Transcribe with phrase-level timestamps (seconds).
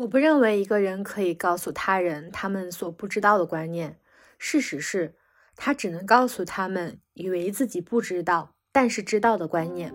[0.00, 3.98] 我不认为一个人可以告诉他人他们所不知道的观念。
[4.38, 5.14] 事实是，
[5.56, 9.92] 他只能告诉他们以为自己不知道，但是知道的观念。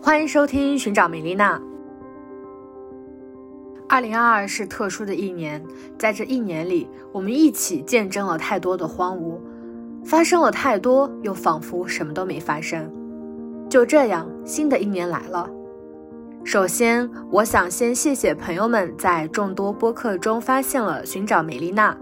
[0.00, 1.60] 欢迎收听寻找美丽娜。
[3.86, 5.62] 二零二二是特殊的一年，
[5.98, 9.38] 在这一年里，我们一起见证了太多的荒芜，
[10.06, 12.90] 发生了太多，又仿佛什么都没发生。
[13.68, 15.50] 就这样，新的一年来了。
[16.44, 21.96] 首先，我想先谢谢朋友们在众多播客中发现了寻找美丽娜，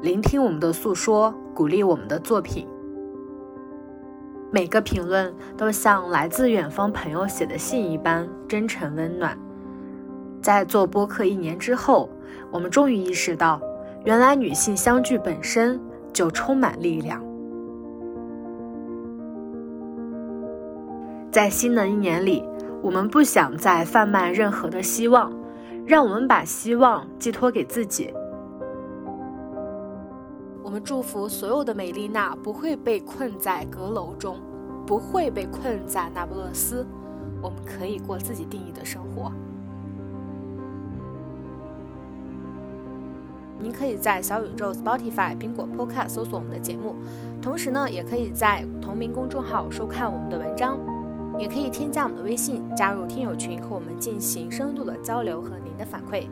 [0.00, 2.66] 聆听我们的诉说，鼓励我们的作品。
[4.50, 9.38] 每个评论都像来自远方朋友写的信一般真诚温暖。
[10.40, 12.08] 在做播客一年之后，
[12.50, 13.60] 我们终于意识到，
[14.06, 15.78] 原来女性相聚本身
[16.14, 17.22] 就充满力量。
[21.30, 22.42] 在新的一年里。
[22.82, 25.32] 我们不想再贩卖任何的希望，
[25.86, 28.12] 让我们把希望寄托给自己。
[30.64, 34.40] 我们祝福所有的美丽娜不会被困在阁楼中，
[34.84, 36.84] 不会被困在那不勒斯。
[37.40, 39.30] 我们可以过自己定义的生活。
[43.60, 46.96] 您可以在小宇宙、Spotify、苹果 Podcast 搜索我们的节目，
[47.40, 50.80] 同时呢，也可以在同名公众号收看我们的文章。
[51.42, 56.28] 也可以添加我们的微信，加入听友群，和我们进行深度的交流和您的反馈。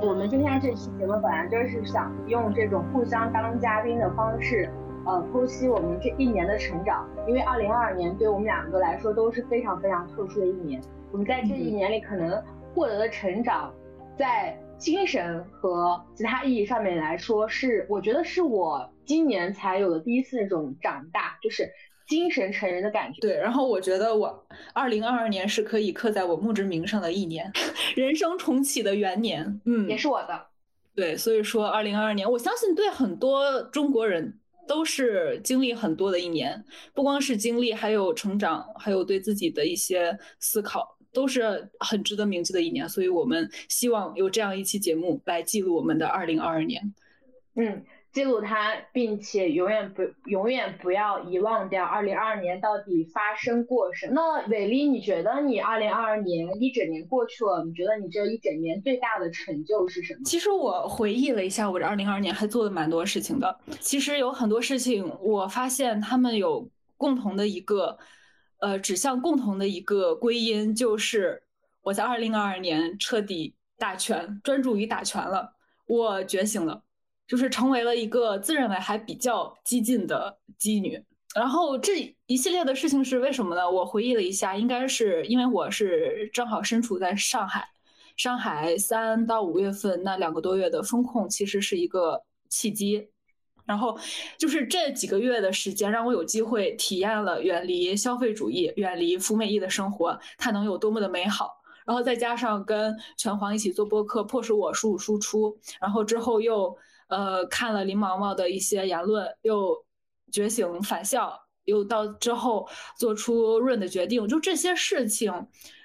[0.00, 4.70] 我们今天这期节目本来就是想用这种互相当嘉宾的方式，
[5.04, 7.06] 呃，剖析我们这一年的成长。
[7.28, 10.80] 因为二零二二年对我们两个来说都是非常非常特殊的一年。
[11.10, 12.42] 我们在这一年里可能
[12.74, 13.70] 获得的成长，
[14.16, 21.70] 在精神和其他意义上面来说，是我觉得是我今年才有的第一次那种长大，就是。
[22.12, 23.20] 精神成人的感觉。
[23.22, 27.50] 对，然后我觉得我二零二二年是可以刻在我墓志铭上的一年，
[27.96, 29.60] 人生重启的元年。
[29.64, 30.46] 嗯，也是我的。
[30.94, 36.62] 对，所以说二零二二年，我相信对很多中国人都是经历很多的一年，
[36.92, 42.86] 不光是经历，还有成长，还有对自己的一些思考，都是很值得铭记的一年。
[42.86, 46.94] 所以我们希望有这样一期节目来记录我们的二零二二年。
[47.56, 47.82] 嗯。
[48.12, 54.12] 记录它，并且永远不永远不要遗忘掉二零二二年到底发生过什么。
[54.14, 60.20] 那伟丽，你觉得你二零二二年一整年过去了，你觉得你这一整年最大的成就是什么？
[60.26, 63.58] 其实我回忆了一下，我这二零二二年还做了蛮多事情的。
[63.80, 66.68] 其实有很多事情，我发现他们有
[66.98, 67.96] 共同的一个，
[68.60, 71.42] 呃，指向共同的一个归因，就是
[71.80, 75.54] 我在二零二二年彻底打拳，专注于打拳了，
[75.86, 76.82] 我觉醒了。
[77.32, 81.02] 就是成为了一个自认为还比较激进的妓女，
[81.34, 83.70] 然后这一系列的事情是为什么呢？
[83.70, 87.66] 我回忆了一下，应该是因为我是正好身处在上海，
[88.18, 93.08] 上海三到五月份那两个多月的风控其实是一个契机，
[93.64, 93.98] 然后
[94.36, 101.48] 就是这几个月的时间让我有机会体验了远离消费主义、远离服美役的生活，它能有多么的美好。
[101.86, 106.76] 然后再加上跟拳皇一起做播客，迫使我输入输出，然后之后又。
[107.12, 109.84] 呃，看了林毛毛的一些言论，又
[110.30, 115.30] 觉醒返校，又到之后做出润的决定，就这些事情，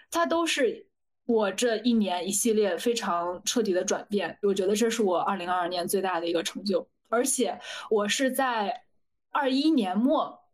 [0.10, 0.88] 它都是
[1.26, 4.40] 我这一年一系列非常彻底的转变。
[4.42, 8.84] 我觉得这是我二零二二年最大的一个成就，而且我是在
[9.32, 10.47] 二一年末。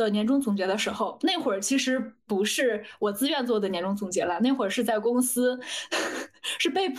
[0.00, 5.60] 的年终总结的时候，那会儿其实不是我自愿做的年终总结了，那会儿是在公司
[6.58, 6.98] 是被迫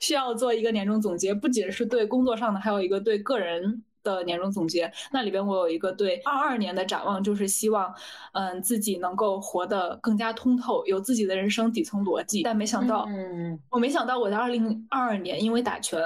[0.00, 4.90] 需要做一个年终总结，不仅是对工作上的，还有一个对个人的年终总结。
[5.12, 7.94] 那里边我有一个对二二年的展望，就是希望
[8.32, 12.42] 嗯自己能够活得更加通透，有自己的人生底层逻辑。
[12.42, 16.02] 但没想到，嗯，我没想到我在二零二二年因为打拳。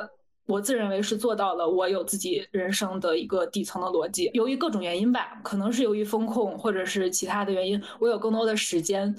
[0.46, 4.30] 我自认为是做到了，我有自己人生的一个底层的逻辑。
[4.32, 9.14] 由于各种原因吧，可能是由于风控或者是其他的原因，我有更多的时间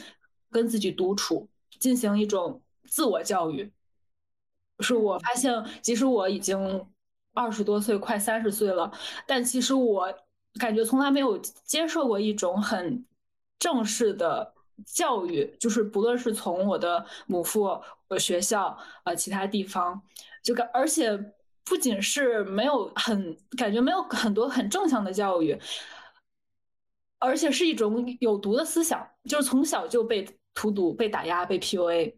[0.49, 1.47] 跟自己独处，
[1.79, 3.69] 进行一种自我教育。
[4.79, 6.85] 是我发现，即使我已经
[7.33, 8.89] 二十多岁，快三十岁了，
[9.25, 10.07] 但其实我
[10.57, 13.05] 感觉从来没有接受过一种很
[13.59, 14.53] 正式的
[14.85, 17.81] 教育，就是不论是从我的母父、
[18.17, 20.01] 学校呃其他地方。
[20.47, 21.11] 就感，而且
[21.65, 25.59] 不仅是没有很感觉没有很多很正向的教育，
[27.19, 32.15] 而且是一种有毒的思想，就是从小就被荼毒、被打压、被 PUA。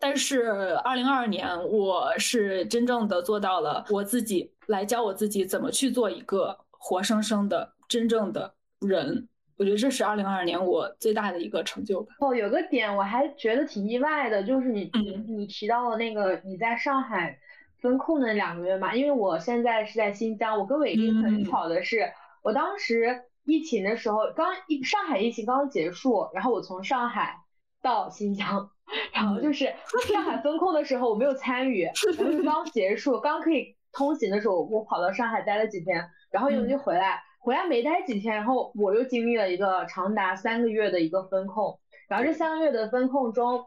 [0.00, 9.28] 但是二零二二年，我是真正的做到了我自己来教我自己怎么去做一个活生生的真正的人。
[9.60, 12.14] 我觉得这是二零二二年我最大的一个成就吧。
[12.20, 17.38] 哦，有个点我还觉得挺意外的，就是你你你提到了那个你在上海
[17.82, 22.10] 封控的两个月嘛，因为我现在是在新疆，我跟伟丽很巧的是，
[22.42, 27.36] 我当时疫情的时候刚一上海疫情刚结束，然后我从上海
[27.82, 28.70] 到新疆，
[29.12, 29.74] 然后就是
[30.08, 31.86] 上海封控的时候我没有参与，
[32.16, 37.22] 然后刚结束刚可以通行的时候，我跑到上海待了几天，然后又就回来。
[37.40, 43.64] 回来没待几天，然后我又经历了一个长达三个月的一个风控，然后这三个月的风控中，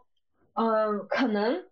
[0.53, 1.65] 嗯，可能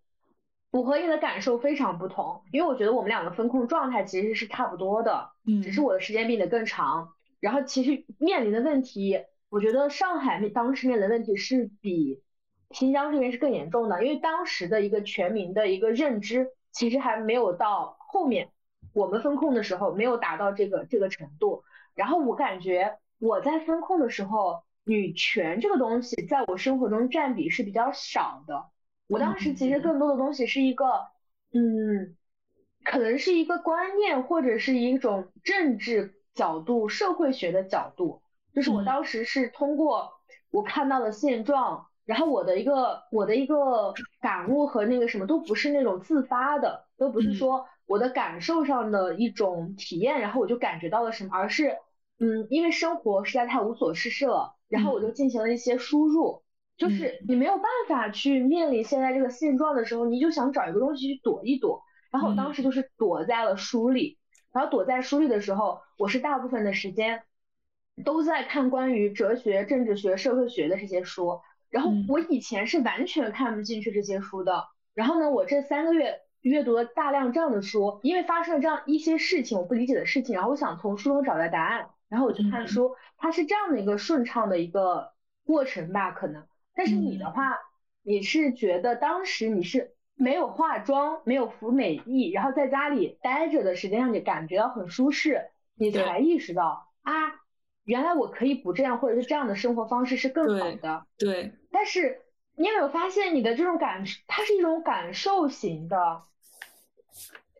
[0.71, 7.09] 我和你的感受非常不同，因为我觉得我们两个风控状态其实是差不多的，嗯，只是我的时间比你的更长，
[7.39, 12.23] 然后其实面临的问题，我觉得上海当时面临的问题是比
[12.71, 18.49] 新疆这边是更严重的，因为当时的一个全民的一个认知其实还没有到后面
[18.91, 21.63] 我们风控的时候没有达到这个这个程度。
[21.95, 28.65] 然后我感觉我在风控的时候，女权这个东西在我生活中占比是比较少的。
[29.07, 30.85] 我当时其实更多的东西是一个，
[31.53, 32.15] 嗯，
[32.83, 38.21] 可能是一个观念或者是一种政治角度、社会学的角度。
[38.53, 40.11] 就是我当时是通过
[40.49, 47.65] 我看到的现状，然后我的一个我的一个感悟和那个什么都不是那种自发的，都不是说。
[47.91, 51.77] 我的感受上的一种体验，然后我就感觉到了什么，而是，
[52.19, 56.41] 嗯，因为生活实在太无所事事了，然后我就进行了一些输入，
[56.77, 61.83] 就是你没有办法去面临现在这个现状的时候，你就想找一个东西去躲一躲，
[62.13, 64.17] 然后我当时就是躲在了书里，
[64.53, 67.23] 然后躲在书里的时候，我是大部分的时间
[68.05, 76.21] 都在看关于哲学、政治学、社会学的这些书，然后我以前是完全看不进去这些书的，然后呢，我这三个月。
[76.41, 85.11] 阅读了大量这样的书，因为发生了这样一些事情，我不理解的事情，然后我想从书中找到答案，然后我去看书，它是这样的一个顺畅的一个
[85.45, 86.45] 过程吧，可能。
[86.73, 87.57] 但是你的话，
[88.03, 97.13] 你是觉得当时你是没有化妆，没有服美役，然后在家里待着的时间让你感觉到很舒适，你才意识到啊，
[97.83, 101.05] 原来我可以不这样，或者是这样的生活方式是更好的。
[101.17, 101.53] 对。
[101.71, 102.21] 但是
[102.61, 106.21] 你有没有发现，你的这种感，它是一种感受型的。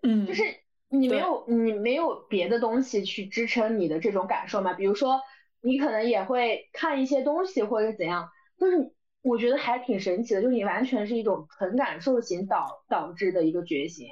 [0.03, 0.43] 嗯，就是
[0.89, 4.73] 你没有你没有别的东西去支撑你的这种感受嘛？
[4.73, 5.21] 比如说
[5.61, 14.07] 你可能也会看一些东西或者怎样，就是我觉得还挺神奇的，就是你完全是一种纯感受型导导致的一个觉醒。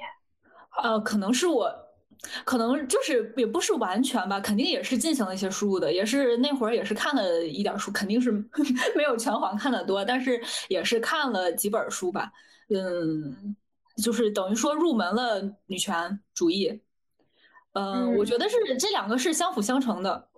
[0.82, 1.72] 呃，可能是我，
[2.44, 8.30] 可能就是也不是完全吧，肯定也是进行了一些输入的，也是那会儿也是看了一点书，肯定是
[8.96, 12.30] 没有全黄看的多，但是也是看了几本书吧，
[12.68, 13.56] 嗯。
[14.02, 16.80] 就是等于说入门了女权主义，
[17.74, 20.28] 嗯，我觉得是这两个是相辅相成的，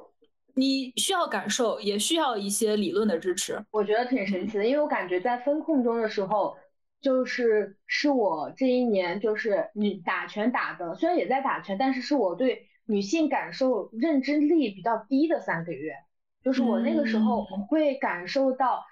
[0.55, 3.64] 你需要感受，也需要一些理论的支持。
[3.70, 6.56] 我觉得挺神奇的，因为我感觉在风控中的时候，
[7.02, 15.96] 就是是我这一年就是你打拳打的，虽然也在打拳，但是是我对女性感受认知力比较低的三个月，
[16.43, 18.84] 就是我那个时候会感受到。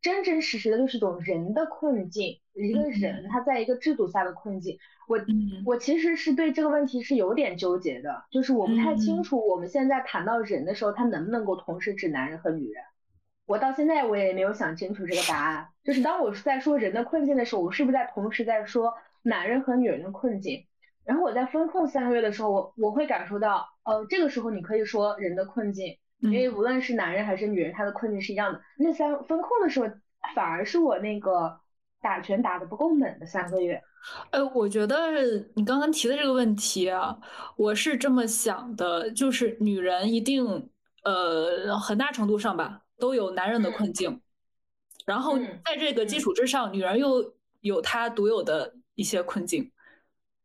[0.00, 4.76] 真真实实的就是一种人的困境，一个人他在一个制度下的困境。
[5.08, 5.18] 我
[5.64, 12.84] 我其实是对这个问题是有点纠结的，就是我不太清楚我们现在谈到人的时候，他能不能够同时指男人和女人。
[13.46, 15.68] 我到现在我也没有想清楚这个答案。
[15.82, 20.66] 就是当我在说人的困境的时候，我是不是在同时在说男人和女人的困境？
[21.04, 25.98] 然后我在风控三个月的时候，我我会感受到，呃，这个时候你可以说人的困境。
[26.20, 28.58] 因为无论是男人还是女人，他的困境是一样的。
[28.78, 29.86] 那三分控的时候，
[30.34, 31.54] 反而是我那个
[32.00, 33.82] 打拳打的不够猛的三个月。
[34.30, 34.96] 呃，我觉得
[35.54, 37.18] 你刚刚提的这个问题啊，
[37.56, 40.70] 我是这么想的，就是女人一定
[41.04, 44.20] 呃很大程度上吧都有男人的困境，
[45.04, 49.70] 然后在这个基础之上，女人又有她独有的一些困境，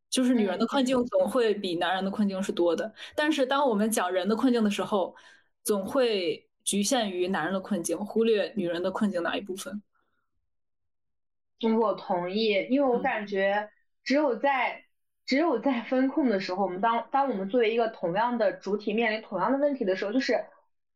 [0.10, 2.94] 就是女人的困境总会比男人的困境是多的。
[3.16, 5.16] 但是当我们讲人的困境的时候，
[5.64, 9.82] 总会局限于男人的困境，忽略女人的困境哪一部分？
[11.78, 13.70] 我同意，因为我感觉
[14.04, 14.86] 只有在
[15.26, 20.44] 只有在风控的时候，我们当当我们作为一个同样的主体面临同样的问题的时候，就是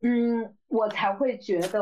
[0.03, 1.81] 嗯，我才会觉得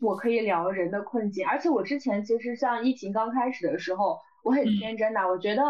[0.00, 1.46] 我可以聊人的困境。
[1.46, 5.62] 而且我之前其实像疫情刚开始的时候，我很天真的，我觉得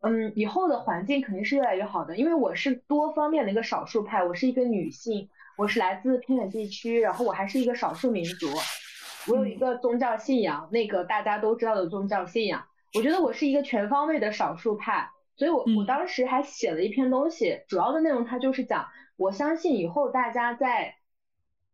[0.00, 5.28] 嗯，以后的环境肯定是越来越好的，因为我是多方面的一个少数派，我是一个女性。
[5.58, 8.46] 我是来自偏远地区，然后我还是一个少数民族，
[9.28, 12.64] 我有一个宗教信仰，那个大家都知道的宗教信仰。
[12.94, 18.86] 我觉得我是一个全方位的少数派，所以我我当时还写了一篇东西，主要的内容它就是讲，
[19.18, 20.94] 我相信以后大家在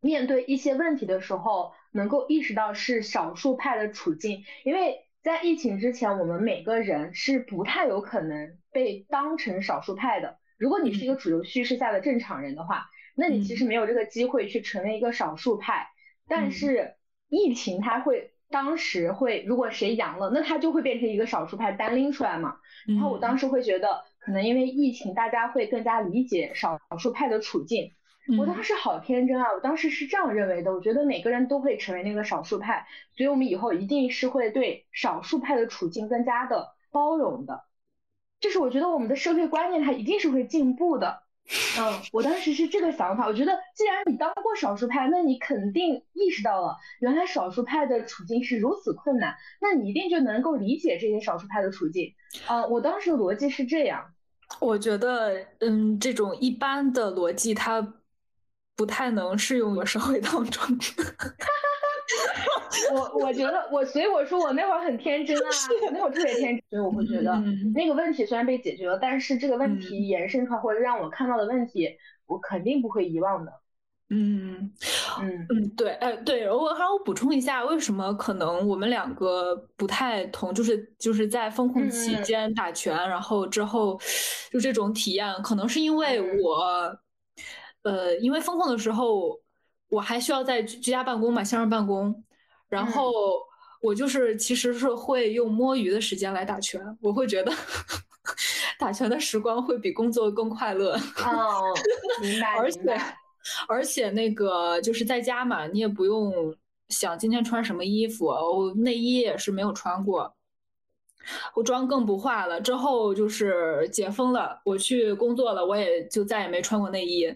[0.01, 10.39] 面对一些问题的时候，能够意识到是少数派的处境，因为在疫情之前，我们每个人是不太有可能被当成少数派的。
[10.57, 12.87] 如果你是一个主流叙事下的正常人的话，
[13.17, 15.89] 那你其实没有这个机会去成为一个少数派。
[16.29, 16.95] 但是
[17.29, 22.57] 疫情它会当时会，如果谁阳了，那他就会变成一个少数派单拎出来嘛。
[22.87, 27.93] 然后我当时会觉得，可能因为疫情，大家会更加理解少数派的处境。
[28.37, 29.47] 我当时好天真啊！
[29.55, 37.65] 我当时是这样认为的，我觉得每个人都会成为那个少数派，所以我们以后一定是会对少数派的处境更加的包容的。
[38.41, 41.23] 就是我觉得我们的社会观念它一定是会进步的。
[41.81, 43.27] 嗯，我当时是这个想法。
[43.27, 52.13] 我觉得既然你当过少数派，那你肯定意识到了原来少数派的处境是如此困难，那你一定就能够理解这些少数派的处境。
[52.47, 54.05] 啊，我当时的逻辑是这样。
[54.61, 57.95] 我觉得，嗯，这种一般的逻辑它。
[58.79, 60.63] 不太能适用于社会当中。
[62.95, 65.51] 我我觉得我，所以我说我那会儿很天真啊，
[65.93, 67.35] 那会儿特别天真，所以我会觉得
[67.75, 71.91] 那个问题虽然被解决了，但是这个问题延伸出来或者让我看到的问题，
[72.27, 73.53] 我肯定不会遗忘的。
[74.11, 74.73] 嗯
[75.21, 84.01] 嗯嗯，对，哎对，我还要补充一下，为什么可能我们两个不太同，就是就是在风控期间打拳，然后之后
[84.53, 86.97] 就这种体验，可能是因为我。
[87.89, 89.41] 呃，因为风控的时候，
[89.89, 92.23] 我还需要在居家办公嘛，线上办公，
[92.69, 93.13] 然后
[93.81, 97.53] 我就是其实是会用摸鱼的时间来打拳，我会觉得
[98.79, 100.95] 打拳的时光会比工作更快乐。
[101.25, 101.63] 哦，
[102.21, 102.81] 明 白，而且
[103.69, 106.55] 而且那个就是在家嘛，你也不用
[106.89, 110.35] 想今天穿什么衣服，我内衣也是没有穿过，
[111.55, 112.61] 我妆更不化了。
[112.61, 117.33] 之后就是解封了，我去工作了，我也就再也没穿过内衣。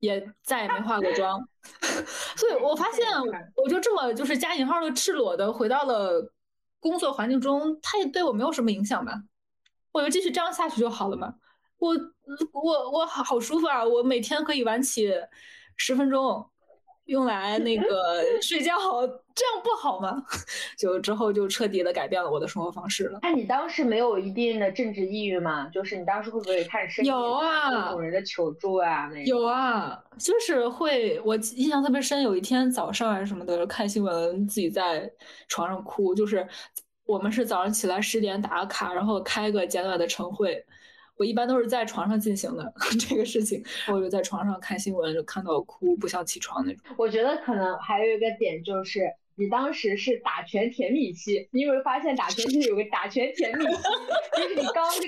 [0.00, 1.40] 也再也没化过妆，
[2.36, 3.06] 所以我发现，
[3.56, 6.32] 我就这么就是加引号的赤裸的回到了
[6.80, 9.22] 工作环境中，它也对我没有什么影响吧？
[9.92, 11.34] 我就继续这样下去就好了嘛。
[11.78, 11.94] 我
[12.52, 13.84] 我我好好舒服啊！
[13.84, 15.12] 我每天可以晚起
[15.76, 16.50] 十分钟。
[17.08, 18.72] 用来那个睡觉，
[19.34, 20.22] 这样不好吗？
[20.78, 23.18] 就之后就彻底的改变了我的生活方式了。
[23.22, 25.68] 那你当时没有一定的政治抑郁吗？
[25.72, 29.08] 就是你当时会不会看深有啊，各种人的求助啊？
[29.12, 31.18] 那有啊，就是会。
[31.24, 35.10] 我印象特别深，有一天早上还是什么的，看新闻自己在
[35.48, 36.14] 床上哭。
[36.14, 36.46] 就是
[37.06, 40.62] 我们是早上起来十点打个卡，然后开个简短的晨会。
[41.18, 42.72] 我一般都是在床上进行的
[43.08, 46.80] 这个事情，我就在床上看新闻，就看到哭，不想起床那种。
[46.96, 53.82] 我觉得可能还有一个点就是，你当时是打拳甜蜜期，你有没有发现打拳就是有个打拳甜蜜期？
[54.36, 54.64] 就是你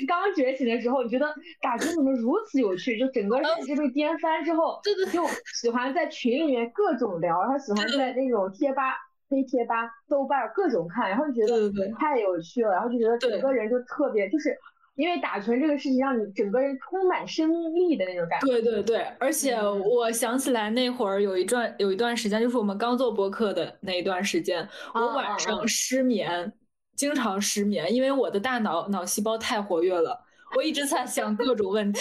[0.07, 2.99] 刚刚觉醒的时候，你觉得打拳怎么如此有趣？
[2.99, 5.25] 就整个认知被颠翻之后，就
[5.55, 8.97] 喜欢在群里面各种聊，然后喜欢在那种贴吧、
[9.29, 14.59] 黑贴吧、豆瓣各种看，然后觉得太有趣了，然后就觉得整个人就特别就是。
[14.97, 18.47] 因为打拳这个事情让你整个人充满生命力的那种感觉。
[18.47, 26.53] 对对对，而且我想起来那会儿有一段有一段时间，就是我们刚做播客的那一段时间，我晚上失眠，
[26.97, 30.21] 经常失眠，因为我的大脑脑细胞太活跃了，
[30.57, 32.01] 我一直在想各种问题，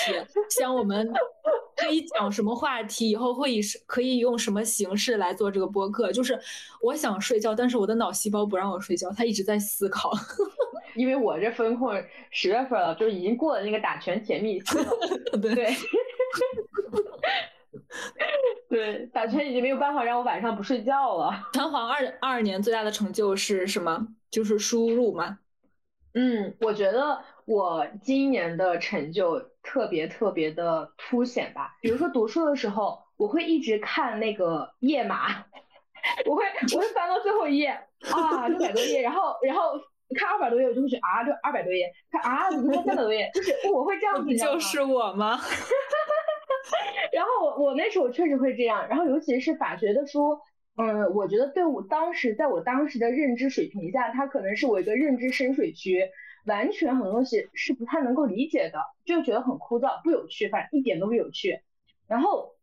[0.50, 1.10] 想我们
[1.78, 6.12] 可以讲什么话题，以后会以可以用什么形式来做这个播客。
[6.12, 6.38] 就是
[6.82, 10.12] 我想睡觉，但是我的脑细胞不让我睡觉，它一直在思考。
[10.96, 11.94] 因为我这风控
[12.32, 14.86] 十月份了，就已经过了那个打拳甜蜜期了。
[15.42, 15.74] 对，
[18.70, 21.32] 对，打拳已经没有办法让我晚上不睡觉了。
[21.54, 24.08] 拳皇二二年最大的成就是什么？
[24.30, 25.40] 就是输入吗？
[26.14, 31.78] 嗯，我觉得我今年的成就特别特别的凸显吧。
[31.82, 35.46] 比如说读书的时候，我会一直看那个页码，
[36.26, 36.44] 我会
[36.74, 37.70] 我会翻到最后一页
[38.12, 39.80] 啊，六百多页，然后然后。
[40.16, 43.30] 看二百多页，我就会觉得啊，这二百多页，看啊，怎么才三百多页？
[43.34, 45.40] 就是我会这样子，就是 我吗？
[47.14, 50.40] 然后我我那时候确实会这样，然后尤其是法学的书，
[50.78, 56.10] 嗯，我觉得对我当时在我当时的认知水平下，它可能是我一个认知深水区，
[56.46, 61.62] 完全很多东西是不太能够理解的，就觉得很枯燥、不有趣，反正一点都不有趣。
[62.08, 62.56] 然后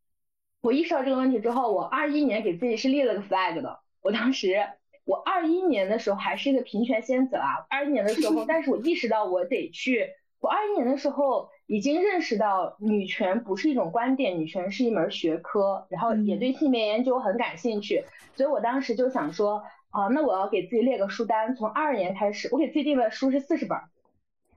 [0.63, 4.67] 我意识到这个问题之后，我二一年给自己是立了个 flag 的，我当时。
[5.07, 10.05] 我二一年的时候还是一个平权仙子啊，二一年的时候， 但是我意识到我得去，
[10.41, 23.79] 我二一年的时候已经认识到女权不是一种观点，女权是一门学科，然后也对性别研究很感兴趣，所以我当时就想说，啊，那我要给自己列个书单，从二二年开始，我给自己定的书是四十本，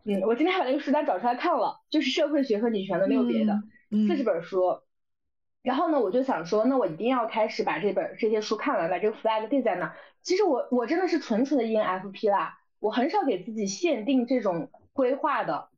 [0.05, 3.61] 嗯，我今天还把那个书单找出来看了，就是社会学和女权的，没有别的，
[4.07, 4.79] 四十本书，
[5.61, 9.93] 然后呢，我就想说，那我一定要开始把这本这些书看完，把这个 flag 定在那。
[10.21, 15.69] 其实我我真的是纯纯的 ENFP 啦，我很少给自己限定这种规划的，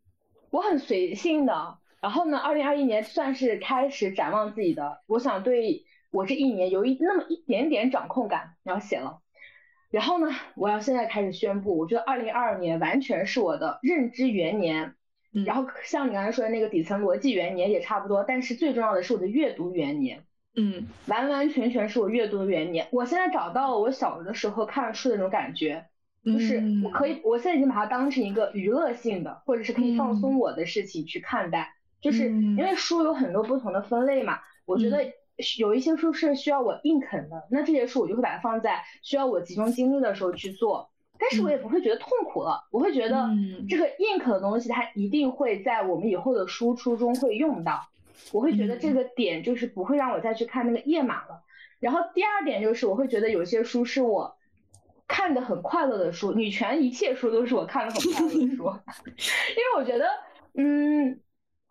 [0.51, 1.79] 我很随性的。
[2.00, 9.21] 然后呢，二零二一年算是开始展望自己的，我想对我这一年有一那么一点点掌控感，然后写了。
[9.89, 14.95] 然后呢，我要现在开始宣布，我觉得二零二二年完全是我的认知元年。
[15.45, 20.23] 然后像你刚才说的那个底层逻辑元年也差不多，但是最重要的是我的阅读元年。
[20.53, 22.88] 嗯，完完全全是我阅读的元年。
[22.91, 25.85] 我现在找到了我小的时候看书的那种感觉，
[26.25, 31.73] 就是我可以，我现在已经把它当成一个娱乐性的，或者是可以放松我的事情去看待。
[32.01, 35.13] 就是因为书有很多不同的分类嘛，我觉得
[35.57, 40.90] 有一些书是需要我硬啃的，那这些书我就会把它放在需要我集中精力的时候去做。
[41.21, 43.29] 但是我也不会觉得痛苦了，我会觉得
[43.69, 47.89] 这个 ink 的东西它一定会在我们以后的输出中会用到，
[48.33, 51.43] 我会觉得这个点就是不会让我再去看那个页码了。
[51.79, 54.35] 然后第二点就是我会觉得有些书是我
[55.07, 58.63] 看的很快乐的书，女权一切书都是我看的很快乐的书，
[59.55, 60.07] 因为我觉得
[60.55, 61.21] 嗯，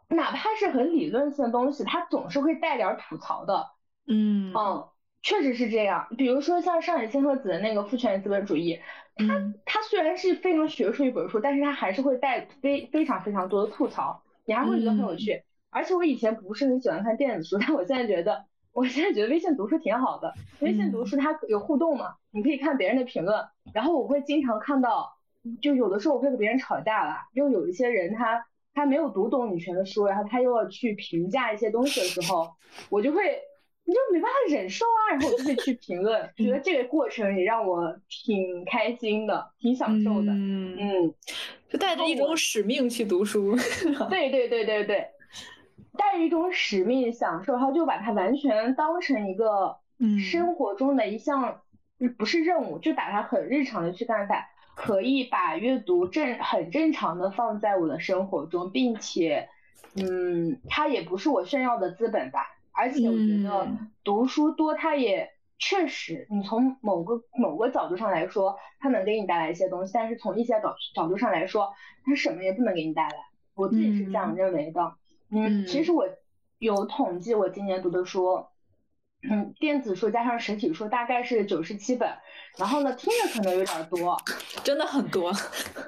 [0.07, 3.67] 哪怕是很理论性的东西，它总是会带点吐槽的，
[4.07, 4.87] 嗯嗯，
[5.23, 6.07] 确实是这样。
[6.17, 8.79] 比如说像上野千鹤子的那个父权资本主义。
[9.27, 15.43] 它它虽然是非常学术一本书，但是它还是会带非非常非常多的吐槽，你还会觉得很有趣。
[15.71, 20.35] 而且我以前不是很喜欢看电子书，但我现在觉得，我现在觉得微信读书挺好的。
[20.61, 25.13] 微信读书它有互动嘛，你可以看别人的评论，然后我会经常看到，
[25.63, 32.51] 就有的时候我会和别人吵架了，就有一些人他他没有读懂女权的书，然后他又要去评价一些东西的时候，
[32.91, 33.21] 我就会。
[33.91, 40.31] 你就没办法忍受啊，然后我就会去评论，觉得这个过程也让我挺开心的，挺享受的。
[40.31, 41.15] 嗯嗯，
[41.69, 43.57] 就带着一种使命去读书。
[44.09, 45.09] 对对对对对，
[45.99, 49.77] 带着一种使命享受，然后就把它完全当成一个
[50.31, 51.63] 生活中的一项，
[52.17, 59.49] 不是任务，就把它很日常的去看待，可以把阅读正很正常的放在我的生活中，并且，
[59.97, 62.47] 嗯，它也不是我炫耀的资本吧。
[62.81, 63.69] 而且我觉得
[64.03, 71.75] 读书多，它也确实，你从某个某个角度上来说，它能给你带来一些东西，但是从一些角角度上来说，
[72.07, 73.15] 它什么也不能给你带来。
[73.55, 74.95] 我自己是这样认为的。
[75.31, 76.07] 嗯，其实我
[76.59, 78.47] 有统计，我今年读的书，
[79.31, 82.09] 嗯，电子书加上实体书大概是九十七本，
[82.57, 84.17] 然后呢，听着可能有点多，
[84.65, 85.29] 真的很多。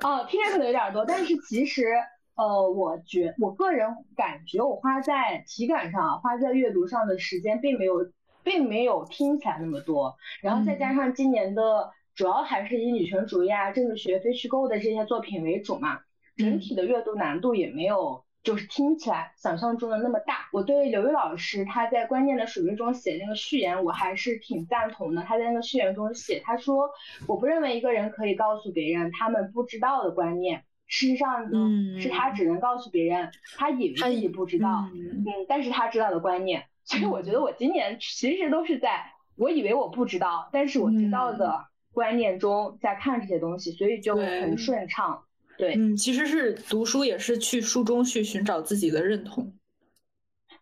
[0.03, 1.87] 哦，听着可能有点多，但是其实。
[2.35, 8.11] 呃，我觉我个人感觉，我花在体感上，花在阅读上的时间，并没有，
[8.43, 10.17] 并没有听起来那么多。
[10.41, 16.01] 然后再加上今年的主要还是以女权主义啊、政治学、非虚构的这些作品为主嘛，
[16.37, 20.49] 整体的阅读难度也没有，就是听起来想象中的那么大。
[20.53, 25.23] 我对刘瑜老师他在关键的水位中写那个序言，我还是挺赞同的。
[25.23, 26.89] 他在那个序言中写，他说，
[27.29, 30.65] 我不认为一个人可以告诉别人他们不知道的观念。
[30.93, 36.67] 事实上呢，是他只能告诉别人他以为自己不知道，嗯，但是他知道的观念。
[36.85, 39.03] 所以我觉得我今年其实都是在
[39.37, 45.25] 我以为我不知道，但是我知道的观念中在看这些东西，所以就很顺畅。
[45.57, 49.55] 对，嗯，其实是读书也是去书中去寻找自己的认同。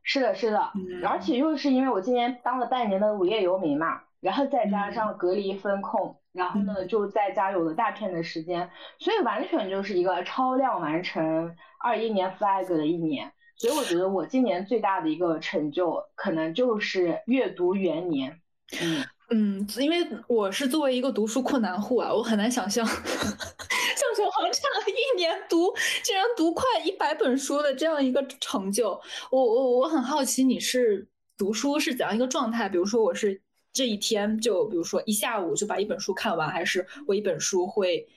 [0.05, 0.71] 是的，是的，
[1.05, 6.19] 而且又是因为我今年当了半年的无业游民嘛，然后再加上隔离风控。
[6.33, 13.33] 然后呢，就在家有了大片的时间，所以完全就是一个超量完成二一年 flag 的一年。
[13.57, 18.40] 所以我觉得我今年最大的一个成就，可能就是阅读元年。
[18.81, 19.97] 嗯嗯，因为
[20.29, 29.01] 我是作为一个读书困难户啊，我很难想象， 像小航这样一年读竟然读快一百本书的这样一个成就。
[29.31, 32.69] 我我我很好奇，你是读书是怎样一个状态？
[32.69, 33.43] 比如说我是。
[33.72, 38.09] 这一天就比如说一下午就把一本书看完，还是我一本书会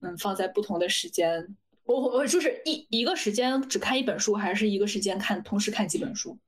[0.00, 1.56] 嗯放在不同的时间？
[1.84, 6.38] 我我就是一一个时间只看一本书，还是一个时间看同时看几本书？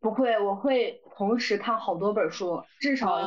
[0.00, 3.20] 不会，我会同时看好多本书，至少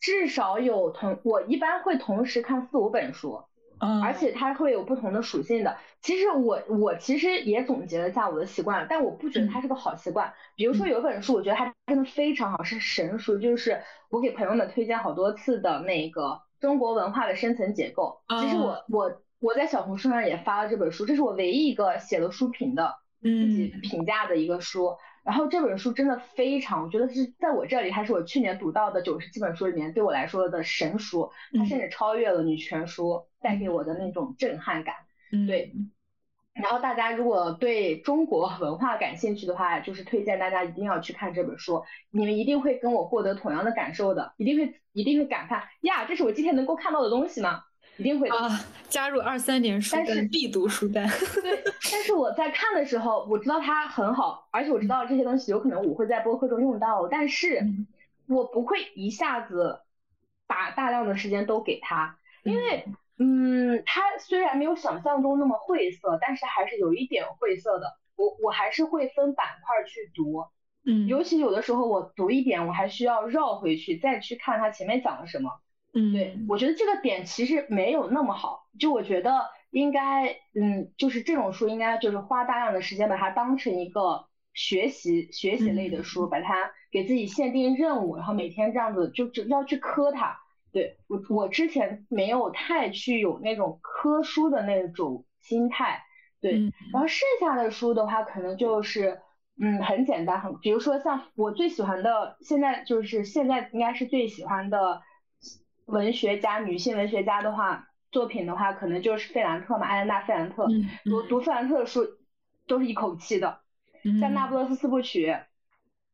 [0.00, 3.40] 至少有同我一般会同时看四五本书。
[3.78, 5.76] 嗯，而且它会有不同的属性的。
[6.00, 10.32] 其实我我其实也总结了一下我的习惯，但我不觉得它是个好习惯。
[10.54, 18.22] 比如说有本书，我觉得它真的非常好，是神书，就是我给朋友们推荐好多次的那个中国文化的深层结构。
[18.40, 24.96] 其实我我我在小红书上也发了这本书，这是我唯一一个写了书评的，自己评价的一个书。
[25.24, 34.96] 然后这本书真的非常，我觉得是在我这里，还是我去年读到的九十几本书里面对我来说的神书，它甚至超越了女权书带给我的那种震撼感。
[35.46, 35.72] 对，
[36.52, 47.62] 然后大家如果对中国文化感兴趣的话，就是推荐大家一定要去看这本书，你们一定会跟我获得同样的感受的，一定会一定会感叹呀，这是我今天能够看到的东西吗？
[47.98, 48.36] 一定会啊！
[48.88, 51.08] 加入二三年书单必读书单。
[51.42, 57.64] 对，但是我在看的时候，我知道它很好，而且我知道这些东西有可能我会在播客中用到，但是
[58.26, 59.80] 我不会一下子
[60.46, 62.84] 把大量的时间都给它，因为
[63.18, 67.96] 嗯，它虽然没有想象中那么晦涩，但是还是有一点晦涩的。
[68.16, 70.44] 我我还是会分板块去读，
[70.86, 75.50] 嗯，尤其有的时候我读一点，我还需要绕回去再去看它前面讲了什么。
[75.92, 90.38] 嗯，对，我觉得这个点其实没有那么好，就我觉得应该，嗯，就是这种书应该就是花大量的时间把它当成一个学习学习类的书，把它给自己限定任务，然后每天这样子就就要去磕它。
[90.76, 96.02] 对我我之前没有太去有那种科书的那种心态，
[96.42, 96.52] 对，
[96.92, 99.22] 然后剩下的书的话可能就是，
[99.58, 105.00] 嗯，很简单，很，比如说像我最喜欢的，现在就是现在应该是最喜欢的。
[105.86, 110.66] 文学家，女性文学家的话，作品的话，可能就是费兰特嘛，艾琳娜·费兰特。
[111.04, 112.04] 读读费兰特的书
[112.66, 113.60] 都是一口气的，
[114.20, 115.28] 像《那不勒斯四部曲》。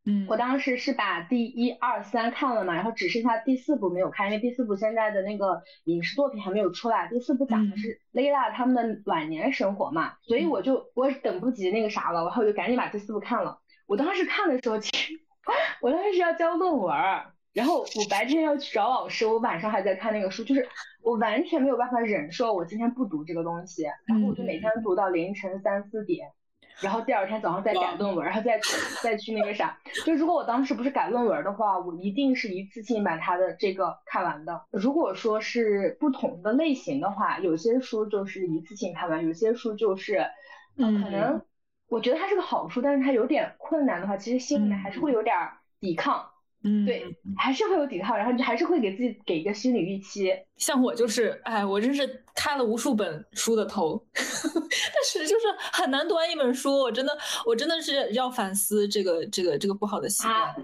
[0.05, 0.27] 嗯。
[0.29, 7.09] 我当时是把第一、二、三看了嘛，然后只剩下第四部没有看，因为第四部现在的那个影视作品还没有出来。
[7.09, 13.59] 第四部讲的是蕾拉他们的晚年生活嘛，所以我就我等不及那个啥了，然后我就赶紧把第四部看了。
[13.87, 15.13] 我当时看的时候，其实
[15.81, 16.95] 我当时是要交论文。
[17.53, 20.67] 然后我白天要去找老师，我晚上还在看那个书，就是
[21.03, 26.31] 我完全没有办法忍受我今天不读这个东西，然后我就每天读到凌晨三四点，
[26.81, 28.59] 然后第二天早上再改论文，然后再
[29.03, 29.79] 再去那个啥。
[30.05, 34.63] 就如果我当时不是改论文的话，我一定是一次性把它的这个看完的。
[34.71, 40.27] 如果说是不同的类型的话，有些书就是一次性看完，有些书就是，
[40.77, 41.41] 嗯，可能
[41.89, 45.37] 我觉得它是个好书，但是它有点困难的话，其实心里面还是会有点
[45.79, 46.32] 抵抗。
[46.65, 47.05] 嗯，对，
[47.37, 50.33] 还是会有抵抗，然后就还是会给自己给一个心理预期。
[50.57, 56.79] 像我就是，哎，我真是开了无数本书的头， 但是就是很难读完一本书。
[56.79, 60.55] 我真的，我真的是要反思这个这个这个不好的习惯。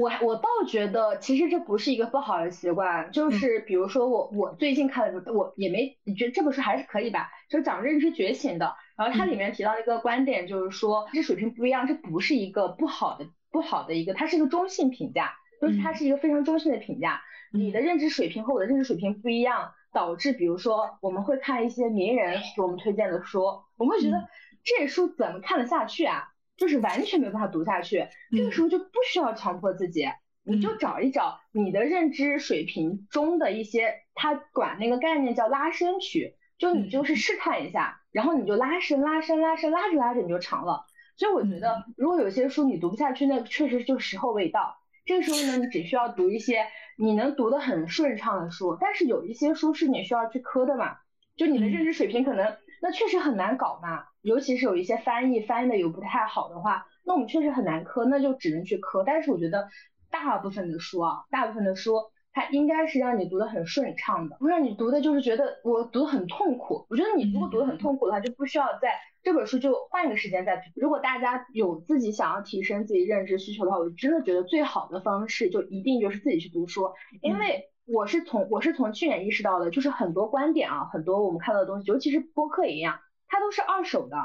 [0.00, 7.28] 我我倒觉得，其实这不是一个不好的习惯，就是比如说我我最近看的，我也没你觉得这本书还是可以吧？
[7.48, 13.24] 就讲认知觉醒的，然后它里面提到一个观点，就是说这水平不一样，这不是一个不好的。
[13.50, 17.20] 不好的一个，它是一个中性评价，就是它是一个非常中性的评价。
[17.52, 23.42] 你的认知水平和我的认知水平不一样，导致比如说我们会看一些名人给我们推荐的书，
[23.76, 24.28] 我们会觉得
[24.64, 26.28] 这书怎么看得下去啊？
[26.58, 28.08] 就是完全没有办法读下去。
[28.36, 30.06] 这个时候就不需要强迫自己，
[30.42, 40.84] 你就找一找你的认知水平中的一些，他管那个概念叫拉伸区，就你就是试探一下，然后你就拉伸拉伸拉伸，拉着拉着你就长了。
[41.18, 44.78] 所以我觉得，如果有些书你读不下去，那确实就时候未到。
[45.04, 46.64] 这个时候呢，你只需要读一些
[46.96, 48.78] 你能读得很顺畅的书。
[48.80, 50.96] 但是有一些书是你需要去磕的嘛，
[51.36, 54.04] 就你的认知水平可能那确实很难搞嘛。
[54.22, 59.02] 尤其是有一些翻译翻译的又不太好的话，那我们确实很难磕，那就只能去磕。
[59.04, 59.68] 但是我觉得
[60.10, 61.94] 大部分的书啊，大部分的书。
[62.30, 66.86] 它应该是让你读得很顺畅的，不让你读的就是觉得我读得很痛苦。
[66.88, 70.62] 我觉得你如果读得很痛苦的话，就不需要在这本书就换一个时间再读。
[70.76, 76.90] 如果大家有自己想要提升自己认知需求的话，我真的觉得最好的方式就一定就是自己去读书。
[77.20, 84.16] 因为我是从我是从去年意识到的，就是很多观点啊，很多我们看到的东西，尤其是播客也一样，它都是二手的。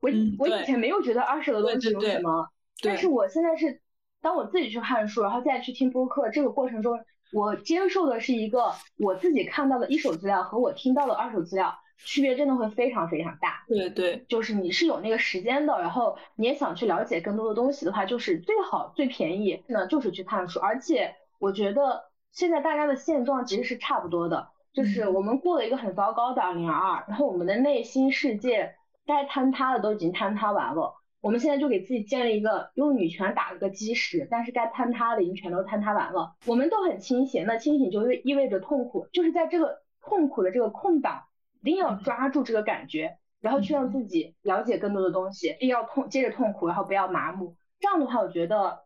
[0.00, 2.48] 我我以前没有觉得二手的东西有什么，
[2.82, 3.80] 但是我现在是
[4.20, 6.98] 当我自己去看书，然后再去听播客，这个过程中。
[7.32, 13.64] 我接受的是一个我自己看到的一手资料和我听到的二手资料区别真的会非常非常大。
[13.68, 20.58] 对对，就是你是有那个时间的，然后你也想去了解更多的东西的话，就是最好最便宜那就是去看书。
[20.58, 28.74] 而且我觉得现在大家的现状其实是差不多的，就是我们过了一个很糟糕的二零二二，然后我们的内心世界
[29.06, 30.94] 该坍塌的都已经坍塌完了。
[31.20, 36.34] 我们现在就给自己建立一个用女权打了个基石，但是该坍塌的已经全都坍塌完了。
[36.44, 41.22] 我们都很清醒，那清醒就意意味着痛苦，就是在这个痛苦的这个空档，
[41.64, 47.56] 一定要抓住这个感觉，然后去让自己了解更多的东西，一定要痛接着痛苦，然后不要麻木。
[47.80, 48.84] 这样的话，我觉得，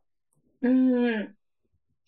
[0.60, 1.34] 嗯，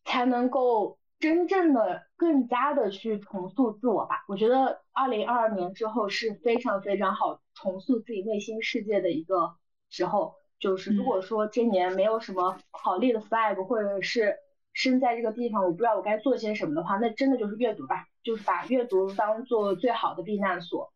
[0.04, 4.24] 才能够真正的更加的去重塑自我吧。
[4.28, 9.56] 我觉得二零二二年之后是非常非常好重塑自己内心世界的一个。
[9.92, 14.36] 时候就是，如果说今年没有什么好立的 flag，或者是
[14.82, 20.90] 身在这个地方，我不知道我该做些什么的话，那真的就是阅读吧，就是把阅读当做最好的避难所。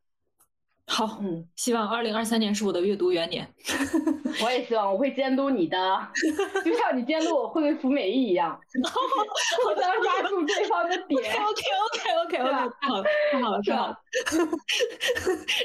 [0.87, 3.49] 好，嗯，希望二零二三年是我的阅读元年。
[4.45, 5.79] 我也希望我会监督你的，
[6.65, 8.59] 就像你监督我会不会服美役一样，
[9.65, 11.23] 互相抓住对方的点。
[11.33, 13.99] OK OK OK OK，太好了，太好了，太好了。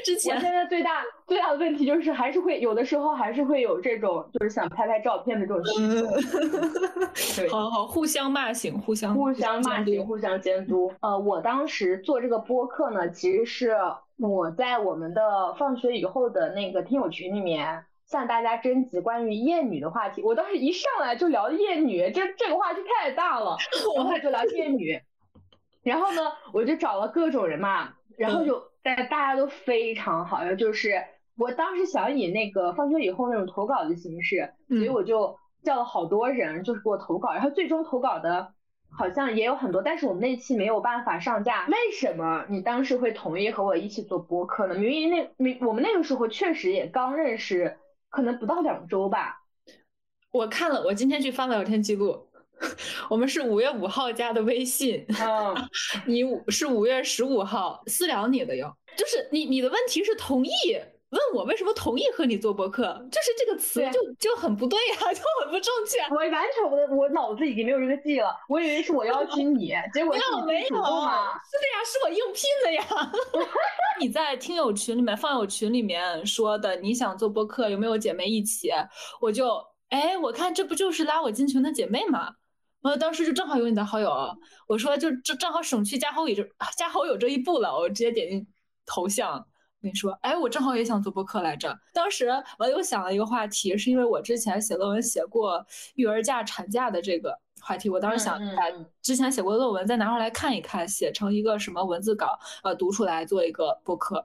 [0.04, 6.06] 之我前现在最大最大的问题就是，还是会有的时候还是会有这种，就是想拍拍照片的这种需求。
[7.36, 10.92] 对，好好互相骂醒，互相互相骂醒，互相监督。
[11.00, 13.76] 呃，我当时做这个播客呢，其实是
[14.20, 17.84] 我在我们的放学以后的那个听友群里面。
[18.06, 23.56] 向大家征集关于厌女的话题，我当时一上来就聊厌女，这这个话题太大了，
[23.94, 25.00] 然后就聊厌女，
[25.84, 31.00] 然后呢，我就找了各种人嘛，然后就大大家都非常好，然后就是
[31.38, 38.52] 我当时想以那个放学以后那种投稿的形式，所以我就叫了好多人，就是给我投稿，然后最终投稿的
[38.90, 41.66] 好像也有很多，但是我们那期没有办法上架。
[41.68, 44.74] 为什么你当时会同意和我一起做播客呢？
[44.74, 47.76] 明明那明我们那个时候确实也刚认识。
[48.12, 49.40] 可能不到两周吧。
[50.32, 52.26] 我看了，我今天去翻了聊天记录，
[53.08, 55.06] 我们是五月五号加的微信。
[55.20, 55.54] 嗯，
[56.06, 60.50] 你是五月十五号私聊你的哟，就是你你的问题是同意
[61.10, 65.98] 问我为什么同意和你做播客，就是这个词就就很不对呀、啊， 就很不正确。
[66.14, 71.32] 我完全我的我脑子已经没有这个记了，我以为是我邀请你，结果是没有主动吗？
[71.44, 73.12] 是的呀，是我应聘的呀。
[73.98, 78.70] 你在听友群里面、放友群里面说的，你想做播客，有没有姐妹一起？
[79.20, 82.34] 我就哎，我看这不就是拉我进群的姐妹吗？
[82.82, 84.10] 我当时就正好有你的好友，
[84.68, 88.46] 我说就正正好省去加好友这加好友这一步了，我直接点进
[88.86, 89.44] 头像。
[89.80, 91.76] 跟你说，哎，我正好也想做播客来着。
[91.92, 95.64] 当时我又想了一个话题，是因为我之前写论文写过
[95.94, 98.64] 育儿假、产假的这个话题，我当时想把
[99.00, 104.24] 之前写过的论文再拿出来看一看，写成一个什么文字稿，呃，读出来做一个播客。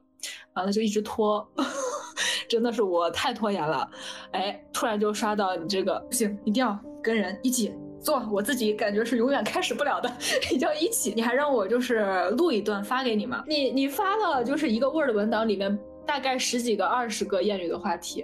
[0.53, 1.47] 完了就一直拖，
[2.49, 3.89] 真的是我太拖延了。
[4.31, 7.73] 哎，突然就刷到你这个，不行，一定要跟人一起。
[8.05, 10.09] 做我自己感觉是永远开始不了的，
[10.47, 11.11] 比较一起。
[11.15, 13.43] 你还让我就是录一段发给你吗？
[13.47, 18.23] 你你发了就是一个 Word 文档，里面大概十几个、二十个谚语的话题。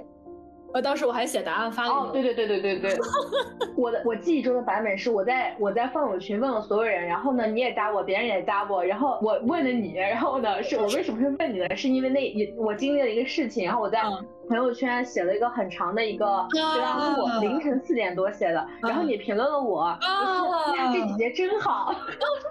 [0.73, 1.95] 呃，当时我还写答案发给你。
[1.95, 2.97] 哦，对对对对对对。
[3.75, 11.75] 我的我记忆中的版本是我在我在放友群问了所有人，然后呢你也加我，别人也加我，然后我问了你，然后呢是我为什么会问你呢？
[11.75, 14.01] 是因为那也我经历了一个事情，然后我在
[14.47, 19.97] 朋友圈写了一个很长的一个对啊，我凌晨四点多写的，然后你评论了我，啊，
[20.93, 21.91] 这姐姐真好。
[21.91, 21.95] 哦，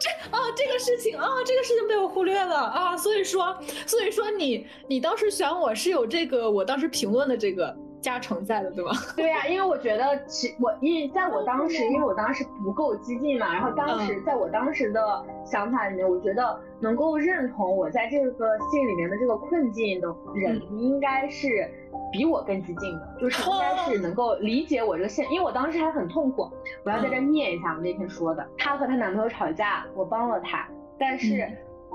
[0.00, 3.56] 这啊这个事情啊这个事情被我忽略了啊，所以说
[3.87, 7.76] 所以说你你当时选我是有这个我当时评论的这个。
[8.00, 8.90] 加成在的，对吧？
[9.16, 21.68] 对呀、啊，因为我觉得其我因为在我当时，因为我当时不够激进嘛，然后当时在我当时的想法里面，我觉得能够认同我在这个戏里面的这个困境的人，应该是
[22.10, 26.48] 比我更激进的，就是应该是能够理解我这个现，因为我当时还很痛苦。
[26.84, 30.66] 我要在这念一下我那天说的，她和她男朋友吵架，我帮了她，
[30.98, 31.46] 但是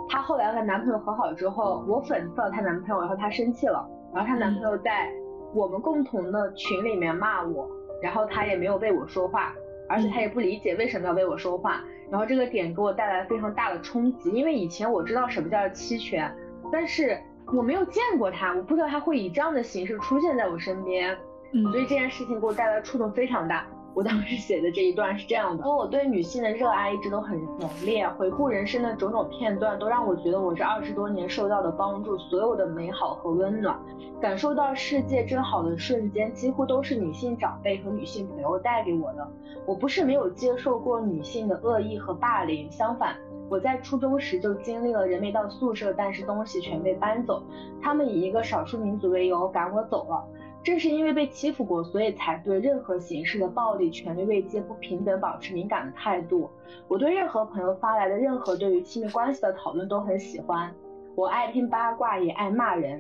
[0.08, 5.12] 她后来和男朋友和好之后，我粉刺了她男朋友，然后她生气了，然后她男朋友在。
[5.56, 7.70] 我们共同的群里面骂我，
[8.02, 9.56] 然后他也没有为我说话，
[9.88, 16.30] 而且他也不理解为什么要为我说话，然后这个点给我带来非常大的冲击，因为以前我知道什么叫期权，
[16.70, 17.18] 但是
[17.54, 21.18] 我没有见过他，我不知道他会以这样的形式出现在我身边，
[21.54, 23.66] 嗯，所以这件事情给我带来触动非常大。
[23.96, 33.80] 我当时写的这一段是这样的：说我对女性的热爱一直都很浓烈，回顾人生的种种片段，都让我觉得我这二十多年受到的帮助，所有的美好和温暖，
[34.20, 39.26] 感受到世界真好的瞬间，几乎都是女性长辈和女性朋友带给我的。
[39.66, 43.16] 我不是没有接受过女性的恶意和霸凌，相反，
[43.50, 47.42] 我在初中时就经历了人没到宿舍，但是东西全被搬走，
[47.82, 50.22] 他们以一个少数民族为由赶我走了。
[50.66, 56.50] 正是因为被欺负过，所以才对任何形式的暴力、权力位阶、不平等保持敏感的态度。
[56.88, 60.74] 我对任何朋友发来的任何对于亲密关系的讨论都很喜欢。
[61.16, 63.00] 我爱听八卦，也爱骂人，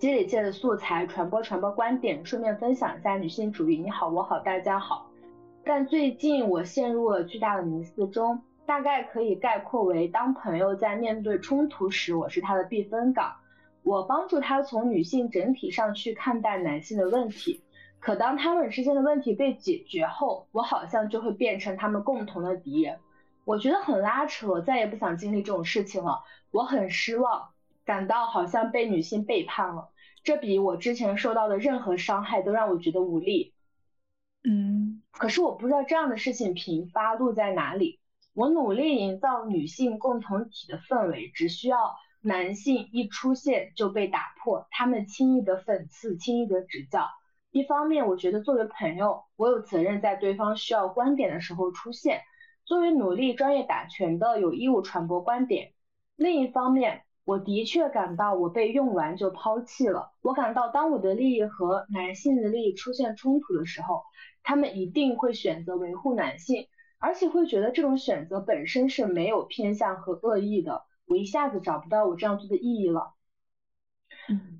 [0.00, 3.78] 积累界的素材，传播传播观点，顺便分享一下女性主义。
[3.78, 5.08] 你好，我好，大家好。
[5.64, 13.32] 但最近我陷入了巨大的迷思中，大概可以概括为：当朋友在面对冲突时，我是他的避风港。
[13.84, 17.60] 我帮助他从女性整体上去看待男性的问题，
[18.00, 22.98] 可当他们之间的问题被解决后，我好像就会变成他们共同的敌人。
[23.44, 26.22] 我觉得很拉扯，我再也不想经历这种事情了。
[26.50, 27.50] 我很失望，
[27.84, 29.90] 感到好像被女性背叛了。
[30.22, 33.52] 这比我之前受到的任何伤害都让我觉得无力。
[34.44, 38.00] 嗯，可是我不知道这样的事情频发路在哪里。
[38.32, 41.94] 我努力营造女性共同体的氛围，只需要。
[42.26, 47.06] 男性一出现就被打破，他们轻易的讽刺，轻易的指教。
[47.50, 52.20] 一方面，我觉得作为朋友，我有责任在对方需要观点的时候出现；
[52.64, 55.74] 作为努力专业打拳的，有义务传播观点。
[56.16, 60.12] 另一方面，我的确感到我被用完就抛弃了。
[60.22, 64.02] 我感到当我的利益和男性的利益出现冲突的时候，
[64.42, 70.86] 他们一定会选择维护男性，而且会觉得这种选择本身是没有偏向和恶意的。
[71.06, 73.14] 我一下子找不到我这样做的意义了。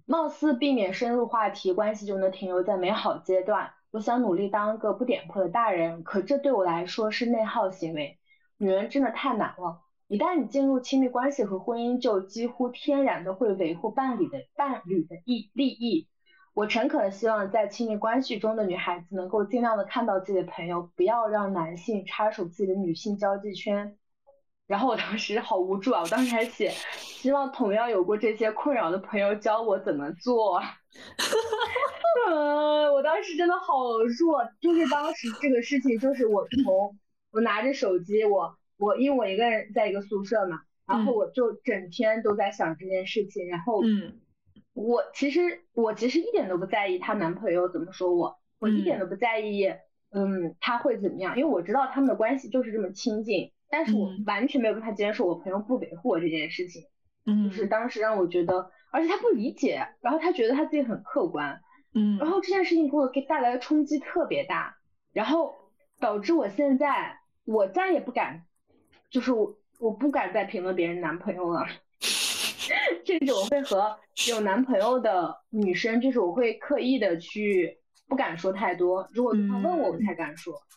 [0.06, 3.72] 貌似避免深入话题，关系就能停留在美好阶段。
[3.90, 8.18] 我想努力当个不点破的大人，可这对我来说是内耗行为。
[8.58, 16.08] 女人真的太难了，一旦你进入亲密关系和婚姻，就几乎天然的会维护伴侣的伴侣的益利益。
[16.52, 23.96] 我诚恳的希望在亲密关系中的女孩子能够尽量的看到自己的朋友，不要让男性插手自己的女性交际圈。
[24.66, 26.00] 然后我当时好无助啊！
[26.02, 30.58] 我当时还写，希望同样有过这些困扰的朋友教我怎么做。
[32.26, 36.96] 嗯， 我当时真的好弱，就是当时这个事情，就是我从
[37.30, 43.46] 我拿着手机，我我因为我一个人在一个宿舍嘛，然后我就整天都在想这件事情。
[43.48, 44.18] 然后，嗯，
[44.72, 49.66] 我其实我其实一点都不在意她男朋友怎么说我，我一点都不在意，
[50.10, 53.52] 嗯，他会怎么样，因为我知道他们的关系就是这么亲近。
[53.76, 56.84] 但是我完全没有办法接受我朋友不维护我这件事情，
[57.26, 61.60] 嗯，就是当时让我觉得，而且他不理解，然后他觉得他自己很客观，
[61.92, 64.76] 嗯，然后这件事情给我给带来的冲击特别大，
[65.12, 65.56] 然后
[65.98, 68.44] 导致我现在我再也不敢，
[69.10, 71.66] 就是我我不敢再评论别人男朋友了，
[71.98, 77.80] 甚至我会和有男朋友的女生，就是我会刻意的去。
[78.06, 80.52] 不敢说太多，如果他问我，我才敢说。
[80.52, 80.73] 嗯，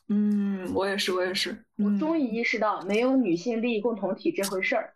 [0.74, 1.58] 我也是，我也是。
[1.78, 4.94] 我终于意识到没有女性利益共同体这回事儿。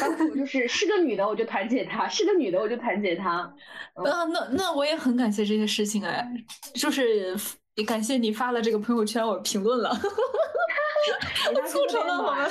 [0.00, 3.52] 当时我就是是个女的，我就团结她；是个女的，我就团结她。
[3.94, 6.26] 啊，那那我也很感谢这些事情哎，
[6.74, 7.36] 就是
[7.76, 9.90] 也感谢你发了这个朋友圈，我评论了，
[11.68, 12.44] 促成了我们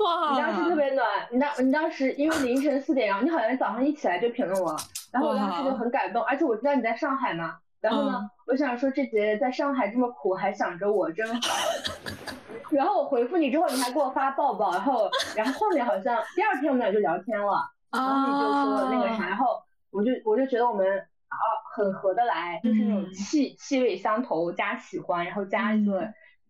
[0.00, 0.32] 哇！
[0.32, 4.76] 你当时特别暖，你当你当时因为凌晨四点，然后你好像早上一起来就评论我，
[5.10, 7.56] 然后我当时就很感动，而且我知道你在上海嘛。
[7.80, 11.40] 然后呢，我想说这节在上海这么苦，还想着我真好。
[12.70, 17.52] 然后我回复你之后，你还给我发抱抱，然后然后后面好像第二天我们俩就聊天了，
[17.90, 19.46] 然后你就说那个啥，然后
[19.90, 20.86] 我就我就觉得我们
[21.28, 21.36] 啊
[21.74, 26.02] 很合得来，就是那种气气味相投加喜欢，然后加一个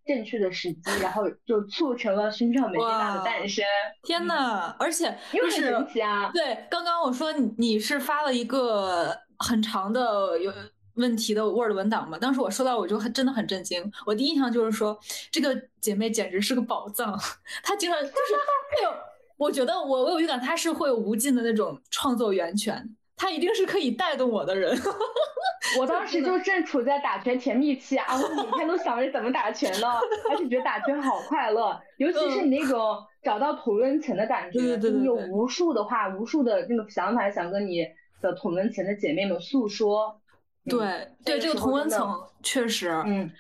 [0.06, 3.64] 正确的时机，然后就促成了寻找玫瑰大的诞生。
[4.02, 6.30] 天呐，而且又是神奇啊！
[6.32, 10.50] 对，刚刚我说你是发了一个很长的有。
[10.98, 13.90] 问题的 Word 文档嘛，当时我收到我就很真的很震惊。
[14.04, 14.98] 我第一印象就是说，
[15.30, 17.18] 这个姐妹简直是个宝藏。
[17.62, 18.90] 她经常就是会有，
[19.36, 22.96] 我觉得我我有预感，她是会有无尽的那种创作源泉。
[23.16, 24.76] 她一定是可以带动我的人。
[25.78, 29.88] 我当时就正处在打拳甜蜜期啊，我每天都想着怎么打拳呢，
[30.30, 37.86] 而且觉得打拳好快乐，尤其是你那种找到同温层的感觉，你有无数的话、无数的那个想法想跟你
[38.22, 40.20] 的同温层的姐妹们诉说。
[40.68, 43.30] 对对，这个同温层确实，嗯，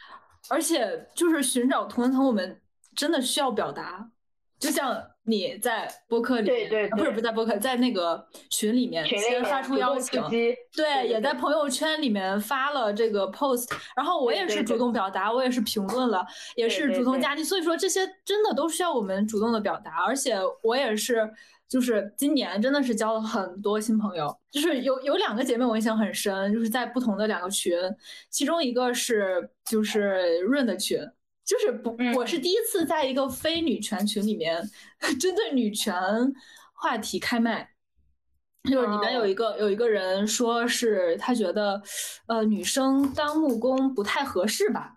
[0.48, 2.60] 而且就是寻找同温层，我们
[2.96, 4.10] 真的需要表达。
[4.58, 21.30] 就像你在播客里，对对，不是不在播客，在那个群里面先发出邀请，对，也在朋友圈里面发了这个 post，然后我也是主动表达，我也是评论了，也是主动加你，所以说这些真的都需要我们主动的表达，而且我也是。
[21.68, 27.78] 就是今年真的是交了很多新朋友，就是有有两个姐妹我印象很深，就是在不同的两个群，
[28.30, 30.98] 其中一个是就是润的群，
[31.44, 34.62] 就是不我是第一次在一个非女权群里面
[35.20, 35.94] 针对女权
[36.72, 37.70] 话题开麦，
[38.64, 41.82] 就是里面有一个有一个人说是他觉得
[42.26, 44.94] 呃女生当木工不太合适吧。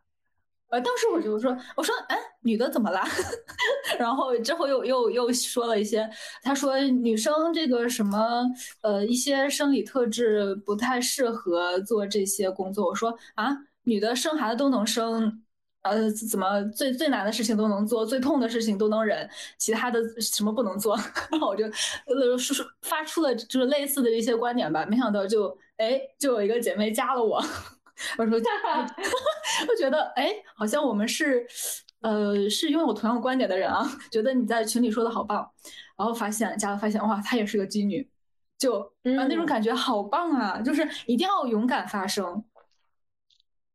[0.72, 3.06] 呃，当时我就说，我说，哎，女的怎么啦？
[4.00, 6.10] 然后之后又又又说了一些，
[6.42, 8.44] 他说女生这个什么，
[8.82, 12.88] 呃，一些生理特质不太适合做这些工作。
[12.88, 15.44] 我说啊，女的生孩子都能生，
[15.82, 20.96] 呃，怎么最最难的事情都能做，最痛的事情都能忍，其他的什么不能做？
[21.32, 21.72] 然后我就呃
[22.84, 27.44] 发出了就是类似的一些观点吧，没想到就哎就有一个姐妹加了我。
[28.18, 28.38] 我说
[29.70, 31.46] 我觉得，哎，好像我们是，
[32.02, 33.86] 呃，是拥有同样观点的人啊。
[34.12, 35.50] 觉得你在群里说的好棒，
[35.98, 38.10] 然后发现加了，发现哇，她也是个妓女，
[38.58, 40.62] 就啊那种感觉好棒啊！
[40.62, 42.44] 就是一定要勇敢发声，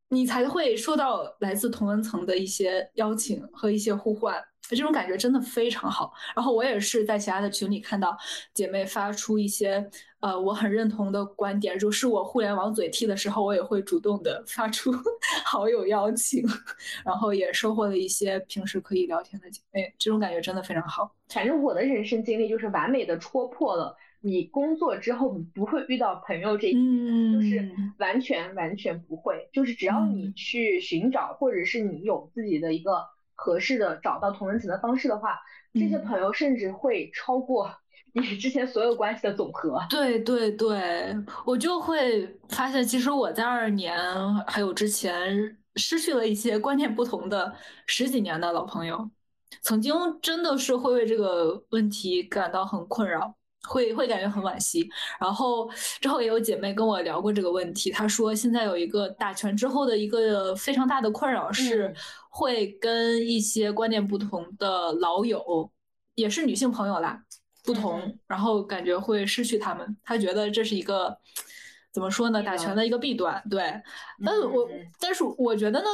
[0.09, 4.43] 你才会收到来自同文层的一些邀请和一些呼唤。
[4.71, 6.13] 这种感觉真的非常好。
[6.35, 8.17] 然后我也是在其他的群里看到
[8.55, 9.89] 姐妹发出一些
[10.21, 14.91] 呃我很认同的观点，就是我互联网嘴替的时候，我也会主动的发出
[15.45, 16.43] 好友邀请，
[17.05, 21.15] 然后也收获了一些平时可以聊天的姐妹，这种感觉真的非常好。
[21.29, 23.97] 反正我的人生经历就是完美的戳破了。
[24.23, 29.49] 你工作之后，你不会遇到朋友这一点，就是完全完全不会。
[29.53, 33.05] 就是只要你去寻找，或者是你有自己的一个
[33.37, 35.39] 合适的找到同人情的方式的话，
[35.75, 37.71] 这些朋友甚至会超过
[38.13, 39.79] 你之前所有关系的总和。
[39.89, 41.15] 对对对，
[41.45, 43.97] 我就会发现，其实我在二年
[44.47, 47.55] 还有之前失去了一些观念不同的
[47.87, 49.11] 十几年的老朋友，
[49.61, 53.35] 曾经真的是会为这个问题感到很困扰。
[53.67, 54.89] 会会感觉很惋惜，
[55.21, 55.69] 然后
[56.01, 61.95] 之后也有姐妹跟我聊过这个问题，她说现在有一个打拳之后的一个非常大的困扰是，
[62.31, 65.71] 会跟一些观念不同的老友，
[66.15, 67.21] 也是女性朋友啦，
[67.65, 71.19] 不同，然后感觉会失去他们，她觉得这是一个
[71.93, 73.83] 怎么说呢，打拳的一个弊端，对，
[74.25, 74.69] 但是我
[75.01, 75.87] 但是我觉得呢。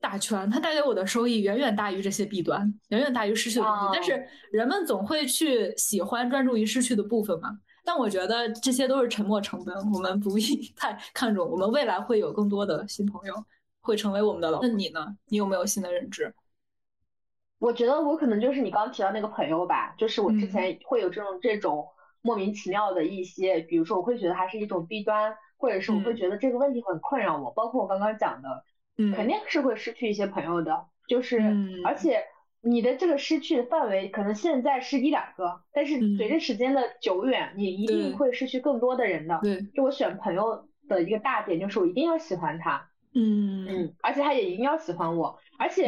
[0.00, 3.88] 打拳，它带给我的收益远远大于这些弊端，远远大于失去的东西。
[3.92, 7.58] 但是人们总会去喜欢专注于失去的部分嘛？
[7.84, 10.42] 但我觉得这些都是沉没成本，我们不必
[10.76, 11.48] 太看重。
[11.48, 13.34] 我们未来会有更多的新朋友，
[13.80, 14.60] 会成为我们的老。
[14.60, 15.16] 那你呢？
[15.28, 16.32] 你有没有新的认知？
[17.58, 21.86] 我觉得我可能就是你刚提到那个朋友吧，就是我之前会有这种这种
[22.22, 28.64] 莫名其妙的一些，比如说我会觉得它是一种弊端，或者是我会觉得这个问题很困扰我，包括我刚刚讲的。
[29.14, 31.40] 肯定是会失去一些朋友的，就是，
[31.84, 32.24] 而且
[32.62, 39.38] 你的这个失去的范围可能现在是一两个，但是随着时间的久远，你一定会失去更多的人的。
[39.42, 43.66] 对，就我选朋友的一个大点就是我一定要喜欢他，嗯。
[43.68, 45.84] 嗯，而且他也一定要喜欢我，而且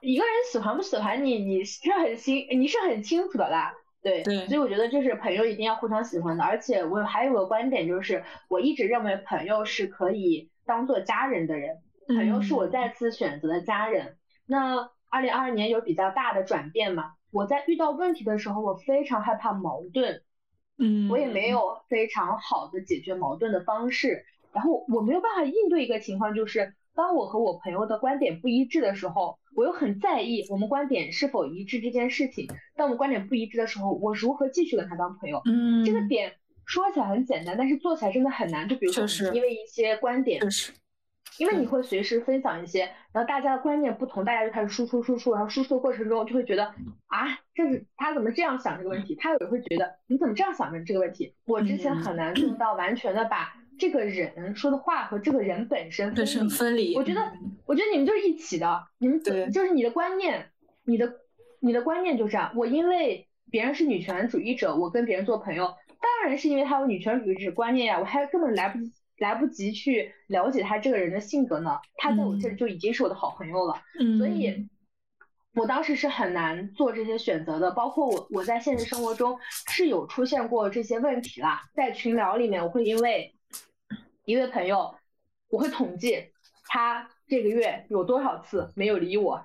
[0.00, 3.74] 一个人喜欢不喜欢你，你是很清，你是很清楚的啦。
[4.02, 11.78] 对，对，所以我觉得就是朋友一定要互相喜欢的，而且我还有个观点就是，我一直认为朋友是可以当做家人的人。
[12.06, 14.16] 朋友是我再次选择的家人。
[14.46, 17.12] 那二零二二年有比较大的转变嘛？
[17.30, 20.22] 我在遇到问题的时候，我非常害怕矛盾，
[20.78, 24.24] 嗯，我也没有非常好的解决矛盾的方式。
[24.52, 32.46] 然后我没有办法应对一个情况，就是当我和我朋友的观点不一致的时候，我又很在意我们观点是否一致这件事情。
[32.76, 35.42] 当我们观点不一致的时候，我如何继续跟他当朋友？
[35.46, 36.34] 嗯，这个点
[36.66, 38.68] 说起来很简单，但是做起来真的很难。
[38.68, 40.40] 就比如说，因为一些观点。
[41.38, 46.66] 因为你会随时分享一些，然后大家的观念不同，大家就开始输出输出，然后输出的过程中就会觉得
[47.06, 51.34] 啊，这是他怎么这样想这个问题，他也会觉得你怎么这样想的这个问题。
[51.46, 56.14] 我之前很难做到完全的把这个人说的话和这个人本身
[56.48, 56.96] 分离。
[56.96, 57.32] 我觉得，
[57.66, 60.50] 我觉得你们就是一起的，你们就是你的观念，
[60.84, 61.14] 你的
[61.60, 62.52] 你的观念就这样。
[62.54, 65.66] 我因为别人是女权主义者，我跟别人做朋友，
[66.00, 68.92] 当然是因为他有女权主义者观念呀，我还根本来不及。
[69.18, 73.80] 来不及去了解他这个人的性格呢，他在我这里就已经是我的好朋友了。
[74.00, 74.68] 嗯，所以，
[75.54, 77.70] 我当时是很难做这些选择的。
[77.70, 79.38] 包括我，我在现实生活中
[79.70, 81.62] 是有出现过这些问题啦。
[81.74, 83.34] 在群聊里面，我会因为
[84.24, 84.94] 一位朋友，
[85.48, 86.32] 我会统计
[86.66, 89.44] 他这个月有多少次没有理我。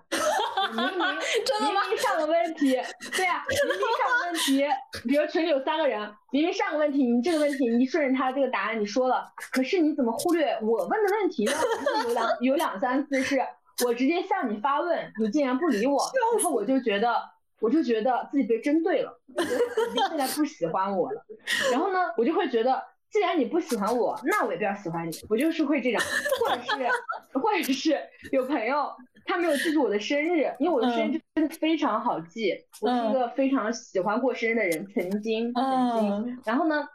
[0.71, 2.79] 明明明明上个问题，
[3.15, 4.65] 对呀，明明上个问题，
[5.07, 5.99] 比如群里有三个人，
[6.31, 11.51] 明明上个问题，你这个问题你顺着他这个答案你说了，可是你怎么忽略我问的问题呢？
[12.07, 13.41] 有两有两三次是
[13.85, 15.99] 我直接向你发问，你竟然不理我，
[16.33, 17.15] 然后我就觉得
[17.59, 21.25] 我就觉得自己被针对了，你现在不喜欢我了，
[21.71, 26.01] 然后呢，我就会觉得既然你不喜欢我，那我也不要喜欢你，我就是会这样，
[26.39, 27.99] 或者是或者是
[28.31, 28.91] 有朋友。
[29.25, 32.53] 他没有记住我的生日，因为我的生日真的非常好记。
[32.81, 36.41] 我是一个非常喜欢过生日的人，曾经曾经。
[36.45, 36.87] 然后呢，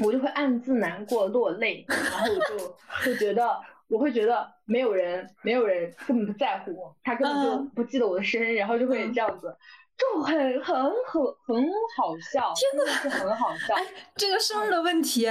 [0.00, 9.56] 我就会暗自难过落泪，然后我就会觉得，我会觉得没有人，没有人根本不在乎我，他根本就不记得我的生日，然后就会这样子，
[9.96, 11.64] 就很很很很
[11.96, 13.74] 好笑，真的是很好笑。
[13.74, 13.84] 哎，
[14.16, 15.26] 这个生日的问题，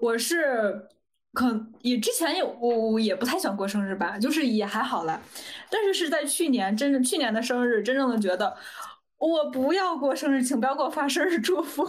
[0.00, 0.88] 我是。
[1.34, 5.20] 可也之前也我我也不太想过生日吧，就是也还好了，
[5.70, 8.56] 但是是在去年真正去年的生日，真正的觉得
[9.18, 11.82] 我不要过生日，请不要给我发生日祝福。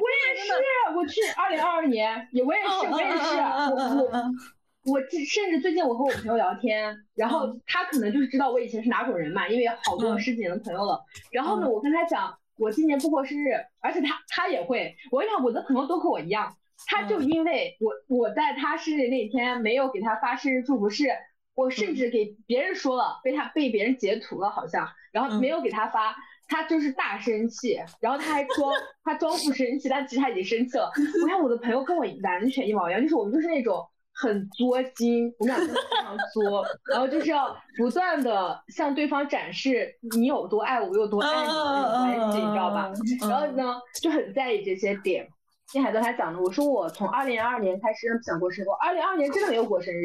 [0.00, 0.52] 我也是，
[0.96, 3.36] 我去二零二二年也我也是我也是
[3.72, 11.02] 我我我甚至最近我和我朋友聊天，然后他可能就是知道我以前是哪种人嘛，因为好多十几年的朋友了。
[11.32, 16.54] 然后呢，我跟他讲我今年不过生日，而且他他也会，我跟你讲我的朋友都和我一样。
[16.86, 21.08] 他就因为我我在他生日那天没有给他发生日祝福，是
[21.54, 26.14] 我甚至给别人说了，被他被别人截图了好像，然后没有给他发，
[26.46, 28.72] 他就是大生气，然后他还装
[29.04, 30.90] 他装不生气，但其实他已经生气了。
[31.22, 33.86] 我看我的朋友跟我完全一模一样，就是我们就是那种。
[34.20, 42.90] 很作精，我们俩真的非常作，然后就是要不断的向对方展示你有多爱我，我有多爱你的关系，你知道吧？
[43.28, 45.24] 然后呢，就很在意这些点。
[45.68, 50.04] 金海跟他讲呢，我说我从二零二二年开始不想过生日，二零二二年真的没有过生日，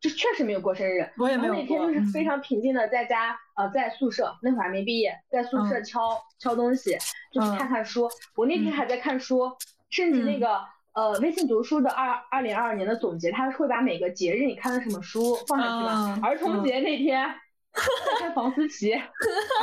[0.00, 1.08] 就确实没有过生日。
[1.18, 6.98] 我也没有那天就是非常平静的在家，呃，在宿舍，那会儿还没毕业，在宿舍敲敲东西，
[7.32, 8.10] 就是看看书。
[8.34, 9.50] 我那天还在看书，
[9.90, 10.60] 甚至那个。
[10.94, 16.20] 呃，微信读书的二二零二二年的总结，他会把每个节日你看的什么书放上去嘛？
[16.22, 17.26] 儿童节那天
[17.72, 19.08] 在看房思琪，儿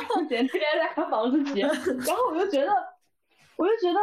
[0.08, 2.74] 童节那天在看房思琪，然后我就觉得，
[3.60, 4.00] 我就觉得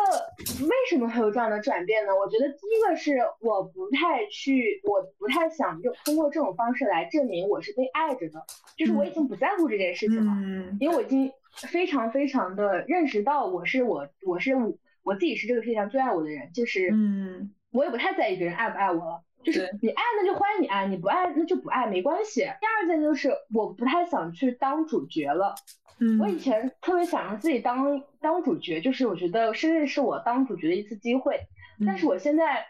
[0.67, 2.13] 为什么会有这样的转变呢？
[2.15, 8.45] 我觉得第一个是我不太去，我不太想用通过这种方式来证明我是被爱着的，
[8.77, 10.33] 就是我已经不在乎这件事情了，
[10.79, 14.73] 因为我已经非常非常的认识到我是我我是我。
[15.07, 22.41] 我自己是这个世界上最爱我的人，就是，嗯，我也不太在意别人爱不爱我了，就是你爱那就欢迎你爱，你不爱那就不爱，没关系。
[22.41, 25.55] 第二件就是我不太想去当主角了，
[25.99, 31.41] 嗯，我以前特别想让自己当当主角，就是我觉得生日是我当主角的一次机会，
[31.87, 32.67] 但是我现在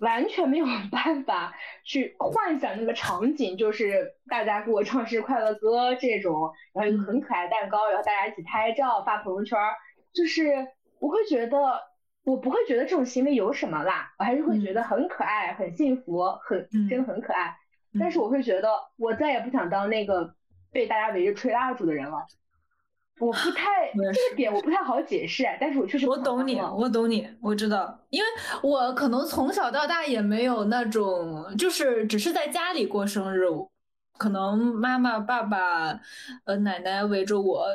[0.00, 1.54] 完全没有办法
[1.84, 9.58] 去幻想那个场景，就是大家给我唱生日快乐歌这种，然后一个很可爱蛋糕，然后大家一起拍照发朋友圈，
[10.12, 10.66] 就是。
[11.00, 11.58] 我会觉得，
[12.24, 17.54] 我不会觉得这种行为有什么啦，我还是会觉得很可爱、很幸福、很真的很可爱。
[18.00, 20.34] 但是我会觉得，我再也不想当那个
[20.72, 22.24] 被大家围着吹蜡烛的人了。
[23.20, 28.26] 我不太这个点我不太好解释，但是我确实我懂你，我懂你，我知道，因为
[28.62, 33.46] 我可能从小到大也没有那种，就是只是在家里过生日，
[34.18, 36.00] 可能妈妈、爸爸、
[36.44, 37.66] 呃奶奶围着我。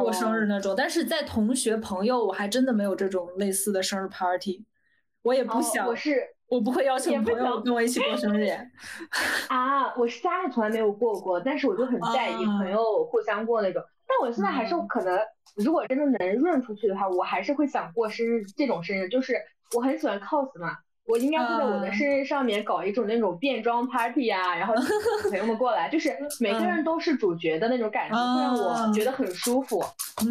[0.00, 4.64] 过生日那种，但是在同学朋友，我还真的没有这种类似的生日 party，
[5.22, 8.50] 我也不想，我是我不会邀请朋友跟我一起过生日。
[9.46, 13.80] 啊，我是家里从来没有过过，但是我就很在意朋友互相过那种。
[14.10, 15.18] 但我现在还是可能，
[15.54, 19.36] 如果真的能润出去的话，我还是会想过生日这种生日，就是
[19.74, 20.76] 我很喜欢 cos 嘛。
[21.06, 24.74] 我应该会在我的生日上面搞一种那种变装 party 啊，然后
[25.28, 29.82] 朋友们过来，就是 每个人都是主角的那种感觉，会让我觉得很舒服。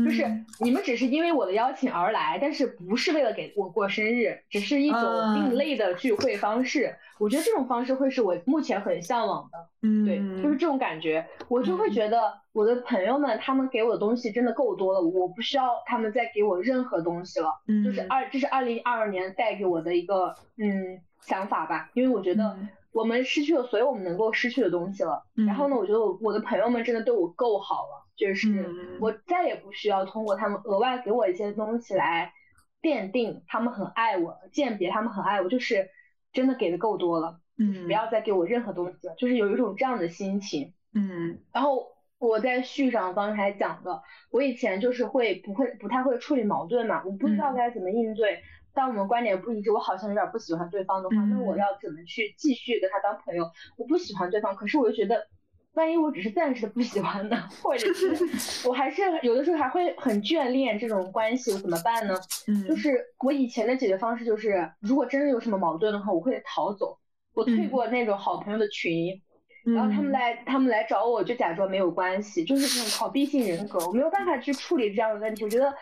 [0.06, 0.26] 就是
[0.60, 6.96] 你们只是因为我的邀请而来，但是不是为了给我过生日，只是一种另类的聚会方式。
[7.18, 9.58] 我觉得这种方式会是我目前很向往的。
[9.82, 17.50] 嗯，对，就是这种感觉，我就会觉得我的朋友们他们给我的东西真的够多了，我不需要他们再给我任何东西了。
[17.68, 22.58] 嗯，就是二，这是二零二二年带给我的一个嗯想法吧，因为我觉得
[22.92, 25.24] 我们失去了所有我们能够失去的东西了。
[25.36, 28.06] 然后呢，我觉得我我的朋友们真的对我够好了。
[28.18, 28.66] 就是
[29.00, 32.34] 我再也不需要通过他们额外给我一些东西来
[32.82, 35.90] 奠定他们很爱我，鉴别他们很爱我，就是
[36.34, 41.38] 真的给的够多了，嗯，不要再给我任何东西了，就是有一种这样的心情，嗯。
[41.54, 41.86] 然后
[42.18, 44.02] 我在序上刚才讲的，
[44.32, 48.40] 我以前就是会不会不太会处理矛盾嘛，我不知道该怎么应对。
[48.74, 53.52] 当我们观点不一致，我好像有点不喜欢对方的话，那我要怎么去继续跟他当朋友？
[53.78, 55.28] 我不喜欢对方，可是我又觉得。
[55.74, 58.12] 万一我只是暂时的不喜欢呢， 或者是
[58.68, 62.16] 我还是有的时候还会很眷恋这种关系，我怎么办呢？
[62.48, 66.98] 嗯，就是我以前的解决方式就是，如果真的有什么矛盾的话，我会逃走，
[67.40, 69.22] 我退过那种好朋友的群，
[69.66, 75.44] 然后他们来他们来找我就假装没有关系，就是这种逃避性人格，我没有办法去处理这样的问题。
[75.44, 75.74] 我觉得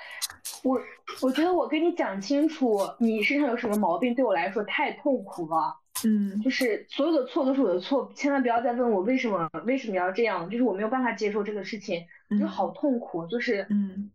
[0.64, 0.80] 我
[1.22, 5.76] 我觉得我跟你讲清楚你身上有什么毛病，对我来说太痛苦了。
[6.06, 12.06] 嗯，就是所有的错都是我的错，千万不要再问我为什么为什么要这样，就是我没有办法接受这个事情，
[12.40, 14.12] 就好痛苦，就是嗯，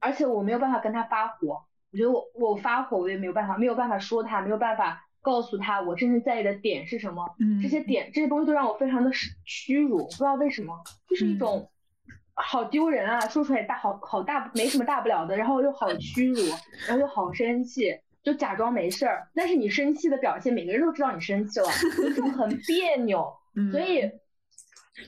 [0.00, 9.10] 而且我没有办法跟他发火，我觉得我我发火我也没有办法，没有办法说他，没有办法告诉他我真正在意的点是什么，嗯，这些点这些东西都让我非常的
[9.44, 10.74] 屈辱，不知道为什么，
[11.08, 11.70] 就是一种
[12.34, 16.42] 好丢人啊，说出来大好好大没什么大不了的，然后又好屈辱，
[16.86, 17.98] 然后又好生气。
[18.20, 21.66] 就假装没事儿，但是你生气的表现，每个人都知道你生气了，
[22.14, 23.32] 就很别扭。
[23.72, 24.10] 所以，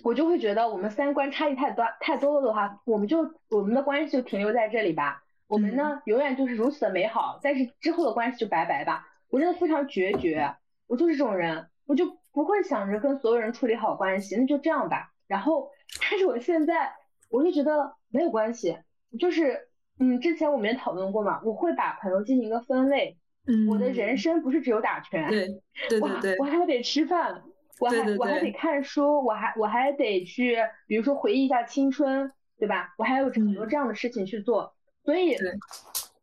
[0.02, 3.18] 我就会觉得我们三观差异太多太多了的话，我们就
[3.50, 5.22] 我们的关系就停留在这里吧。
[5.48, 9.06] 我们呢，永远就是如此的美好，但是之后的关系就拜拜吧。
[9.30, 10.54] 我真的非常决绝，
[10.86, 15.12] 我就是这种人，我就不会想着跟所有人处理好关系，那就这样吧。
[15.26, 15.70] 然后，
[16.10, 16.92] 但是我现在
[17.30, 18.76] 我就觉得没有关系，
[19.18, 19.68] 就是。
[20.02, 23.18] 嗯，之前我们也讨论过嘛，我会把朋友进行一个分类。
[23.46, 25.46] 嗯，我的人生不是只有打拳，对
[25.90, 27.42] 对对对，我还得吃饭，
[27.80, 30.56] 我还我还得看书，我还我还得去，
[30.86, 32.94] 比如说回忆一下青春，对吧？
[32.96, 34.74] 我还有很多嗯这样的事情去做，
[35.04, 35.52] 所以对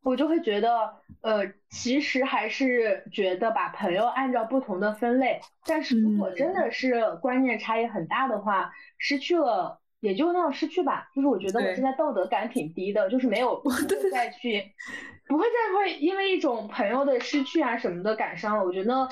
[0.08, 9.80] 我就会觉得，呃，其实还是觉得把朋友按照不同的分类，但是如果真嗯的是观念差异很大的话，失去了。
[10.00, 14.64] 也就那样失去吧，就是我觉得我现在道德感挺低的，就是没有不会再去，
[15.28, 18.64] 不会再会因为一种朋友的失去啊什么的感伤了。
[18.64, 19.10] 我觉得，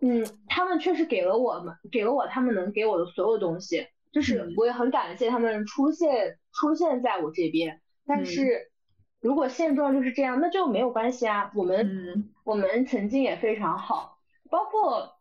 [0.00, 7.80] 嗯，他们确实给了我们，给了我他们能给我的所有东西，就是嗯我也很感谢他们出现出现在我这边。
[8.04, 8.72] 但嗯是
[9.24, 11.50] 如果现状就是这样，那就没有关系啊。
[11.54, 14.18] 我们嗯我们曾经也非常好，
[14.50, 15.14] 包括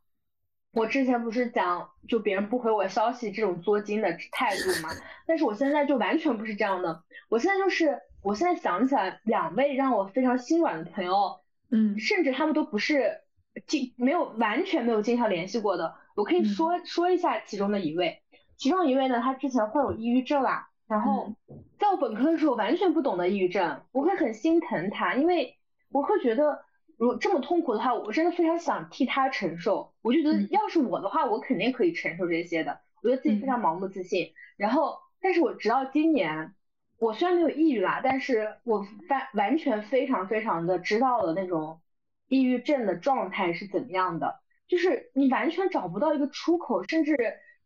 [0.73, 4.89] 我之前不是讲就别人不回我消息这种作精的态度嘛，
[5.25, 7.01] 但是我现在就完全不是这样的。
[7.29, 11.39] 我现在就是，我现在想起来两位让我非常心软的朋友，
[11.71, 13.21] 嗯甚至他们都不是
[13.67, 15.95] 经没有完全没有经常联系过的。
[16.13, 18.21] 我可以嗯说、说一下其中的一位，
[18.57, 21.35] 其中一位呢，他之前患有抑郁症啊，然后
[21.79, 25.57] 在我本科的时候完全不懂得抑郁症，我会很心疼他，因为
[25.91, 26.63] 我会觉得
[26.97, 29.93] 如果这么痛苦的话，我真的非常想替他承受。
[30.01, 32.79] 我就觉得嗯要是我的话，我肯定可以承受这些的。
[33.01, 36.55] 我觉得自己非常盲目自信，然后但是我直到今年。
[36.99, 41.81] 我虽然没有抑郁啦，但是我完完全非常非常的知道了那种
[42.29, 47.17] 抑郁症的状态是怎么样的，就是你完全找不到一个出口，甚至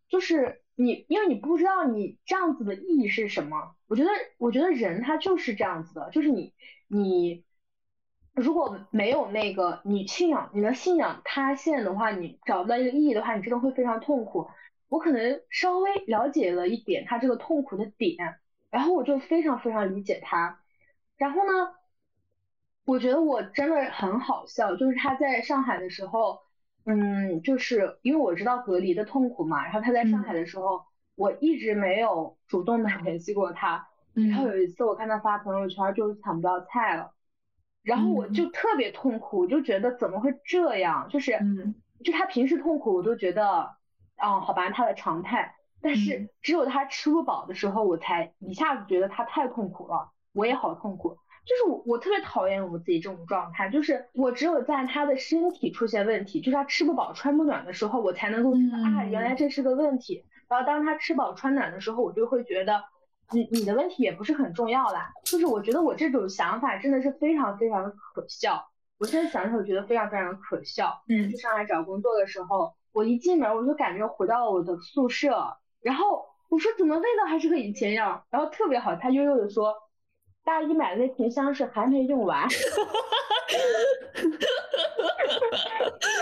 [0.10, 3.76] 就是你因为你不知道你这样子的意义是什么。
[3.88, 6.54] 我觉得，我觉得人他就是这样子的，就是你
[6.88, 7.44] 你
[8.34, 14.48] 如果没有那个你信仰你的信仰塌陷的话，你找不到一个意义的话，你真的会非常痛苦。
[14.88, 18.40] 我可能稍微了解了一点他这个痛苦的点。
[18.70, 20.60] 然后我就非常非常理解他，
[21.16, 21.74] 然后呢，
[22.84, 26.42] 我觉得我真的很好笑，就是他在上海的时候，
[26.90, 30.86] 嗯，就是因为我知道隔离的痛苦嘛，然后他在上海的时候，
[31.16, 37.12] 我一直没有主动的 联系过他，然后有一次我看他发朋友圈，就是抢不到菜了，
[37.84, 41.76] 然后我就特别痛苦，我就觉得怎么会这样，就是，嗯，
[42.06, 43.76] 就他平时痛苦，我都觉得，
[44.16, 45.56] 嗯，好吧，他的常态。
[45.82, 51.18] 但是只有他吃不饱的时候，我才一下子觉得他太痛苦了，我也好痛苦。
[51.48, 60.26] 就是我，我特别讨厌我自己这种状态，就是我只有在他的身体出现问题，就是他吃不饱穿不暖的时候，我才能够知道、啊，原来这是个问题。
[60.50, 62.84] 然后当他吃饱穿暖的时候，我就会觉得
[63.32, 65.12] 你你的问题也不是很重要啦。
[65.24, 68.68] 就是我觉得我这种想法真的是非常非常的可笑。
[69.00, 71.02] 我现在想想，我觉得非常非常可笑。
[71.08, 75.58] 嗯，去上海找工作的时候，我一进门我就感觉回到了我的宿舍。
[75.82, 79.76] 然后我说怎么味道还是和以前一样，然后特别好，他悠悠的说，
[80.48, 82.50] 大一买的那瓶香水还没用完， 然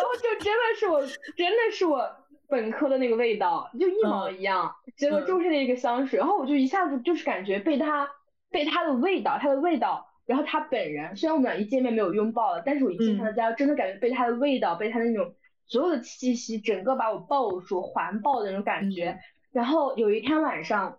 [0.03, 0.99] 后就真的是我，
[1.37, 2.09] 真的是我
[2.47, 8.09] 本科的那个味道，就一毛一样，结果就是那个香水，然后我就一下子就是感觉被他
[8.49, 15.35] 被他的味道，他的味道，然后他本人，虽然我们俩一见面没有拥抱了，但是我一进他的家，真的感觉被他的味道，被他那种
[15.67, 19.19] 所有的气息，整个把我抱住，环抱的那种感觉。
[19.51, 20.97] 然后有一天晚上，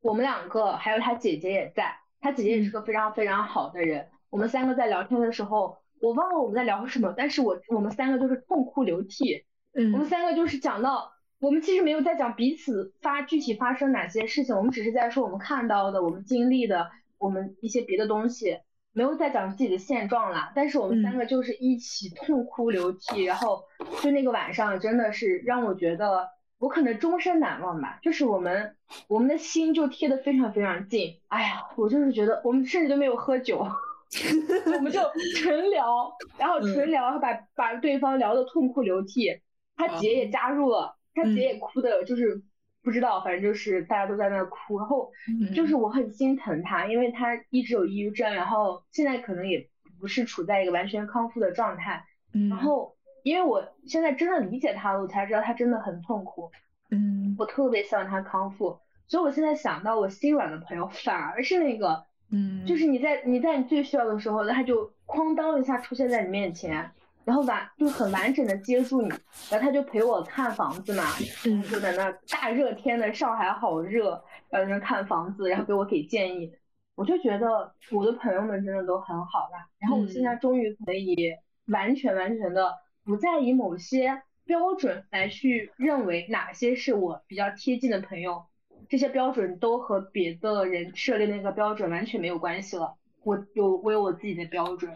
[0.00, 4.08] 我们两个还有他姐姐也在，他姐姐也是个非常非常好的人。
[4.30, 9.44] 我们三个在聊天的时候，我忘了我们在聊什么，但是我我们三个就是痛哭流涕。
[9.74, 18.58] 嗯，我们三个就是讲到，我们其实没有在讲彼此发具体发生哪些事情，我们只是在说我们看到的、我们经历的、我们一些别的东西，
[18.92, 20.52] 没有在讲自己的现状啦。
[20.54, 23.62] 但是我们三个就是一起痛哭流涕，然后
[24.02, 26.28] 就那个晚上真的是让我觉得。
[26.58, 28.74] 我可能终身难忘吧，就是我们
[29.06, 31.20] 我们的心就贴得非常非常近。
[31.28, 35.00] 哎呀，我就是觉得我们甚至都没有喝酒，我们就
[35.40, 39.40] 纯聊，然后纯聊，然后把把对方聊得痛哭流涕。
[39.76, 42.42] 他姐也加入了，他姐也哭的，就是
[42.82, 44.78] 不知道，反正就是大家都在那哭。
[44.78, 45.12] 然后
[45.54, 49.68] 就是我很心疼他，因为他一直有抑郁症，然后现在可能也
[50.00, 52.04] 不是处在一个完全康复的状态。
[52.50, 52.97] 然后。
[53.22, 56.50] 因为我现在真的理解他了，我才知道他真的很痛苦。
[56.90, 66.90] 嗯，我特别希望他康复，所以我现在想到我心软的朋友，反而是那个，嗯，就是你在你在你最需要的时候，他就哐当一下出现在你面前，
[67.26, 69.08] 然后完就很完整的接住你，
[69.50, 71.04] 然后他就陪我看房子嘛，
[71.44, 74.12] 嗯，就在那大热天的上海好热，
[74.48, 76.50] 然后在那看房子，然后给我给建议，
[76.94, 79.68] 我就觉得我的朋友们真的都很好啦。
[79.78, 81.34] 然后我现在终于可以
[81.66, 82.72] 完全完全的。
[83.08, 88.44] 不再以某些标准来去认为哪些是我比较贴近的朋友，
[88.86, 92.96] 这些标准都和别的人设立那个标准完全没有关系了。
[93.24, 94.94] 我有我有我自己的标准。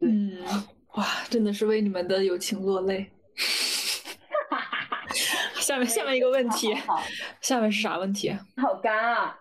[0.00, 0.38] 嗯，
[0.96, 3.10] 哇，真的是为你们的友情落泪。
[5.54, 7.00] 下面下面一个问题，好，
[7.40, 8.36] 下面是啥问题？
[8.58, 9.34] 好干啊！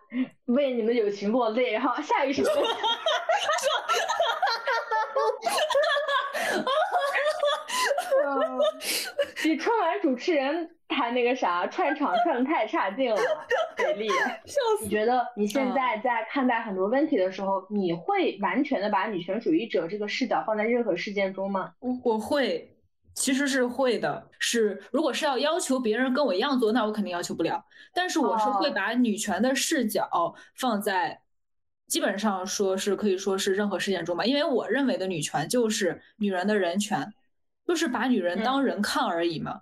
[0.45, 1.73] 为你们友情落泪。
[1.73, 2.51] 然后下一个 什么？
[9.43, 13.21] 比春晚主持人还那个啥，串场串的太差劲了，
[13.75, 14.07] 给力。
[14.45, 14.83] 笑死！
[14.83, 21.73] 你觉得你现在在看待很多问题的时候，你会完全的把女权主义者这个视角放在任何事件中吗？
[21.79, 22.77] 我我会，
[23.13, 24.29] 其实是会的。
[24.39, 27.63] 是如果是要要求别人跟我一样做，那我肯定要求不了。
[27.93, 31.21] 但是我是会把女权的视角放在，
[31.87, 37.13] 基本上说是可以说是任何事件中吧，因为我认为的女权就是女人的人权。
[37.67, 39.61] 就是把女人当人看而已嘛。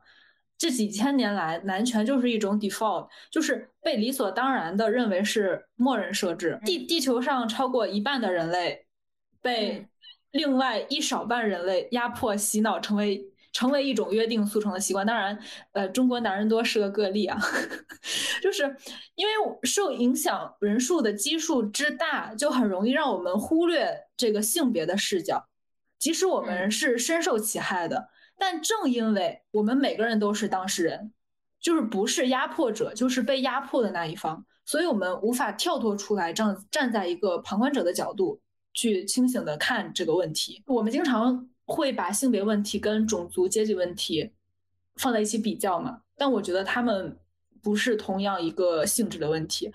[0.55, 6.57] 这几千年来，男权就是一种 default，就是被理所当然的认为是默认设置。
[6.63, 8.85] 地地球上超过一半的人类
[9.41, 9.87] 被
[10.31, 15.05] 另外一少半人类压迫洗脑，成为成为一种约定俗成的习惯。
[15.05, 15.37] 当然，
[15.73, 17.37] 呃，中国男人多是个个例啊，
[18.41, 18.63] 就是
[19.15, 19.33] 因为
[19.63, 25.49] 受影响人数的基数之大，就很容易让我们忽略这个性别的视角。
[26.03, 31.13] 即使我们是深受其害的，但正因为我们每个人都是当事人，
[31.61, 38.41] 就是不是压迫者，就是被压迫的那一方，所以我们无法跳脱出来，站站在一个旁观者的角度
[38.73, 40.61] 去清醒的看这个问题。
[40.67, 44.33] 我们经常会把性别问题跟种族、阶级问题
[44.97, 47.17] 放在一起比较嘛，但我觉得他们
[47.61, 49.71] 不是同样一个性质的问题。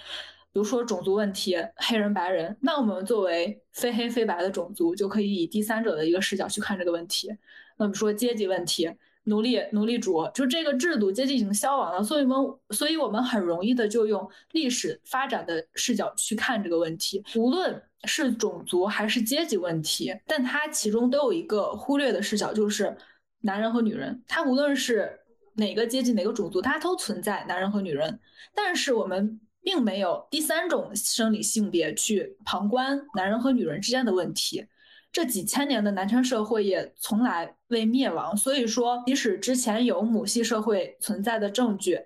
[0.50, 7.28] 比如说种族问题，黑人、白人，那我们作为非黑非白的种族，就可以以第三者的一个视角去看这个问题。
[7.76, 8.90] 那么说阶级问题，
[9.24, 17.22] 奴隶、奴隶主，就这个制度，阶级已经消亡了，所以我们，所以我们很容易的就用历史发展的视角去看这个问题。
[17.36, 22.96] 无论是种族还是阶级问题，但它其中都有一个忽略的视角，就是
[23.42, 24.24] 男人和女人。
[24.26, 25.20] 它无论是
[25.54, 28.18] 哪个阶级、哪个种族，它都存在男人和女人。
[28.54, 29.38] 但是我们。
[29.68, 34.64] 并没有第三种生理性别去旁观男人和女人之间的问题，
[35.12, 38.34] 这几千年的男权社会也从来未灭亡。
[38.34, 42.00] 所以说，即使之前有母系社会存在的证据，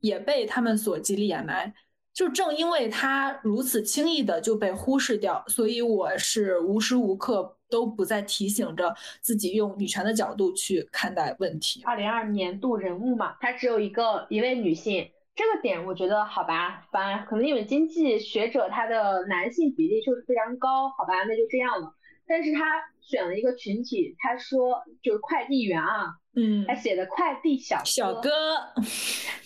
[0.00, 1.72] 也被他们所极力掩埋。
[2.12, 11.82] 就正因为他如此轻易的就被忽视掉，所以我是无时无刻都不在提醒着自己用女权的角度去看待问题。
[11.84, 15.08] 二零二年度人物嘛，她只有一个一位女性。
[15.36, 21.92] 这个点我觉得好吧，反正可能因为经济学者他的男性比例就是非常高，好吧，那就这样了。
[22.26, 28.30] 但是他选了一个群体，他说就是快递员啊，嗯，他写的快递小小哥，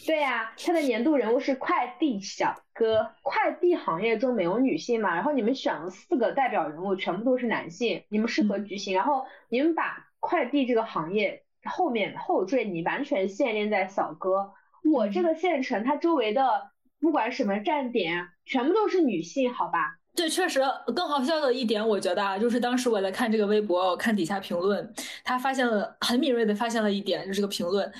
[0.07, 3.11] 对呀，他的年度人物是快递小哥。
[3.23, 8.95] 快递行业中没有女性嘛，然后你们选了四个代表人物，全部都是男性，你们适合局行。
[8.95, 14.53] 然后你们把快递这个行业后面后缀你完全限定在小哥。
[14.85, 16.71] 我这个县城，它周围的
[17.01, 19.97] 不管什么站点，全部都是女性，好吧？
[20.15, 20.61] 对，确实
[20.95, 24.93] 更好笑的一点，我觉得啊，就是当时我在看这个微博，我看底下评论，
[25.25, 27.91] 他发现了很敏锐的发现了一点，就是这个评论，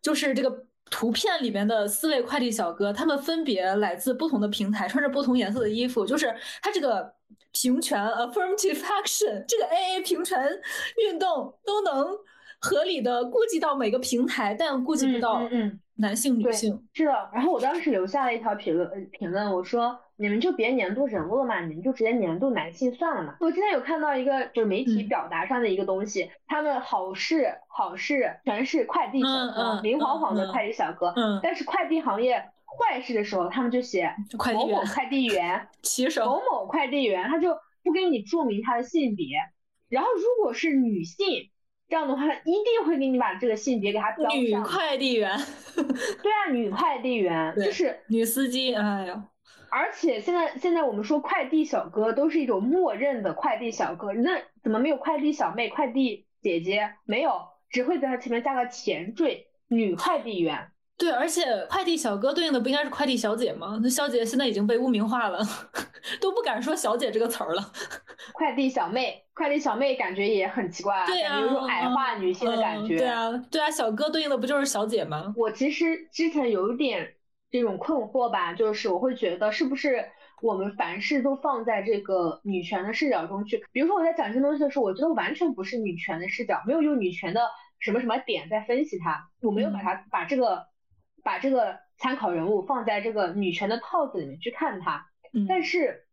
[0.00, 7.12] 就是这个图片里面的四位快递小哥，他们分别来自不同的平台，穿着不同颜色的衣服，就是他这个
[7.52, 10.40] 平权 affirmative action，这个 AA 平权
[10.96, 12.16] 运动都能
[12.60, 15.80] 合理的顾及到每个平台，但顾及不到嗯。
[16.00, 23.36] 男性、女性是的，然后我当时留下了一条评论，评论我说你们就别年度人物了嘛，你们就直接年度男性算了嘛。
[23.40, 32.48] 我今天有看到一个就是媒体表达上的一个东西，他们好事好事全是快递小哥，明晃晃的快递小哥，但是快递行业
[32.78, 34.14] 坏事的时候，他们就写
[34.54, 39.26] 某某快递员， 骑手某某快递员，他就不给你注明他的性别，
[39.88, 41.50] 然后如果是女性。
[41.88, 44.38] 这样的话，一定会给你把这个性别给他标上。
[44.38, 45.38] 女快递员，
[45.74, 49.22] 对啊，女快递员 就是女司机，哎呦。
[49.70, 56.94] 而且现在现在我们说快递小哥都是一种默认的快递小哥，那怎么没有快递小妹、快递姐姐？
[57.04, 60.70] 没有，只会在它前面加个前缀“女快递员”。
[60.98, 63.78] 对，而且快递小哥对应的不应该是快递小姐吗？
[63.80, 65.38] 那小姐现在已经被污名化了，
[66.20, 67.72] 都不敢说小姐这个词儿了。
[68.34, 72.98] 快递小妹，快递小妹感觉也很奇怪，对啊，有种矮化女性的感觉。
[72.98, 75.32] 对啊，对啊，小哥对应的不就是小姐吗？
[75.36, 77.14] 我其实之前有一点
[77.48, 80.04] 这种困惑吧，就是我会觉得是不是
[80.42, 83.64] 我们凡事都放在这个女权的视角中去？
[83.70, 87.42] 比如说我在讲这东西的时候，我觉得完全不是女权的视角，没有用女权的
[87.78, 90.66] 什么什么点在分析它，我没有把它把这个。
[91.28, 95.08] 把这个参考人物放在这个女权的套子里面去看他，
[95.46, 96.06] 但是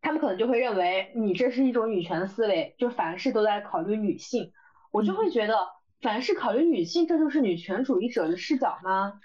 [0.00, 4.52] 他们可能就会认为你这是一种女权的思维，就凡事都在考虑女性。
[4.90, 5.56] 我就会觉得
[6.00, 9.20] 凡事考虑女性，这就是女权主义者的视角吗？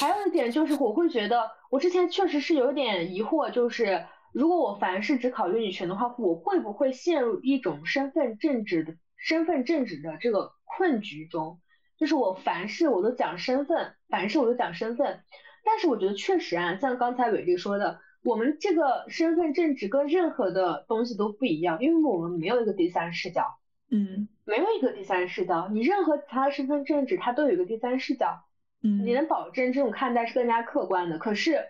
[0.00, 11.60] 还有一点就是，我会觉得，我之前确实是有点疑惑，就是如果我凡事只考虑女权的话，我会不会陷入一种身份政治的身份政治的这个困局中？
[11.98, 15.20] 就是我凡事我都讲身份，凡事我都讲身份。
[15.64, 23.58] 但是我觉得确实啊，像刚才伟丽说的，我们这个身份政治跟任何的东西都不一样，因为我们没有一个第三视角。
[23.90, 28.44] 嗯，没有一个第三视角，你任何其他身份政治，它都有一个第三视角，
[28.82, 31.18] 嗯，你能保证这种看待是更加客观的。
[31.18, 31.64] 可是，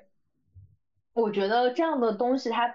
[1.12, 2.74] 我觉得这样的东西，它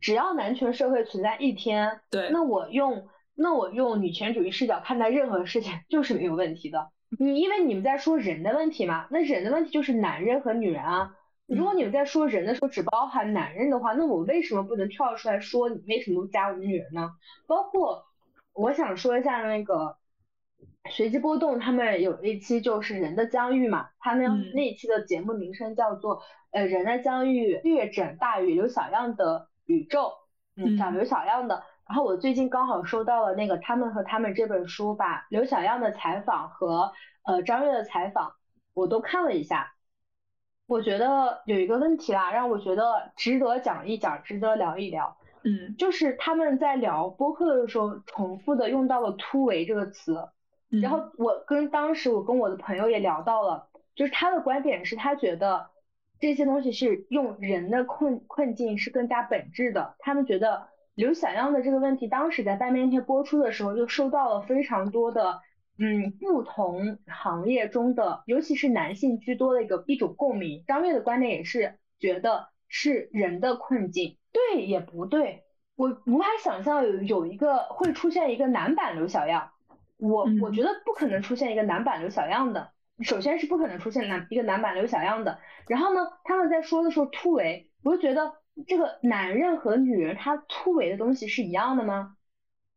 [0.00, 3.08] 只要男权社会存在一天，对，那我用
[3.40, 6.90] 那我用女权主义视角看待任何事情 就是没有问题的。
[7.18, 11.14] 你因为你们在说人的问题嘛，那人的问题就是男人和女人啊。
[11.46, 17.12] 如果你们在说人的时候只包含男人的话，那我为什么不能跳出来说你为什么加我们女人呢？
[17.46, 18.04] 包括。
[18.54, 19.98] 我想说一下那个
[20.90, 30.10] 随机波动，他们有一期就是人的疆域嘛，他们那一期的节目名称叫做呃人的疆域略整大于刘小样的宇宙，
[30.56, 31.62] 嗯，讲刘小样的。
[31.88, 36.92] 然后我最近刚好收到了那个他们和他们这本书，把刘小样的采访和
[37.24, 38.34] 呃张悦的采访
[38.74, 39.72] 我都看了一下，
[40.66, 45.16] 我觉得有一个问题啦，让我觉得值得讲一讲，值得聊一聊。
[45.44, 50.28] 嗯，就是他们在聊播客的时候，重复的用到了“突围”这个词，
[50.68, 55.70] 然后我跟当时我跟我的朋友也聊到了，就是他的观点是他觉得
[56.20, 59.94] 这些东西是用人的困困境是更加本质的。
[60.00, 60.68] 他们觉得
[60.98, 65.40] 刘小样的这个问题，当时在半边天播出的时候，就受到了非常多的
[65.78, 70.64] 嗯不同行业中的，尤其是男性居多的一个一种共鸣。
[70.66, 74.18] 张悦的观点也是觉得是人的困境。
[74.32, 75.44] 对也不对，
[75.76, 79.52] 我无法想象有有一个会出现一个男版刘小样，
[79.98, 82.72] 我我觉得不可能出现一个男版刘小样的，
[83.02, 85.38] 首先是不可能出现男一个男版刘小样的，
[85.68, 88.34] 然后呢，他们在说的时候突围，我就觉得
[88.66, 92.16] 这个男人和女人他突围的东西是一样的吗？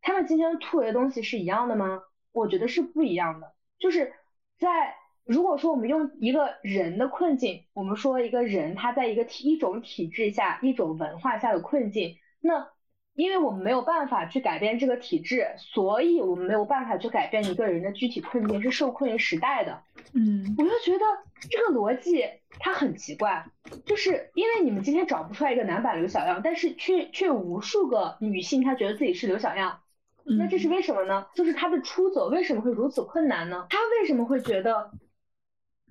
[0.02, 2.02] 他们今天突围的东西是一样的吗？
[2.32, 4.14] 我觉得是不一样的，就是
[4.58, 4.96] 在。
[5.24, 12.68] 如果说我们用一个人的困境，我们说一个人他在一个体一种体制下、一种文化下的困境，那
[13.14, 19.82] 因为我们没有办法去改变这个体制，所以我们没有办法去改变一个人的具体困境，是受困于时代的。
[20.14, 21.06] 嗯，我就觉得
[21.50, 22.26] 这个逻辑
[22.60, 23.46] 它很奇怪，
[23.86, 29.80] 就是因为你们今天找不出来一个男版刘小样，但是却却有无数个女性她觉得自己是刘小样，
[30.24, 31.28] 那这是为什么呢？
[31.36, 33.68] 就是她的出走为什么会如此困难呢？
[33.70, 34.92] 她为什么会觉得？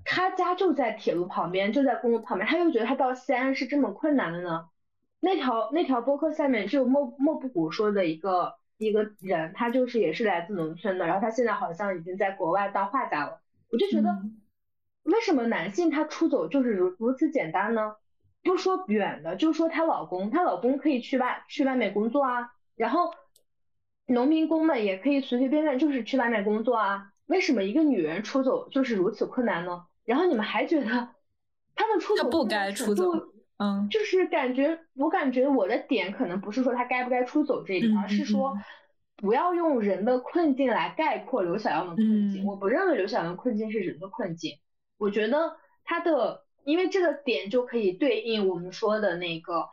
[0.02, 4.64] 他家就在铁路旁边，就在公路旁边，他又觉得他到西安是这么困难的呢？
[5.20, 13.40] 那条那条播客下面就莫莫布谷说的一个一个人，他就是也是来自农村的，然后他现在好像已经在国外当画家了。
[13.70, 14.10] 我就觉得，
[15.04, 17.96] 为什么男性他出走就是如如此简单呢？
[18.42, 23.12] 不说远的，就说她老公，她老公可以去外去外面工作啊，然后
[24.06, 29.84] 农民工们也可以随随便便就是去外面工作啊，为什么一个女人出走就是如此困难呢？
[30.06, 30.86] 然后你们还觉得
[31.74, 33.04] 他们出走不该出走，
[33.62, 38.56] 嗯，就是感觉我感觉我的点可能不是说他该不该出走这一点，而是说
[39.16, 42.46] 不要用人的困境来概括刘小阳的困境。
[42.46, 44.56] 我不认为刘小阳的困境是人的困境，
[44.96, 49.68] 我觉得他的因为这个点就可以对应我们说的那个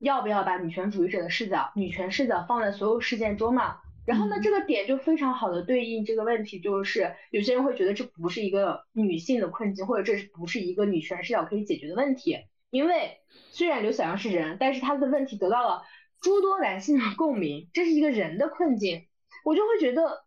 [0.00, 3.76] 要不要把女权主义者的视角、女权视角放在所有事件中嘛。
[4.06, 12.36] 然后呢，这个点就非常好的对应这个问题，就是有些人会觉得这不是一个女性的困境，或者这是不是一个女权视角可以解决的问题？
[12.70, 15.82] 因为虽然刘小阳是人，但是他的问题得到了
[16.20, 19.06] 诸多男性的共鸣，这是一个人的困境，
[19.44, 20.24] 我就会觉得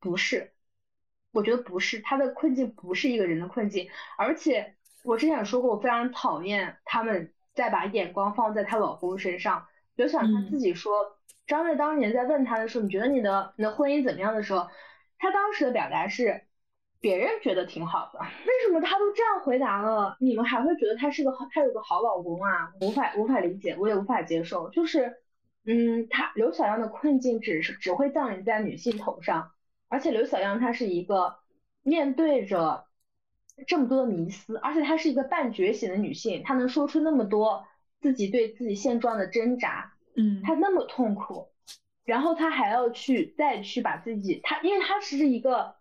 [0.00, 0.52] 不是，
[1.32, 11.16] 我觉得不是，他的困境不是一个人的困境，而且我之前说过，我非常讨厌他们在把眼光放在她老公身上，刘小他自己说。
[11.46, 14.68] 张瑞当年在问他的时候，你觉得你的你的婚姻怎么样的时候，
[15.16, 16.42] 他当时的表达是，
[17.00, 18.20] 别人觉得挺好的。
[18.20, 22.72] 为什么他都这样回答了，你们还会觉得他是个好，他有个好老公啊？
[22.80, 24.68] 无法无法理解，我也无法接受。
[24.70, 25.16] 就是，
[25.64, 29.52] 嗯，他刘小样的困境只是只会降临在女性头上，
[29.88, 31.36] 而且刘小样她是一个
[31.82, 32.86] 面对着
[33.66, 37.66] 这么多的迷思，而且她是一个半觉醒的女性，她能说出那么多
[38.00, 39.92] 自己对自己现状的挣扎。
[40.16, 41.48] 嗯，她那么痛苦，
[42.04, 45.74] 然后他还要去再去把自己，他因为他是一个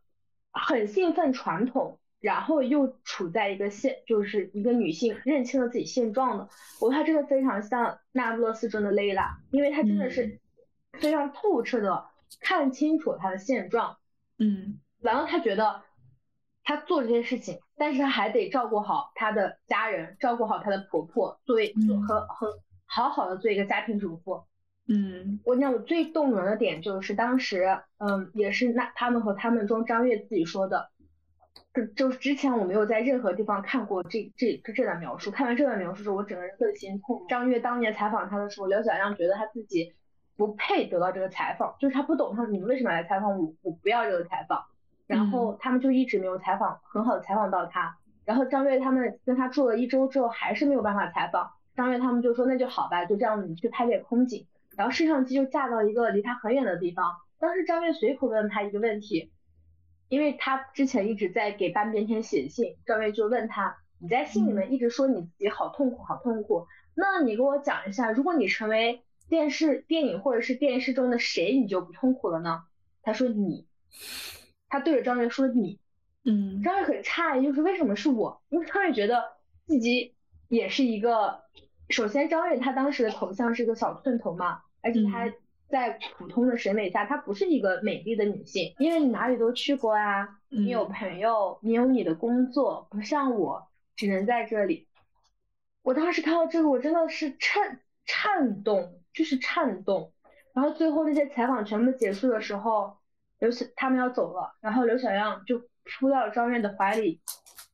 [0.56, 6.50] 很兴奋传统，然后又处在一个现就是一个女性认清了自己现状的，
[6.80, 10.40] 我她真的非常像那不勒斯中的蕾拉，因为她真的是
[10.94, 12.06] 非常透彻的
[12.40, 13.98] 看清楚她的现状，
[14.40, 15.84] 嗯，然后她觉得
[16.64, 21.76] 她做这些事情，但是她还得照顾好她的家人，照顾好她的婆婆，作为
[22.08, 24.46] 和和好好的做一个家庭主妇。
[24.88, 30.92] 嗯，我讲我最动容的点就是当时，嗯，也是那他们和他们中张悦自己说的，
[31.74, 37.26] 就就是之前我没有在任何地方看过这这这这段描述，看完这段描述之后，我整个人更心痛。
[37.28, 39.94] 张悦当年采访他的时候，刘小亮觉得他自己
[40.38, 44.66] 不配得到这个采访，就是他不懂他你们为什么来采访我，我不要这个采访，
[45.08, 54.46] 然后他们就一直没有采访，很好的采访到他，然后张悦他们跟他住了一周之后，还是没有办法采访，张悦他们就说那就好吧，就这样你去拍点空景。
[54.78, 57.16] 然后摄像机就架到一个离他很远的地方。
[57.38, 59.32] 当时张悦随口问他一个问题，
[60.08, 72.64] 因为他之前一直在给半边天写信，张悦就问他：“你在信里面一直说你自己好痛苦，好痛苦，那你给我讲一下，如果你成为电视、电影或者是电视中的谁，你就不痛苦了呢？”
[73.04, 73.68] 他说：“你。”
[74.70, 75.80] 他对着张悦说：“你。”
[76.26, 76.62] 嗯。
[76.64, 78.42] 张悦很诧异，就是为什么是我？
[78.50, 79.24] 因为张悦觉得
[79.68, 80.16] 自己
[80.48, 81.42] 也是一个，
[81.90, 84.62] 首先张悦他当时的头像是个小寸头嘛。
[84.86, 85.34] 而且她
[85.68, 94.88] 在普通的审美下，她不是一个美丽的女性，因为你哪里都去过啊，你有朋友，你有你的工作，不像我只能在这里。
[95.82, 100.14] 我当时看到这个，我真的是颤颤动，就是颤动。
[100.54, 102.98] 然后最后那些采访全部结束的时候，
[103.40, 107.22] 刘小他们要走了，然后刘小样就扑到张悦的怀里，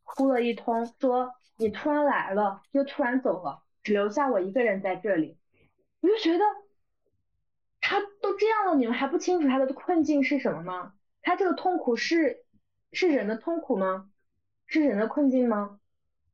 [0.05, 5.37] 哭了一通，说你突然来了，又突然走了，只留下我一个人在这里。
[5.99, 6.45] 我就觉得。
[7.91, 10.93] 他都这样了，你们还不清楚他的困境是什么吗？
[11.21, 12.45] 他这个痛苦是
[12.93, 14.09] 是人的痛苦吗？
[14.65, 15.77] 是人的困境吗？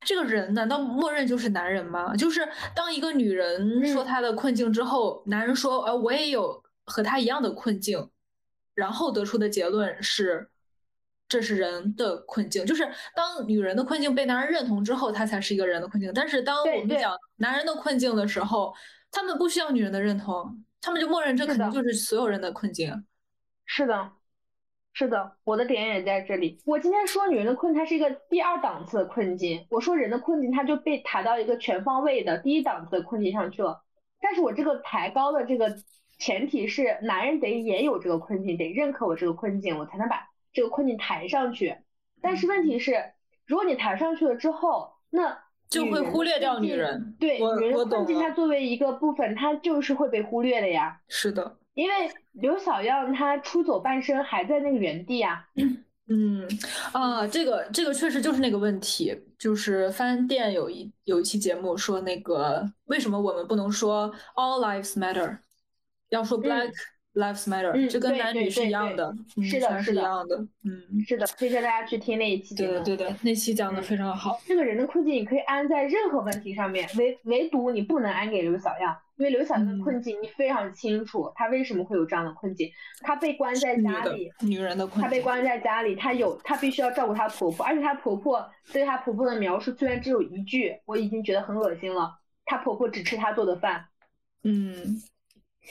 [0.02, 2.16] 这个人难道默认就是男人吗？
[2.16, 8.08] 就是当一个女人说她的困境之后，男人说，呃，我也有和他一样的困境，
[8.76, 10.52] 然后得出的结论是，
[11.28, 12.64] 这是人的困境。
[12.68, 16.12] 就是当女人的困境被男人认同之后，她才是一个人的困境。
[16.14, 18.76] 但是当我们讲男人的困境的时候，
[19.10, 20.64] 他们不需要女人的认同。
[20.88, 23.06] 他们就默认这肯定就是所有人的困境。
[23.66, 24.14] 是的，
[24.94, 26.62] 是的，我的点也在这里。
[26.64, 33.84] 我今天说女人的困，它是一个第二档次的困境；我说人的困境，它就被抬到一个全方位的第一档次的困境上去了。
[34.22, 35.76] 但是我这个抬高的这个
[36.20, 41.76] 前提是，男人得也有这个困境，得认可我这个困境，我才能把这个困境抬上去。
[42.22, 43.12] 但是问题是，
[43.46, 45.38] 如果你抬上去了之后，那
[45.70, 51.00] 就会忽略掉女人，对，女人的困境它作为一个部分，它就是会被忽略的呀。
[51.08, 55.46] 是的，因为刘小样她出走半生还在那个原地啊。
[56.10, 56.48] 嗯
[56.94, 65.38] 啊，这个这个确实就是那个问题，就是饭店有一有一期节目说那个为什么我们不能说 all lives matter，
[66.10, 66.72] 要说 black。
[67.18, 69.12] Lives matter，这跟男女是一样的，
[69.42, 72.54] 是的，是一样的，嗯，是的，推荐大家去听那一期。
[72.54, 74.40] 对的，对的，那期讲的非常好。
[74.46, 82.70] 这个人的困境你可以安在任何问题上面，唯唯独你不能安给刘小样，因为刘小样的困境你非常清楚，他为什么会有这样的困境？
[83.02, 85.02] 他被关在家里，女人的困境。
[85.02, 92.20] 他被关在家里，她有，她必须要照顾她婆婆，而且她婆婆对她婆婆的描述虽然只有一句，我已经觉得很恶心了。
[92.46, 93.86] 她婆婆只吃她做的饭，
[94.44, 95.02] 嗯。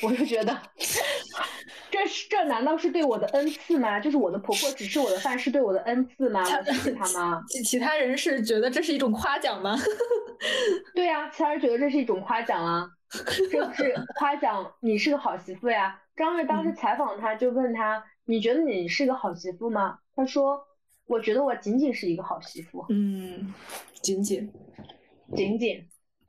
[0.02, 0.56] 我就觉得，
[1.90, 3.98] 这是这难道是对我的恩赐吗？
[3.98, 6.42] 就是我的婆婆只吃我的饭是对我的恩赐吗？
[6.42, 7.42] 我谢谢他吗？
[7.64, 9.76] 其他人是觉得这是一种夸奖吗？
[10.94, 12.86] 对呀，其他人觉得这是一种夸奖啊，
[13.50, 16.00] 这是夸奖你是个好媳妇呀。
[16.14, 19.98] 张悦当时采访他，就问他，你觉得你是个好媳妇吗？
[20.14, 20.58] 他说，
[21.06, 22.84] 我觉得我仅仅是一个好媳妇。
[22.90, 23.52] 嗯，
[24.02, 24.52] 仅仅，
[25.34, 25.86] 仅仅。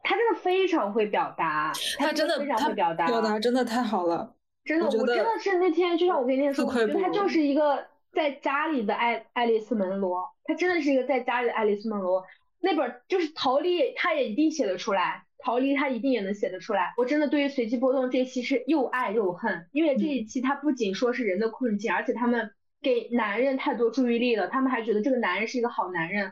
[0.07, 4.33] 他真的非常会表达，他真的非常会表达，表达真的太好了。
[4.63, 12.23] 真的，我真的是那天，就像我跟你说，我觉得他就是一个在家里的爱爱丽丝门罗，他真的是一个在家里的爱丽丝门罗。
[12.61, 16.93] 那本就是逃离，他也一定写得出来，逃离他一定也能写得出来。
[16.95, 22.51] 我真的对于随机波动这一期是又爱又恨，因为这一期他不仅说是人的困境，而且他们
[22.81, 26.31] 给男人太多注意力了，他们还觉得这个男人是一个好男人，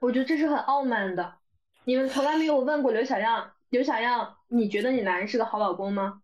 [0.00, 1.34] 我觉得这是很傲慢的。
[1.86, 6.20] 你们从来没有问过刘小样，刘小样，你觉得你男人是个好老公吗？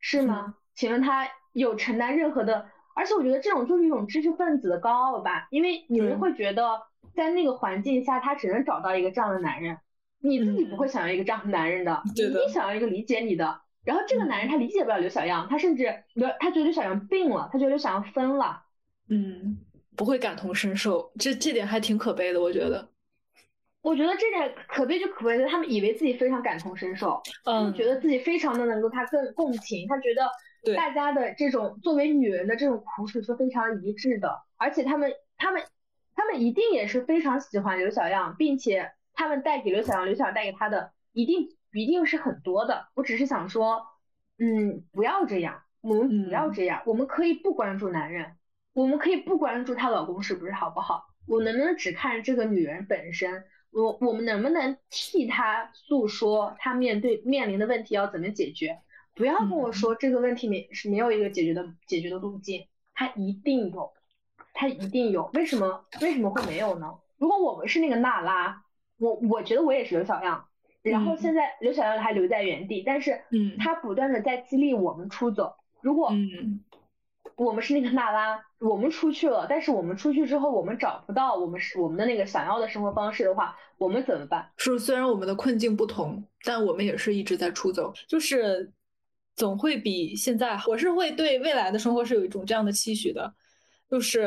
[0.00, 0.54] 是吗？
[0.74, 2.66] 请问他有承担任何的？
[2.96, 6.80] 而且我觉得这种就是一种知识分子的高傲吧，因为你们会觉得
[7.14, 9.76] 在那个环境下，他只能找到一个这样的男人，
[10.20, 13.60] 你自己不会想要一个这样的男人的，你一定想要一个理解你的。
[13.84, 18.62] 然后这个男人他理解不了刘小样，他甚至刘他觉得刘小样病了，他觉得刘小样疯了，
[19.10, 19.58] 嗯，
[19.94, 22.88] 不会感同身受，这这点还挺可悲的，我觉得。
[23.82, 35.60] 我觉得这点可悲就可悲在他们以为自己非常感同身受，嗯，觉得自己非常的能够他更共情，他觉得大家的这种作为女人的这种苦楚是非常一致的，而且他们他们
[36.14, 42.86] 他们一定也是非常喜欢刘小样，并且他们带给刘小样，刘小样带给他的一定一定是很多的。
[42.94, 43.84] 我只是想说，
[44.38, 48.36] 嗯，不要这样，我们不要这样，我们可以不关注男人，
[48.74, 53.42] 我们可以不关注她老公是不是好不好，我能不能只看这个女人本身？
[53.72, 58.78] 我我们能不能替他诉说他面对面临的问题要怎么解决？
[59.14, 63.92] 不要跟我说这个问题没是没有一个解决的解决的路径，他一定有，
[64.54, 65.30] 他一定有。
[65.34, 66.94] 为什么为什么会没有呢？
[67.18, 68.64] 如果我们是那个娜拉，
[68.98, 70.46] 我我觉得我也是刘小样，
[70.82, 75.54] 然后现在刘小样还留在原地，但是嗯他不断的在激励我们出走。
[75.80, 76.60] 如果嗯
[77.36, 84.48] 我们是那个娜拉，我们出去了，但是我们出去之后，我们找不到我们是我们的那个想要的生活方式的话，我们怎么办？
[84.56, 87.92] 是虽然我们的困境不同，但我们也是一直在出走。
[88.06, 88.70] 就是
[89.34, 93.34] 总会比现在，我是会对未来的生活是有一种这样的期许的，
[93.90, 94.26] 就是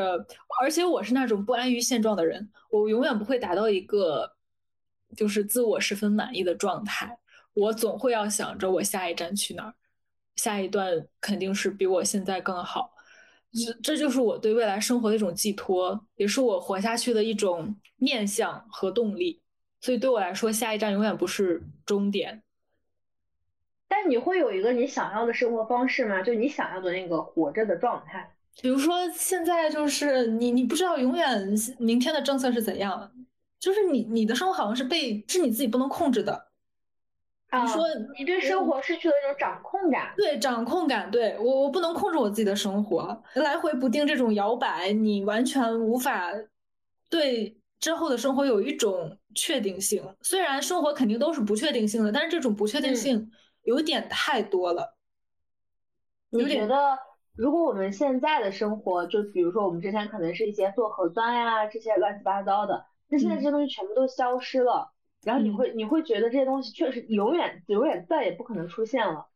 [0.60, 4.32] 而且我是那种不安于现状的人，我永远不会达到一个
[5.16, 7.18] 就是自我十分满意的状态，
[7.54, 9.74] 我总会要想着我下一站去哪儿，
[10.34, 12.92] 下一段肯定是比我现在更好。
[13.52, 19.42] 这这就是我对未来生活的一种寄托，也是我活下去的一种面向和动力。
[19.80, 22.42] 所以对我来说，下一站永远不是终点。
[23.88, 26.22] 但你会有一个你想要的生活方式吗？
[26.22, 28.34] 就你想要的那个活着的状态。
[28.60, 33.12] 比如说，现在就是你，你不知道永远明天的政策是怎样，
[33.60, 36.48] 就是你你的生活好像是被是你自己不能控制的。
[37.50, 37.82] 啊你说
[38.18, 40.12] 你对生活失去了一种掌控感。
[40.16, 46.32] 对掌控感，对我我不能控制我自己的生活，来回不定这种摇摆，你完全无法
[47.08, 50.02] 对之后的生活有一种确定性。
[50.22, 53.30] 虽然生活肯定都是不确定性的，但是这种不确定嗯性
[53.62, 54.96] 有点太多了。
[56.30, 56.98] 你觉得，
[57.36, 64.92] 如果我们现在的生活，就比如说我们之前可能是一些做核酸呀这些乱七八糟的，那现在这些东西全部都消失了，
[65.26, 69.26] 然后你嗯会你会觉得这些东西确实永远永远再也不可能出现了。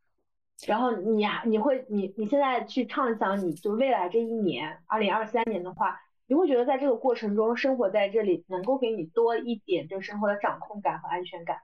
[0.65, 11.57] 然后你还你会你你现在去畅想，你就未来这一年，二零二三年的话，你会觉得在这个过程中生活在这里，能够给你多一点对生活的掌控感和安全感。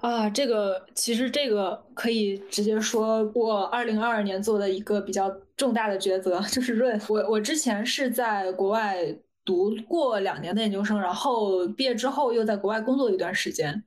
[0.00, 7.00] 啊，这个其实这个可以直接说，我二零二二年做的一个比较重大的抉择就是润。
[7.08, 8.96] 我我之前是在国外
[9.44, 13.82] 读过两年的研究生，然后毕业之后又在国外工作了一段时间。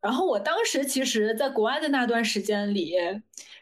[0.00, 2.94] 然后我当时其实在国外的那段时间里，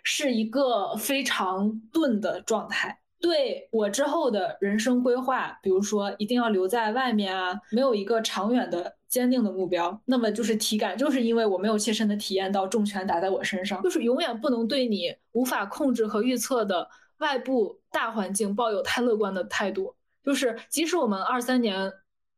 [0.03, 2.99] 是一个非常钝的状态。
[3.21, 19.95] 对我之后的人生规划，比如说一定要留在外面啊，没有一个长远的坚定的目标，那么就是体感，就是因为我没有切身的体验到重拳打在我身上，就是永远不能对你无法控制和预测的外部大环境抱有太乐观的态度。
[20.25, 21.93] 就是即使我们二三年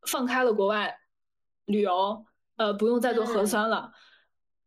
[0.07, 0.97] 放开了国外
[1.67, 2.25] 旅游，
[2.57, 3.93] 呃，不用再做核酸了，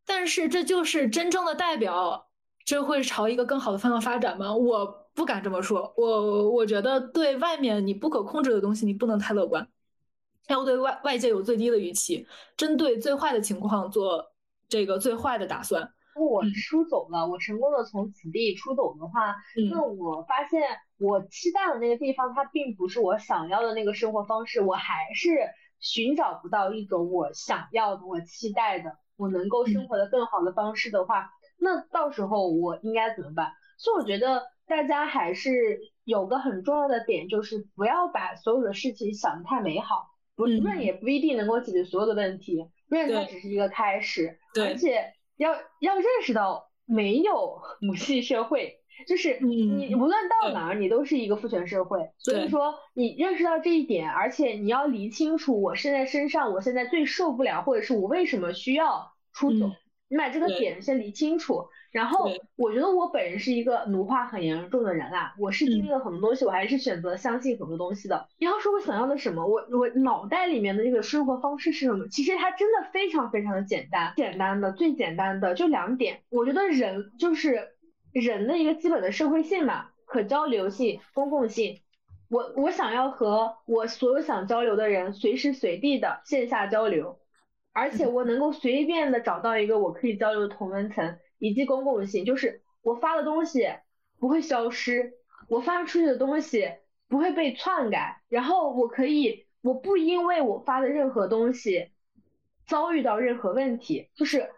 [0.06, 2.30] 但是这就是真正的代表
[2.66, 4.54] 这会朝一个更好的方向发展吗？
[4.54, 5.94] 我不敢这么说。
[5.98, 9.68] 我我觉得对外面你不可控制的东西，你不能太乐观，
[10.48, 14.34] 要对外外界有最低的预期，针对最坏的情况做
[14.70, 15.94] 这个最坏的打算。
[16.18, 16.52] 如果我嗯。
[16.54, 19.36] 出走了，我成功的从此地出走的话，
[19.72, 19.98] 那嗯。
[19.98, 20.64] 我发现
[20.98, 25.30] 我期待的那个地方，它并不是我想要的那个生活方式，我还是
[25.80, 33.52] 寻找不到一种我想要的、我期待的、我能够生活的更好的方式的话，那到时候我应该怎么办？
[33.78, 40.60] 所以我觉得大家还是有个很重要的点，就是不要把所有的事情想得太美好，不嗯。
[40.62, 52.10] 润也不一定能够解决所有的问题，润它只是一个开始，而且要要认识到没有 母系社会，就是你嗯无论到哪儿，你都是一个父权社会。
[52.18, 59.76] 所以说，你认识到这一点，而且你要理清楚我现在身上，我现在最受不了，或者是我为什么需要出走嗯。
[60.10, 68.28] 你把这个点先理清楚，然后我觉得我本人是一个奴化很严重的人啊，我是经历了很多东西，我还是选择相信很多东西的。
[68.40, 72.08] 你要说我想要的什么，我我脑袋里面的这个生活方式是什么？
[72.10, 77.70] 其实它真的非常非常的简单，简单的最简单的就两点，我觉得人就是
[78.12, 81.82] 人的一个基本的社会性嘛，可交流性、公共性。
[82.30, 87.20] 我我想要和我所有想交流的人随时随地的线下交流，
[87.72, 93.68] 而且我能够随便的找到一个我可以交流的同温层，以及公共性，就是我发的东西
[94.20, 95.14] 不会消失，
[95.50, 96.72] 我发出去的东西
[97.08, 101.90] 不会被篡改，然后我可以，我不因为我发的任何东西
[102.66, 104.50] 遭遇到任何问题，就是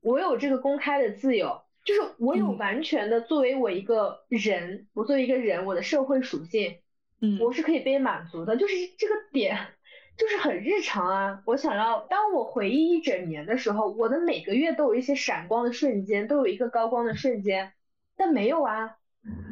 [0.00, 6.78] 我有这个公开的自由，就是我有完全的作为我一个人，我作为一个人，我的社会属性，
[7.20, 9.56] 嗯，我是可以被满足的，就是这个点，
[10.18, 11.40] 就是很日常啊。
[11.46, 17.72] 我想要，当我回忆一整年的时候，我的每个月都有一些闪光的瞬间，都有一个高光的瞬间，
[18.16, 18.96] 但没有啊，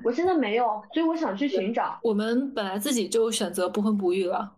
[0.05, 1.99] 我现在没有，所以我想去寻找。
[2.03, 4.57] 我们本来自己就选择不婚不育了，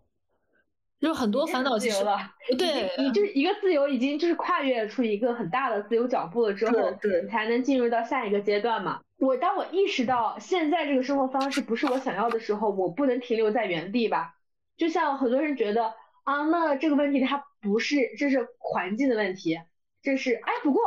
[0.99, 2.19] 就很多烦恼其实了，
[2.59, 6.91] 对，你就是一个自由，已经就是跨越出一个很大的自由脚步了之后，
[7.23, 9.01] 你才能进入到下一个阶段嘛。
[9.19, 14.37] 我当我意识到现在这个生活方式不是我想要的时候，我不能停留在原地吧。
[14.79, 15.93] 就像很多人觉得
[16.25, 19.59] 啊，那这个问题它不是，这是环境的问题，
[20.01, 20.81] 这是哎，不过。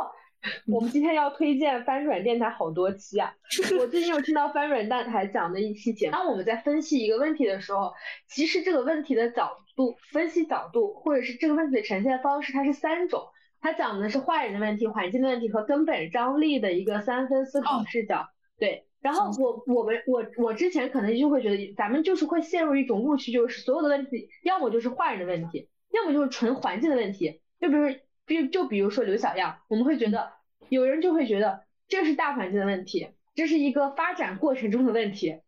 [0.66, 3.32] 我们今天要推荐翻转电台好多期啊！
[3.78, 7.92] 我最近有听到翻转电台讲的一期节目，当我们在分析一个问题的时候，
[8.26, 13.22] 其实这个问题的角度、分析角度，或者是这个问题的呈现方式，它是三种。
[13.60, 18.26] 它讲的是坏人的问题、环境的问题和根本张力的一个三分思考视角。
[18.58, 27.42] 对，然后我我们我我之前可能就会觉得，咱们就是会陷入一种误区，就是所有的问题要么就是坏人的问题，要么就是纯环境的问题。
[27.60, 27.94] 就比如。
[28.24, 30.32] 比就比如说刘小样，我们会觉得
[30.68, 35.40] 有人就会觉得这是大环境的问题，这是一个发展过程中的问题，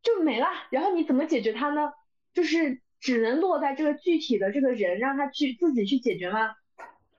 [0.00, 0.46] 就没了。
[0.70, 1.92] 然后你怎么解决它呢？
[2.32, 6.54] 就是只能落在这个具体的这个人让他去自己去解决吗？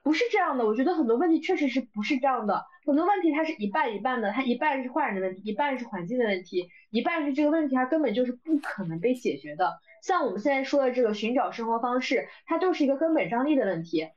[0.06, 0.64] 不是这样的。
[0.64, 2.64] 我觉得很多问题确实是不是这样的。
[2.86, 9.80] 很多问题它是一半一半的，它一半是坏人的问题，一半是环境的问题，一半是这个问题它根本就是不可能被解决的。
[10.02, 14.08] 像我们现在说的这个寻找生活方式，它就是一个根本张力的问题，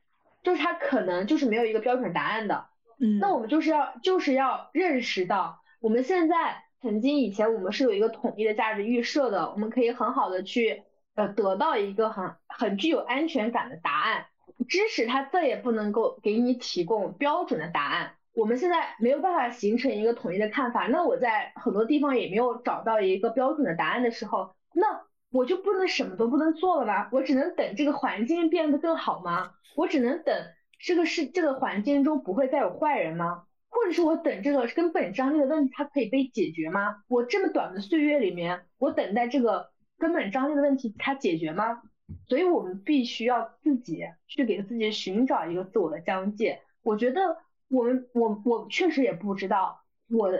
[0.43, 2.67] 就是它可能就是没有一个标准答案的。
[2.99, 10.83] 嗯，那我们就是要就是要认识到，我们现在曾经以前我们是有一个统一的价值预设的，我们可以很好的去
[11.15, 14.27] 呃得到一个很很具有安全感的答案。
[14.69, 20.87] 知识它再也不能够给你提供标准的答案，我们现在没有办法形成一个统一的看法。
[20.87, 25.09] 那我在很多地方也没有找到一个标准的答案的时候，那。
[25.31, 27.07] 我就不能什么都不能做了吗？
[27.11, 29.51] 我只能等这个环境变得更好吗？
[29.75, 30.35] 我只能等
[30.79, 33.43] 这个是这个环境中不会再有坏人吗？
[33.69, 37.03] 或者是我等这个根本张力的问题它可以被解决吗？
[37.07, 39.69] 我这么短的岁月里面，我等待这个
[39.99, 41.79] 根本张力的问题它解决吗？
[42.27, 46.61] 所以我们必须要自己去给自己寻找一个自我的疆界。
[46.81, 47.37] 我觉得
[47.67, 50.31] 我们我我确实也不知道我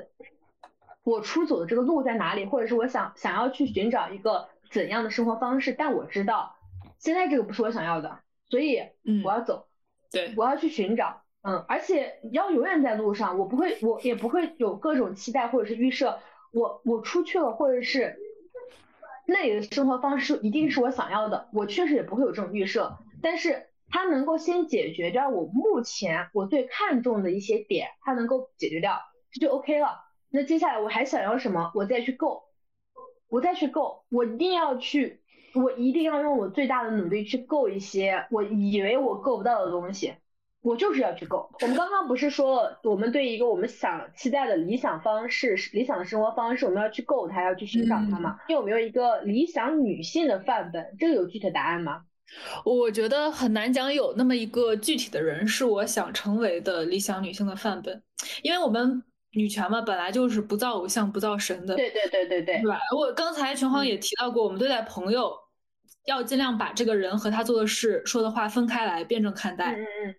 [1.04, 4.48] 我出走的这个路在哪里，或者是我想想要去寻找一个。
[4.72, 5.74] 怎样的生活方式？
[5.74, 6.56] 但我知道，
[7.00, 8.20] 现在这个不是我想要的，
[8.50, 8.80] 所以
[9.26, 9.66] 我要走，
[10.12, 16.20] 对，我要去寻找，嗯，而且要永远在路上，我不会，我也不会有各种期待或者是预设，
[16.54, 18.16] 我我出去了，或者是
[19.30, 29.00] 那里的生活方式一定是我想要的，我确实也不会有这种预设，但是它能够先解决掉我目前我最看重的一些点，它能够解决掉，
[29.32, 30.06] 这就 OK 了。
[30.30, 32.44] 那接下来我还想要什么，我再去够。
[33.30, 35.22] 我再去够，我一定要去，
[35.54, 40.16] 我一定要用我最大的努力去够一些我以为我够不到的东西，
[40.62, 41.50] 我就是要去够。
[41.62, 48.38] 我们刚刚不是说了，我们对一个我们想期待的理想方式、理想的生活方式，我们要去够它，要去寻找它吗？
[48.48, 50.96] 你有没有一个理想女性的范本？
[51.00, 52.02] 这个有具体答案吗？
[52.64, 58.04] 我觉得很难讲有那么一个具体的人是我想成为的理想女性的范本，
[58.44, 59.04] 因为我们。
[59.34, 61.76] 女权嘛，本来就是不造偶像不造神的。
[61.76, 62.80] 对对对对对，对吧？
[62.98, 65.32] 我刚才全黄也提到过，我们对待朋友
[66.08, 69.76] 要尽量把这个人和他做的事、说的话分开来辩证看待。
[69.76, 70.16] 嗯嗯。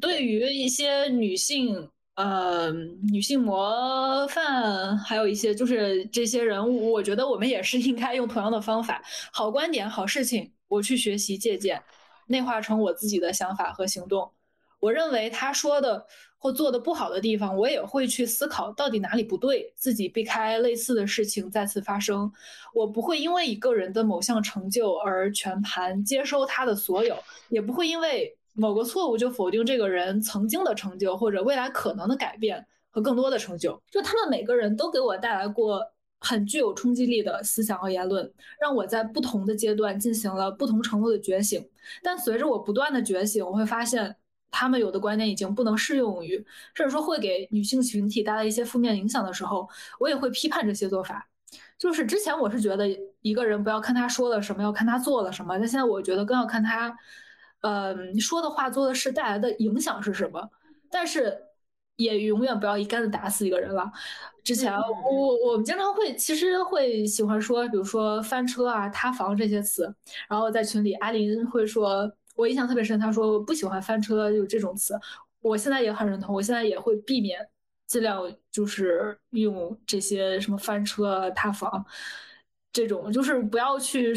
[0.00, 2.70] 对于一些女性，呃，
[3.12, 9.02] 女性模范，还有一些就是这些人物，我觉得我们也是应该用同样的方法，
[9.32, 11.82] 好观点、好事情，我去学习借鉴，
[12.26, 14.32] 内化成我自己的想法和行动。
[14.80, 16.06] 我认为他说的。
[16.42, 22.32] 或做的不好的地方，我也会去思考到底哪里不对，自己避开类似的事情再次发生。
[22.74, 27.16] 我不会因为一个人的某项成就而全盘接收他的所有，
[27.48, 33.80] 也不会因为某个错误就否定这个人曾经的成就或者未来可能的改变和更多的成就。
[33.90, 35.82] 就他们每个人都给我带来过
[36.20, 41.68] 很具有冲击力的思想和言论，让我在不同的阶段进行了不同程度的觉醒。
[42.02, 44.16] 但随着我不断的觉醒，我会发现。
[44.54, 46.36] 他们有的观点已经不能适用于，
[46.74, 49.66] 甚至说会给女性群体带来一些负面影响的时候，
[49.98, 51.26] 我也会批判这些做法。
[51.78, 52.86] 就是之前我是觉得
[53.22, 55.58] 一个人不要看他说了什么，要看他做了什么。
[55.58, 56.94] 但现在我觉得更要看他，
[57.62, 60.48] 呃，说的话、做的事带来的影响是什么。
[60.90, 61.36] 但是
[61.96, 63.90] 也永远不要一竿子打死一个人了。
[64.44, 69.92] 之前我我们经常会其实会喜欢说，比如说翻车啊、塌房这些词，
[70.28, 72.12] 然后在群里阿林会说。
[72.34, 74.98] 我印象特别深，他说不喜欢翻车，就这种词，
[75.42, 77.46] 我现在也很认同，我现在也会避免
[77.86, 81.84] 尽量就是用这些什么翻车、塌房
[82.72, 84.14] 这种，就是不要去。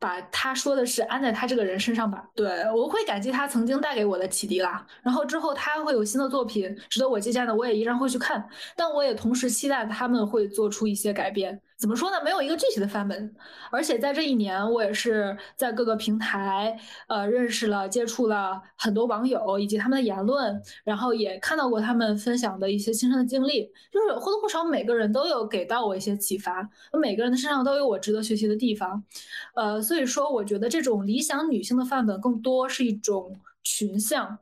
[0.00, 4.84] 把他说的是安在他这个人身上吧，对我会感激他曾经带给我的启迪啦。
[5.02, 8.48] 然后之后他会有新的作品值得我借鉴的，我也依然会去看。
[8.74, 11.60] 但我也同时期待他们会做出一些改变。
[11.80, 12.18] 怎么说呢？
[12.22, 13.34] 没有一个具体的范本。
[13.70, 16.78] 而且在这一年，我也是在各个平台，
[17.08, 26.68] 呃，认识了、接触了很多网友以及他们的言论，然后也看到过他们分享的一些亲身的经历，就是或多或少每个人都有给到我一些启发。
[26.92, 29.02] 每个人的身上都有我值得学习的地方，
[29.54, 29.80] 呃。
[29.80, 34.38] 所以说，我觉得这种理想女性的范本更多是一种群像。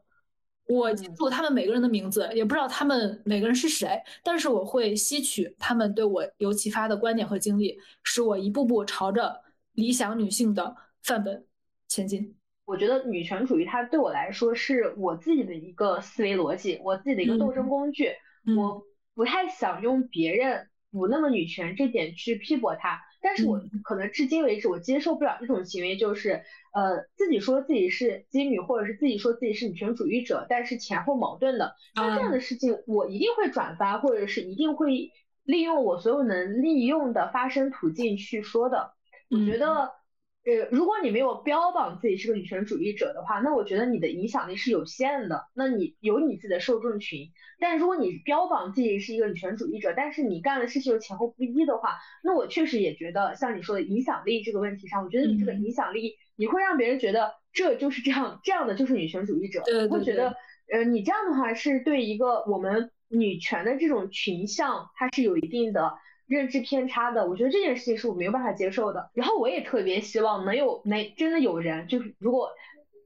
[0.69, 9.41] 我记住他们每个人的名字，也不知道他们每个人是谁，但是我会吸取他们对我有启发的观点和经历，使我一步步朝着
[9.73, 11.47] 理想女性的范本
[11.89, 12.37] 前进。
[12.67, 18.11] 我觉得女权主义它对我来说是我自己的一个思维逻辑，我自己的一个斗争工具。
[18.55, 18.83] 我
[19.15, 23.01] 不太想用别人不那么女权这点去批驳他。
[23.21, 26.43] 但是我可能至今为止我接受不了这种行为，就是
[26.73, 35.13] 呃自己说自己是基女，或者是自己说自己是女权主义者，但是前后矛盾的，像这样的事情我一定会转发，或者是一定会
[35.45, 38.93] 利用我所有能利用的发声途径去说的。
[39.31, 39.93] 我觉得。
[40.49, 45.45] 呃，如果你没有标榜自己是个女权主义者的话，那我觉得你的影响力是有限的。
[45.55, 47.29] 那你有你自己的受众群，
[47.61, 59.63] 但如果你标榜自己是一个女权主义者，但是你干的事情又前后不一的话，那我确实也觉得像你说的影响力这个问题上，我觉得你这个影响力，你会让别人觉得这就是这样，这样的就是女权主义者。
[59.91, 60.35] 我会觉得，
[60.73, 65.93] 呃，你这样的话是对一个我们女权的这种群像，它是有一定的。
[66.29, 69.11] 认知偏差的，我觉得这件事情是我没有办法接受的。
[69.15, 72.51] 然后我也特别希望能有没真的有人，就是如果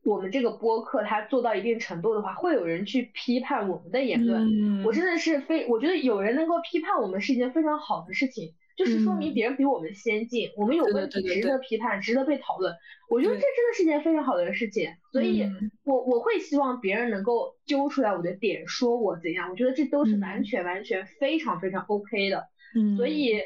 [0.05, 4.85] 我们这个播客它做到一定程度的话，会有人去批判我们的言论。
[4.85, 12.75] 我真的是非，我觉得有人能够批判我们是一件非常好的事情，就是说明别人比我们先进，我们有问题值得批判，值得被讨论。
[13.09, 15.49] 我觉得这真的是件非常好的事情，所以
[15.85, 19.51] 我我会希望别人能够揪出来我的点，说我怎样。
[19.51, 22.49] 我觉得这都是完全完全非常非常 OK 的。
[22.75, 23.41] 嗯，所以，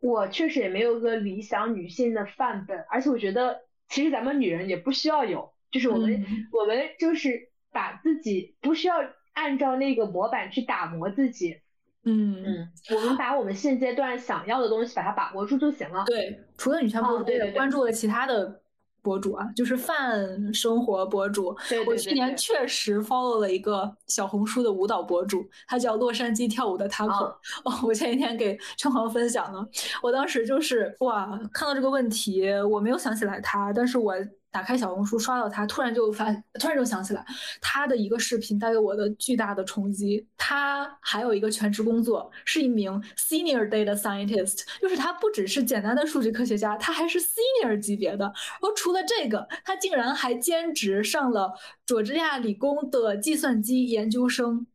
[0.00, 8.96] 我确实也没有个理想女性的范本，而且我觉得，其实咱们女人也不需要有，就是我们，我们就是把自己不需要
[9.32, 11.60] 按照那个模板去打磨自己，
[12.04, 16.04] 嗯嗯，我们把我们现阶段想要的东西把它把握住就行了。
[16.06, 18.62] 对，除了女权博主，对关注了其他的。
[19.08, 21.56] 博主啊，就是泛生活博主。
[21.86, 27.34] 我去年确实 follow 了一个小红书的舞蹈博主，他叫洛杉矶跳舞的 taco。
[27.64, 29.66] 哦，我前几天给陈航分享了，
[30.02, 34.14] 我当时就是哇，看到这个问题，我没有想起来他，但是我。
[34.50, 37.24] 打开小红书刷到他，突然就发，突然就想起来
[37.60, 40.26] 他的一个视频带给我的巨大的冲击。
[40.36, 48.24] 他还有一个全职工作，是一名 senior data scientist，就是他不只是简单的数据科学家，他还是 senior 级别的。
[48.24, 51.52] 然后除了这个，他竟然还兼职上了
[51.86, 54.66] 佐治亚理工的计算机研究生。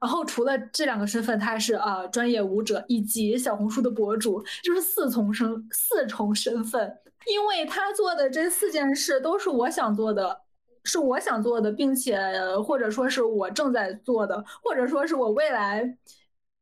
[0.00, 6.98] 然后除了这两个身份，他还是啊专业舞者以及小红书的博主，就是四重身四重身份。
[7.26, 10.40] 因为他做的这四件事都是我想做的，
[10.84, 12.18] 是我想做的，并且
[12.64, 15.96] 或者说是我正在做的，或者说是我未来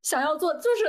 [0.03, 0.53] 想要做。
[0.55, 0.85] 就是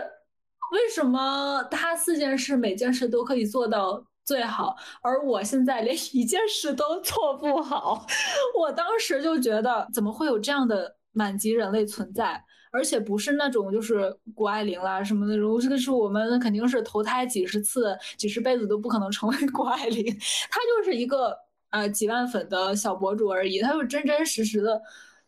[0.72, 8.06] 为什么他四件事每件事都可以做到最好，而我现在连一件事都做不好？
[8.58, 12.44] 我当时就觉得，怎么会有这样的满级人类存在？
[12.72, 20.06] 而且不是那种就是谷爱凌啦什么那种，这个是我们肯定是投胎几十次、几十辈子都不可能成为谷爱凌。
[20.50, 21.36] 她就是一个
[21.70, 24.82] 呃几万粉的小博主而已，她就真真实实的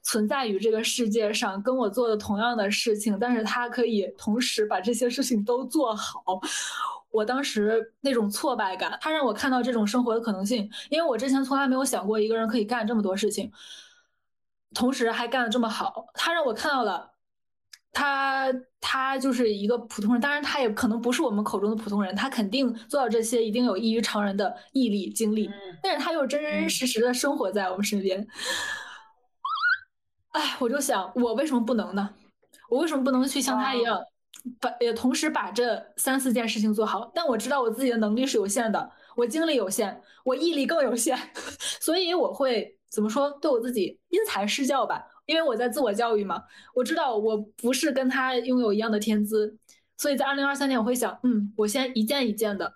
[0.03, 6.21] 存在于这个世界上，跟我做的同样的事情，但是她可以同时把这些事情都做好。
[7.11, 13.51] 我当时那种挫败感，她让我看到这种生活的可能性，因为我之前从来没有想过一个人可以干这么多事情，
[14.73, 16.05] 同时还干的这么好。
[16.13, 17.11] 她让我看到了。
[17.91, 25.49] 他他就是一个普通人，当然他也可能不是我们口中的普通人，他肯定做到这些一定有异于常人的毅力精力，
[25.81, 28.25] 但是他又真真实实的生活在我们身边。
[30.31, 32.11] 哎，我就想，我为什么不能呢？
[32.69, 33.99] 我为什么不能去像他一样，
[34.61, 37.11] 把也同时把这三四件事情做好？
[37.15, 41.17] 但我知道我自己的能力是有限的，我精力有限，我毅力更有限，
[41.81, 43.31] 所以我会怎么说？
[43.41, 45.03] 对我自己因材施教吧。
[45.29, 46.41] 因为我在自我教育嘛，
[46.73, 49.55] 我知道我不是跟他拥有一样的天资，
[49.95, 52.73] 所以在二零二三年我会想，嗯，我先一件一件的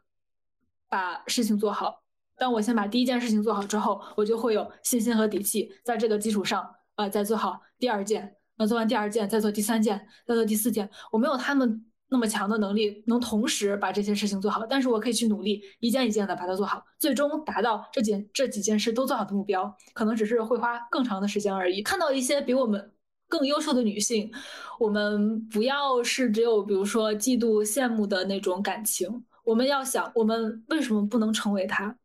[0.88, 2.04] 把事情做好。
[2.38, 6.64] 当我先把第一件事情做好之后，我就会有信心和底气，在这个基础上
[6.96, 10.88] 呃，再做好第二件，那做完第二件，再做第三件，再做第四件。
[11.12, 21.82] 我没有他们那么强的能力，能同时把这些事情做好，但是我可以去努力，一件一件的把它做好，最终达到这件这几件事都做好的目标，可能只是会花更长的时间而已。
[21.82, 22.92] 看到一些比我们
[23.28, 24.32] 更优秀的女性，
[24.80, 31.98] 我们不要是只有比如说嫉妒、羡慕的那种感情，我们要想，我们为什么不能成为她？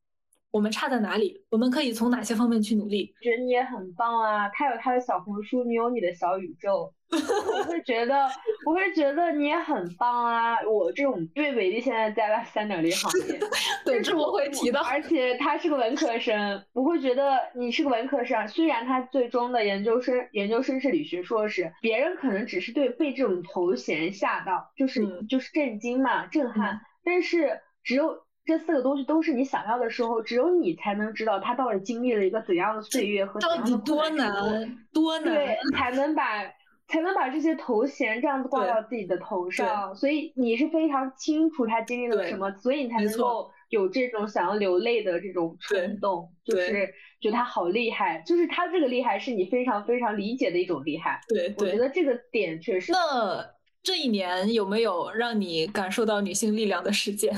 [0.51, 1.45] 我们差在哪里？
[1.51, 3.15] 我们可以从哪些方面去努力？
[3.21, 4.49] 觉得你也很棒啊！
[4.49, 6.93] 他有他的小红书，你有你的小宇宙。
[7.11, 8.29] 我会觉得，
[8.67, 10.57] 我会觉得你也很棒啊！
[10.67, 13.39] 我这种因为伟丽现在在三点零行业，
[13.85, 14.83] 对，这我会提到。
[14.83, 18.47] 而且他是个文科生，我会觉得你是个文科生。
[18.49, 26.81] 虽然他最终的研究生研究生是理学硕士，别人可能只是对被这种头衔吓到，就是就是震惊嘛，震撼。
[27.05, 28.27] 但是只有。
[28.49, 36.43] 这四个东西都是你想要的时候，只有你才能知道他到底经历了一个怎样的岁月和到底多难多难，对，才能把
[36.89, 39.95] 才能把这些头衔这样子挂到自己的头上。
[39.95, 46.89] 所以你是非常清楚他经历了什么，所以你才能够有这种想要流泪的这种冲动，就是
[47.21, 51.21] 觉得他好厉害，就是他这个厉害是你非常非常理解的一种厉害。
[51.29, 52.93] 对，我觉得这个点确实。
[52.93, 53.47] 那
[53.83, 57.37] 这一年有没有让你感受到女性力量的事件？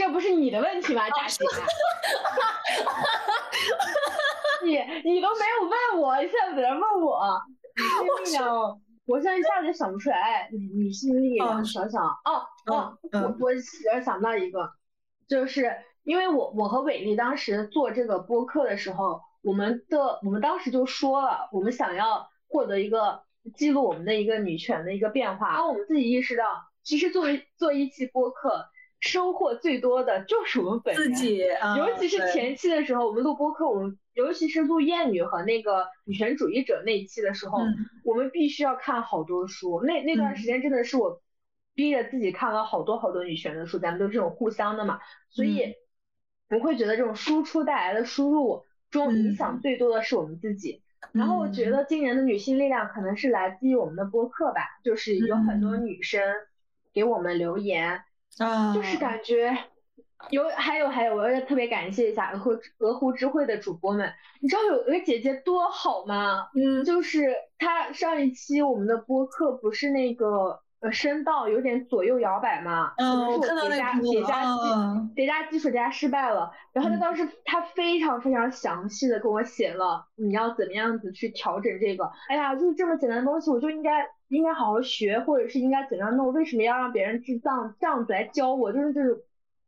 [0.00, 1.02] 这不是你的问题吗？
[4.64, 7.20] 你你都没有问我，现在在这问我。
[9.04, 10.48] 我现在一下子想不出来。
[10.52, 13.50] 女女性力量，想想哦哦，我我
[13.94, 14.70] 我想到一个，
[15.28, 15.70] 就是
[16.04, 23.22] 因为我我和伟丽当时做这个播客的时候，我们的我们当时就说了，我们想要获得一个
[23.54, 25.50] 记录我们的一个女权的一个变化。
[25.50, 26.44] 然后我们自己意识到，
[26.82, 28.64] 其实作为做一期播客。
[29.00, 31.10] 收获最多的就是我们本人，
[31.78, 37.60] 尤其是前期的时候，我们录播客，我们尤其是录艳女和那个女权主义者那一期的时候，
[38.04, 39.82] 我们必须要看好多书。
[39.82, 41.22] 那那段时间真的是我
[41.74, 45.00] 逼着自己看了好多好多女权的书，咱们都是这种互相的嘛，
[45.30, 45.76] 所以
[46.46, 50.82] 不会觉得这种输出带来的输入中影响最多的是我们自己。
[51.12, 56.22] 然后我觉得今年的女性力量可能是来自于我们的播客吧，就是有很多女生
[56.92, 58.02] 给我们留言。
[58.38, 59.56] 啊，就是感觉
[60.30, 64.12] 有，还有还有，我要特别感谢一下鹅湖鹅湖知会的主播们。
[64.40, 66.48] 你知道有一个姐姐多好吗？
[66.54, 72.92] 嗯，就是她上一期我们的播客不是那个呃声道有点左右摇摆吗？
[72.98, 76.50] 嗯，我看到叠加叠加基叠加基础加失败了。
[76.72, 82.10] 然后她当时她非常非常详细的跟我写了你要怎么样子去调整这个。
[82.28, 84.06] 哎呀，就是这么简单的东西，我就应该。
[84.30, 86.32] 应该好好学，或者是应该怎样弄？
[86.32, 88.72] 为什么要让别人这样这样子来教我？
[88.72, 89.20] 就是这种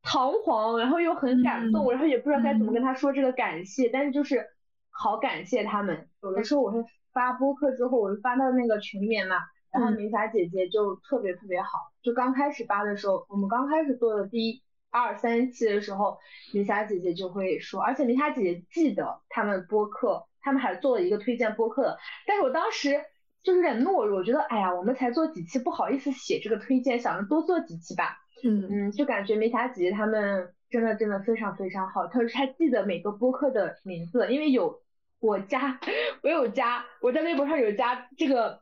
[0.03, 4.47] 彷徨，然后又很感动，然后也不知道该怎么跟他说这个感谢，但是就是
[4.91, 6.09] 好感谢他们。
[6.23, 6.79] 有的时候我会
[7.13, 9.37] 发播客之后，我就发到那个群里面嘛，
[9.73, 11.91] 然后明霞姐姐就特别特别好。
[12.01, 16.19] 就刚开始发的时候，我们刚开始做的第一二三期的时候，
[16.53, 21.99] 明霞姐姐就会说，而且明霞姐姐记得他们播客，他们还做了一个推荐播客，
[22.29, 23.01] 但是我当时。
[23.43, 28.19] 就是有点懦弱，我觉得，哎呀，我们才做几期，不好意思写这个推荐，想着多做几期吧。
[28.45, 34.81] 嗯嗯，就感觉梅霞姐姐他们真的真的非常非常好，她她记得每个播客的名字，因为有
[35.21, 35.79] 我加，
[36.23, 38.61] 我有加，我在微博上有加这个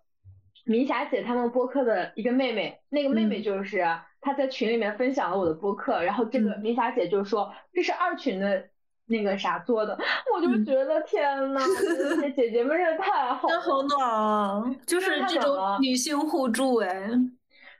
[0.65, 3.85] 明霞姐他们播客的一个妹妹，那个妹妹就是
[4.21, 8.69] 她在群里面分享了我的播客，然后这个明霞姐就说这是二群的。
[9.11, 9.99] 那个啥做的，
[10.33, 14.77] 我就觉得天呐，这些姐姐们真的太好，真好暖啊！
[14.87, 17.11] 就是这种女性互助哎，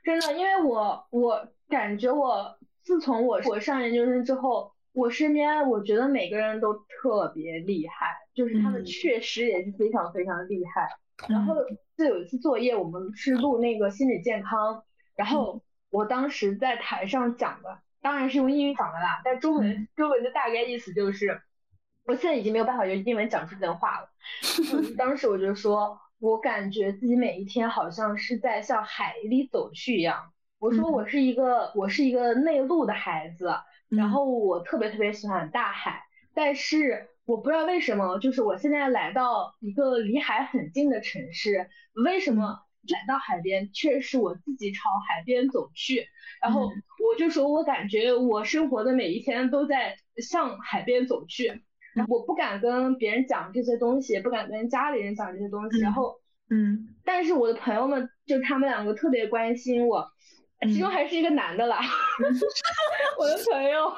[0.03, 2.53] 真的，因为我我感觉我
[2.83, 10.89] 自从我我上研究生之后，我身边我觉得每个人都特别厉害，就是他们确实也是非常非常厉害。
[11.29, 11.55] 然后
[11.97, 14.83] 就有一次作业，我们是录那个心理健康，
[15.15, 17.79] 然后我当时在台上讲的。
[18.01, 21.41] 当然是用英语讲的啦，但中文中文的大概意思就是，
[22.05, 24.09] 我现在已经没有办法用英文讲出这段话了。
[24.97, 30.31] 当时我就说，我感觉自己每一天好像是在向海里走去一样。
[30.59, 33.53] 我说我是一个我是一个内陆的孩子，
[33.89, 36.03] 然后我特别特别喜欢大海，
[36.33, 42.61] 但是我不知道为什么，就是我现在来到一个离海很近的城市，为什么？
[42.89, 46.07] 来到海边，却是我自己朝海边走去。
[46.41, 51.63] 然后我就说，我感觉我生活的每一天都在向海边走去。
[51.93, 55.79] 然后我不敢跟别人讲这些东西，不敢跟家里人讲这些东西。
[55.81, 56.15] 然后，
[56.49, 60.09] 嗯，但是我的朋友们就他们两个特别关心我，
[60.61, 61.79] 其中还是一个男的啦。
[63.19, 63.91] 我的朋友，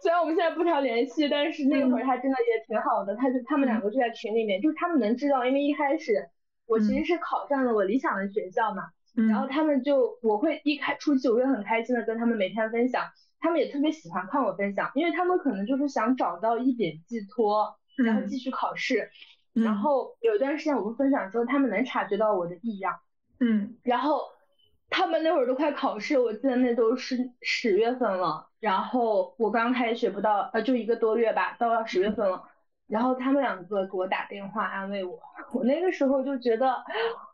[0.00, 3.16] 虽然我们现在不常联系，但是那会儿他真的也挺好的。
[3.16, 6.28] 他就他们两个就在群里面，就是他们能知道，因为一开始
[6.66, 8.84] 我其实是考上了我理想的学校嘛，
[9.28, 13.04] 然后他们就我会一开初期我会很开心的跟他们每天分享，
[13.40, 19.10] 他们也特别喜欢看我分享，因为他们可能就是想找到一点寄托，然后继续考试。
[19.54, 22.94] 然后有一段时间我不分享之后，他们能察觉到我的异样。
[23.40, 24.20] 嗯，然后
[24.90, 28.48] 他们那会儿都快考试，我记得那都是十月份了。
[28.60, 32.42] 然后我刚开学不到，呃，就一个多月吧，到要十月份了。
[32.88, 35.18] 然后他们两个给我打电话安慰我，
[35.52, 36.84] 我那个时候就觉得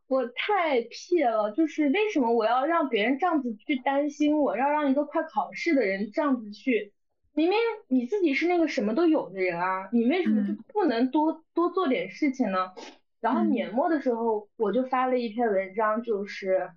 [0.09, 6.93] 我太屁了，就是为什么我要让别人这样子去担心我，要让一个快考试的人这样子去，
[7.33, 7.59] 明明
[7.89, 12.73] 你自己是那个什么都有的人啊，你为什么就不能多多做点事情呢？
[13.21, 16.71] 然后年末的时候，我就发了一篇文章，就是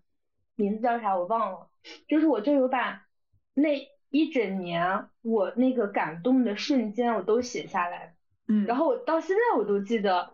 [0.55, 1.69] 名字叫啥我忘了，
[2.07, 3.05] 就是我就有把
[3.53, 8.14] 那一整年我那个感动的瞬间我都写下来，
[8.47, 10.33] 嗯，然后我到现在我都记得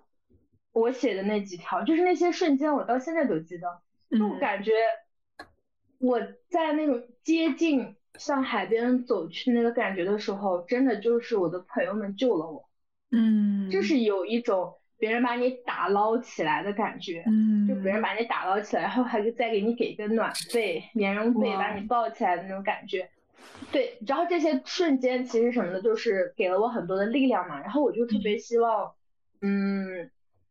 [0.71, 3.81] 我写的那几条，就是那些瞬间我到现在都记得，
[4.17, 4.71] 就感觉
[5.97, 6.19] 我
[6.49, 12.69] 在那种接近向海边走去那个感觉的时候，真的就是我的朋友们救了我，
[13.11, 14.75] 嗯，就是有一种。
[15.01, 23.09] 别人把你打捞起来的感觉，嗯，就别人把你打捞起来，然后还再给你给一个暖被、棉绒被，把你抱起来的那种感觉。
[23.71, 27.61] 对，然后这些瞬间其实什么的，就是给了我很多的力量嘛。
[27.61, 28.93] 然后我就特别希望，
[29.41, 30.09] 嗯，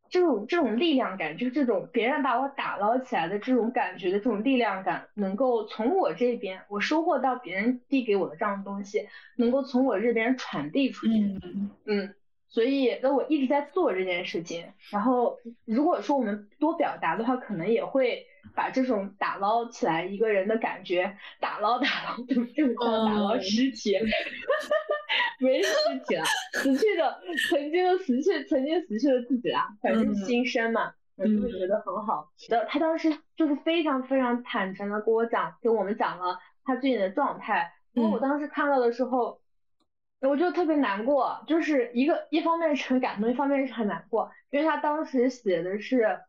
[0.08, 11.12] 这种这种力量感，就是这种别人把我打捞起来的这种感觉的这种力量感，能够从我这边我收获到别人递给我的这样的东西，能够从我这边传递出去。
[11.12, 12.14] 嗯嗯。
[12.50, 14.66] 所以，那我一直在做这件事情。
[14.90, 23.96] 然后，如果说我们多表达的话，可能也会把这种打捞起来一个人的感觉，打捞打捞， 就这么叫打捞尸体，
[25.38, 25.72] 没尸
[26.08, 26.24] 体了，
[26.54, 32.28] 死去的曾经的死去，曾经死去的自己啦，反正新生嘛，我就会觉得很好。
[32.48, 37.72] 的，他当时就是非常非常坦诚的跟我讲，跟我们讲了他最近的状态。
[37.92, 39.39] 因为我当时看到的时候。
[40.20, 46.20] 我就特别难过，就是一个一方面是很感动，一方面是很难过，因为他当时写的是，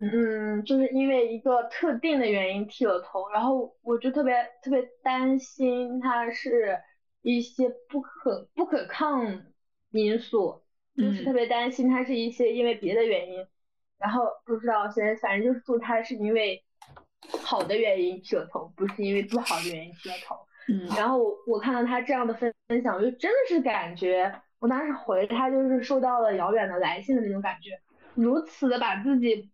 [0.00, 6.78] 嗯，就是因为一个特定的原因剃了头，然后我就特别特别担心他是
[7.20, 9.44] 一些不可不可抗
[9.90, 10.62] 因素，
[10.96, 13.46] 就是特别担心他是一些因为别的原因，
[13.98, 16.64] 然后不知道现在反正就是祝他是因为
[17.42, 20.36] 好的原因剃了头，不是因为不好的原因剃了头。
[20.66, 27.78] 嗯，然后我我看到他这样的分分享，我就真的是感觉，我当时回他就是收到了遥远的来信的那种感觉，
[28.14, 29.50] 如此的把自己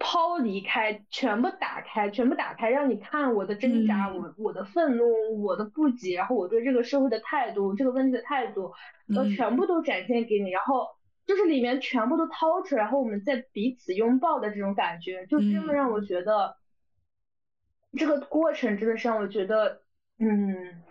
[0.00, 8.72] 抛离开，全部打开，全部打开，让你看我的挣扎，我我的愤怒，我的不解，然后我对这个社会的态度，这个问题的态度，
[9.14, 10.88] 都全部都展现给你，然后
[11.24, 16.56] 就是里面全部都掏出来，然后我们在彼此拥抱的这种感觉，就真的让我觉得，
[17.96, 19.82] 这个过程真的是让我觉得。
[20.18, 20.82] 嗯，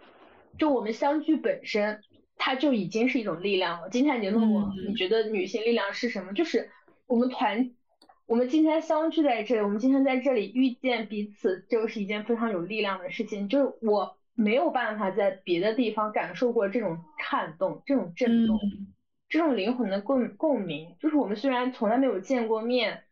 [0.58, 2.02] 就我们相聚本身，
[2.38, 3.90] 它就已经是一种力量了。
[3.90, 6.34] 今天你问我，你觉得女性力量是什么？
[6.34, 6.70] 就是
[7.08, 7.72] 我们团，
[8.26, 13.50] 我们今天相聚在这里，我们今天在这里遇见彼此，就是一件非常有力量的事情。
[13.50, 18.58] 就是我没有办法在别的地方感受过这种颤动、这种震动、
[19.28, 20.96] 这种灵魂的共共鸣。
[21.02, 23.04] 就是我们虽然从来没有见过面。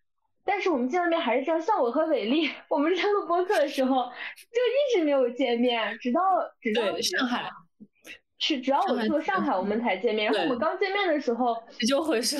[0.45, 6.21] 但是我们见了面还是这样，像我和伟丽，我们在录播客的时候就一直没有见面，直到
[6.61, 7.49] 直到上海
[8.37, 10.31] 是，只要我去了上海，我们才见面。
[10.31, 11.55] 然后我们刚见面的时候，
[11.87, 12.37] 就回事，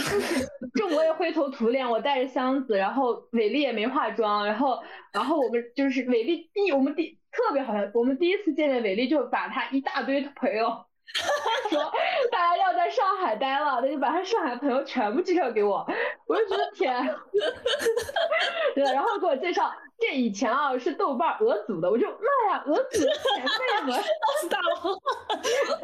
[0.76, 10.86] 就我也灰头土脸，我带着箱子，然后伟丽也没化妆，然后然后我们就是伟丽第我们第特别好像，我们第一次见面，伟丽就把他一大堆朋友。
[11.70, 11.92] 说
[12.32, 15.86] 大家要在上海待了，他就把他上海朋友全部介绍给我，
[16.28, 17.16] 我就觉得天，
[18.76, 24.04] 对，然后给我介绍，这以前啊是豆瓣俄组的，我就妈呀，俄组的前辈们，
[24.50, 24.92] 大佬，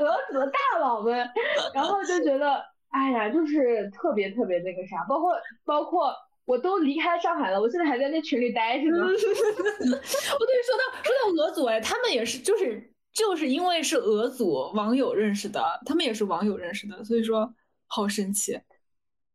[0.03, 1.30] 俄组的大佬们，
[1.73, 5.34] 然后就觉得，哎呀，就是特别特别那个啥，包括
[5.65, 6.14] 包括
[6.45, 8.98] 我都离开上海了，我现在还在那群里待着呢。
[8.98, 12.90] 我跟你说到说到俄组，哎，他们也是就是。
[13.13, 17.53] 就是因为是俄组网友认识的，他们也是网友认识的，所以说
[17.88, 18.59] 好神奇。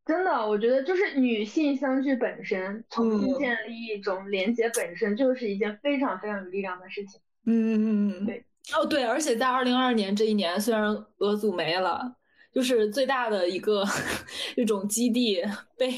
[0.05, 7.19] 真的，我觉得就是女性相聚本身，重新建立一种连接本身，就是一件非常非常有力量的事情。
[7.45, 8.45] 嗯嗯嗯嗯，对。
[8.73, 10.85] 哦对，而且在二零二二年这一年，虽然
[11.19, 12.15] 俄组没了，
[12.53, 13.83] 就是最大的一个
[14.57, 15.41] 一种基地
[15.77, 15.89] 被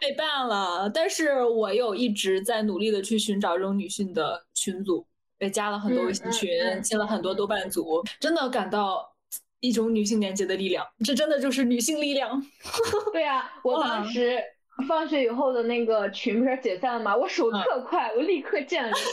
[0.00, 5.06] 被办了，但是我有一直在努力的去寻找这种女性的群组。
[5.38, 6.48] 也加了很多微信群，
[6.82, 9.14] 进了很多豆瓣组，真的感到
[9.60, 10.86] 一种女性连接的力量。
[11.04, 12.42] 这真的就是女性力量。
[13.12, 14.42] 对啊，我当时
[14.88, 17.14] 放学以后的那个群不是解散了吗？
[17.14, 19.04] 我手特快，我立刻建了个群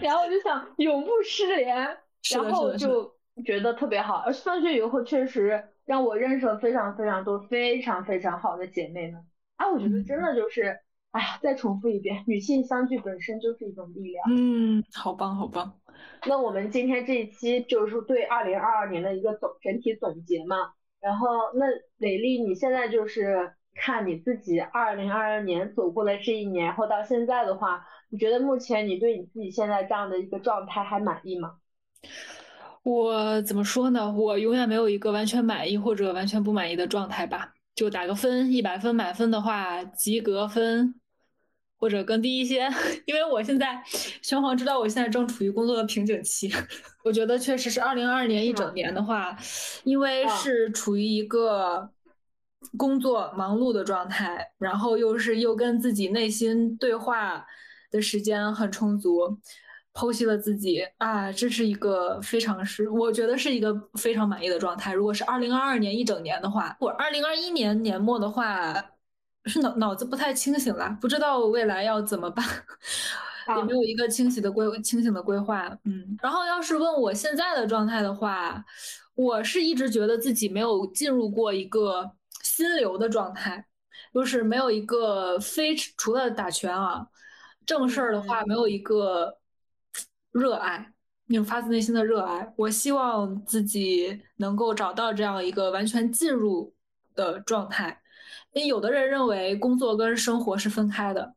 [0.00, 1.76] 然后我就想永不失联，
[2.32, 3.12] 然后就
[3.44, 4.22] 觉得特别好。
[4.26, 9.20] 而放学以后确实让我认识了非常非常多非常非常好的姐妹们。
[9.56, 10.78] 啊，我觉得真的就是。
[11.14, 14.24] 哎呀，再重复一遍，女性相聚本身就是一种力量。
[14.28, 15.72] 嗯，好棒，好棒。
[16.26, 20.56] 那我们今天这一期就是对二零二二年的一个总整体总结嘛。
[21.00, 21.66] 然后，那
[21.98, 31.58] 磊丽，你现在就是看你自己二零二二年走过了这一年，然后到现在的话，你觉得目前你对你自己现在这样的一个状态还满意吗？
[32.82, 34.12] 我怎么说呢？
[34.12, 37.54] 我永远没有一个完全满意或者完全不满意的状态吧。
[37.76, 40.94] 就打个分，一百分满分的话，及格分。
[41.76, 42.68] 或者更低一些，
[43.04, 43.82] 因为我现在
[44.22, 46.50] 玄黄知道我现在正处于工作的瓶颈期。
[47.04, 49.36] 我觉得确实是二零二二年一整年的话，
[49.84, 51.90] 因为是处于一个
[52.78, 57.44] 工作忙碌的状态，然后又是又跟自己内心对话
[57.90, 59.38] 的时间很充足，
[59.92, 64.94] 剖析了自己啊，这是一个非常是我觉得是一个非常满意的状态。
[64.94, 68.92] 如果是二零二二年一整年的话，我二零二一年年末的话。
[69.46, 72.44] 是脑脑子不太清醒了，不知道未来要怎么办，
[73.56, 75.66] 也没有一个清晰的规清醒的规划。
[75.84, 78.64] 嗯，然后要是问我现在的状态的话，
[79.14, 82.10] 我是一直觉得自己没有进入过一个
[82.42, 83.66] 心流的状态，
[84.14, 87.06] 就是没有一个非除了打拳啊
[87.66, 89.38] 正事儿的话，没有一个
[90.32, 90.92] 热爱，
[91.26, 92.52] 那种发自内心的热爱。
[92.56, 96.74] 我希望自己能够找到这样一个完全进入
[97.14, 98.00] 的状态。
[98.54, 101.34] 因有的人认为工作跟生活是分开的，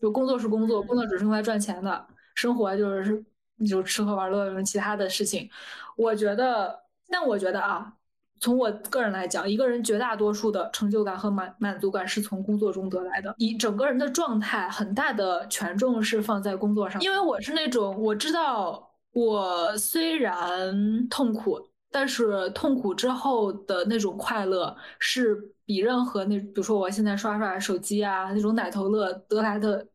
[0.00, 3.22] 就工作是工作，工作只是用来赚钱的，生活就是
[3.68, 5.50] 就吃喝玩乐其他的事情。
[5.96, 7.92] 我觉得，但我觉得啊，
[8.40, 13.34] 从我个人来讲，一个人绝大多数的成就感和满满足感是从工作中得来的。
[13.38, 21.68] 你整个人的状态很大的权重是放在工作上，因为我是那种我知道我虽然痛苦。
[21.96, 29.86] 但是痛苦之后的那种快乐，是比任何那，比如说我现在刷刷手机啊，那种奶头乐得来的，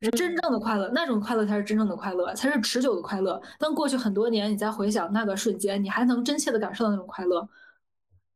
[0.00, 0.88] 是真正的快乐。
[0.94, 3.40] 那种快乐才是真正的快乐，才是持久的快乐。
[3.58, 7.48] 当过去很多年，你再回想那个瞬间，你还能真切的感受到那种快乐，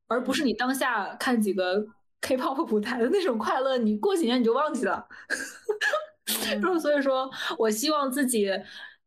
[0.09, 1.87] 而不是你当下看几个
[2.21, 5.07] K-pop 舞台的那种快乐，你过几年你就忘记了。
[6.81, 8.51] 所以说，我希望自己，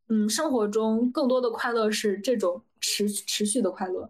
[0.09, 2.63] 嗯，生活中更多的快乐是这种。
[2.79, 4.07] 持持续的快乐，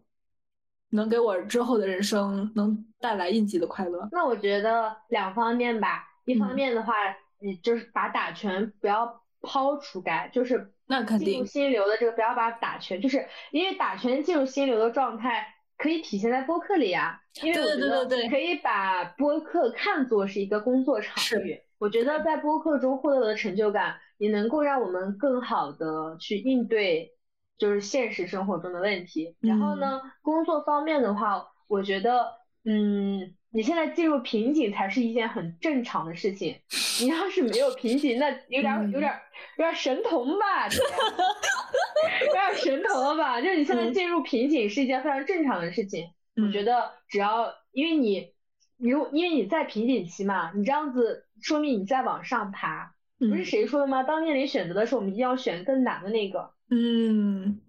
[0.98, 4.10] 能给我之后的人生能带来印记的快乐。
[4.12, 6.94] 那我觉得两方面吧，一方面的话，
[7.40, 15.48] 你就是把打拳不要抛除开，就是那肯定进入心流的这个不要把打拳，就是因为打拳进入心流的状态
[15.78, 17.20] 可以体现在播客里啊。
[17.44, 21.62] 因为我觉得可以把播客看作是一个工作场域。
[21.78, 27.14] 我觉得在播客中获得的成就感，也能够让我们更好的去应对。
[27.58, 32.28] 就是现实生活中的问题，然后呢，工作方面的话，我觉得，
[32.66, 36.62] 嗯，你现在进入瓶颈才是一件很正常的事情。
[37.02, 39.12] 你要是没有瓶颈，那有点有点
[39.58, 43.42] 有点神童吧，有点神童了吧？
[43.42, 46.12] 就是你现在进入瓶颈是一件非常正常的事情。
[46.36, 48.34] 我觉得只要因为你，
[48.78, 52.94] 如因为你在瓶颈期嘛，你这样子说明你在往上爬。
[53.20, 54.04] 不是谁说的吗？
[54.04, 56.52] 当面临选择的时候，我们一定要选更难的那个。
[56.70, 57.60] 嗯，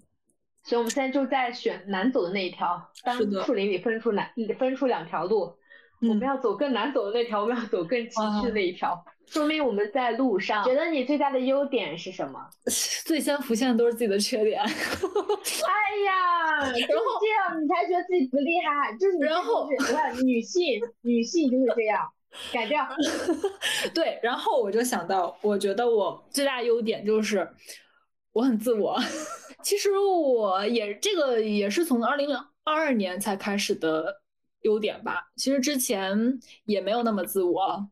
[0.65, 2.91] 所以我们现在就在选难走的那一条。
[3.03, 5.55] 当树林里分出难，分出两条路，
[6.03, 9.03] 我们要走更难走的那条，我们要走更崎岖的那一条。
[9.27, 10.65] 说明我们在路上。
[10.65, 12.41] 觉得你最大的优点是什么？
[13.07, 14.61] 最先浮现的都是自己的缺点。
[14.65, 14.69] 哎
[16.05, 22.07] 呀，然后这样你才觉得自己不厉害，就是然后你看女性，女性就是这样。
[22.53, 22.87] 改掉。
[23.95, 27.49] 对，然后我就想到，我觉得我最大优点就是
[28.33, 28.99] 我很自我。
[29.63, 32.35] 其实我也这个也是从二零
[32.65, 34.23] 二二年才开始的
[34.63, 35.31] 优点吧。
[35.37, 37.89] 其实之前也没有那么自我，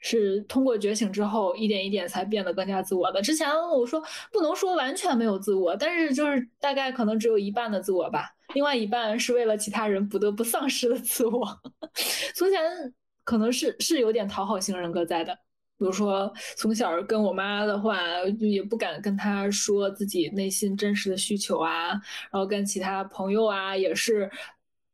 [0.00, 3.22] 是通过觉醒之后一点一点才变得更加自我的。
[3.22, 4.02] 之前我说
[4.32, 11.46] 不能说完全没有自我，但是就是大概可能只有一半的自我吧，另外一半是为了其他人不得不丧失的自我。
[12.34, 12.60] 从前。
[13.24, 15.34] 可能是是有点讨好型人格在的，
[15.78, 17.98] 比如说从小跟我妈的话，
[18.38, 24.30] 就也不敢跟她说自己内心真实的需求啊，然后跟其他朋友啊也是，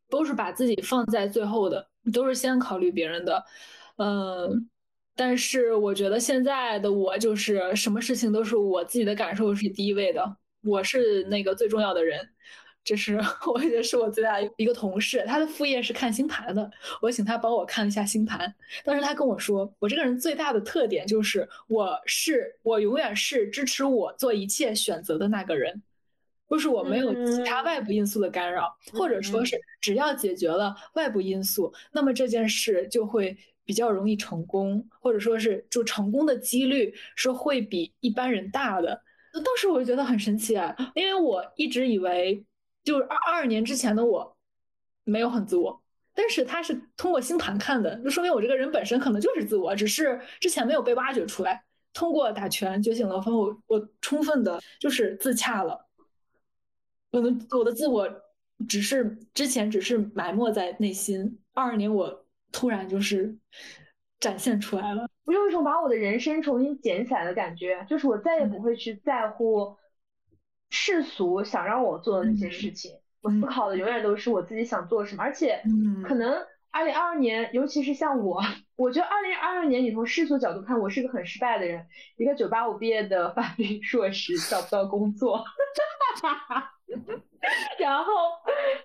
[0.08, 3.44] 都是把自己放在最后的，都是先考虑别人的，
[3.96, 4.70] 嗯。
[5.16, 12.26] 但是我觉得现在的我就是什么事情都是我自己的感受是第一位的，我是那个最重要的人。
[12.82, 13.20] 这是
[13.52, 16.70] 我也是我最大一个同事，他的副业是看星盘的，
[17.02, 18.54] 我请他帮我看了一下星盘。
[18.84, 25.82] 当时他跟我说，我这个人最大的特点就是我是我永远是支持我做一切选择的那个人。
[26.48, 39.00] 就是我没有其他外部因素的干扰，或者说是只要解决了外部因素，那么这件事就会比较容易成功，或者说是就成功的几率是会比一般人大的。
[39.32, 42.44] 当时我就觉得很神奇啊，因为我一直以为
[42.90, 44.36] 就是二二年之前的我
[45.04, 45.80] 没有很自我，
[46.12, 51.62] 但是他是通过星盘看的，就说明我这个人本身可能就是自我，只是之前没有被挖掘出来。
[51.92, 55.86] 通过打拳觉醒了后，我我充分的就是自洽了。
[57.12, 58.08] 我的我的自我
[58.68, 63.38] 只是之前只是埋没在内心，二二年我突然就是
[64.18, 65.08] 展现出来了。
[65.26, 69.76] 我有一种把我的人生重新捡起来的感觉，就是我再也不会去在乎
[70.70, 72.92] 世俗想让我做的那些事情，
[73.22, 75.22] 我思考的永远都是我自己想做什么。
[75.22, 75.60] 而且，
[76.06, 76.32] 可能
[76.70, 78.40] 二零二二年，尤其是像我，
[78.76, 81.84] 我觉得二零二二年你从世俗角度看，我是个很失败的人，
[82.16, 85.44] 一个九八五毕业的法律硕士找不到工作。
[87.78, 88.12] 然后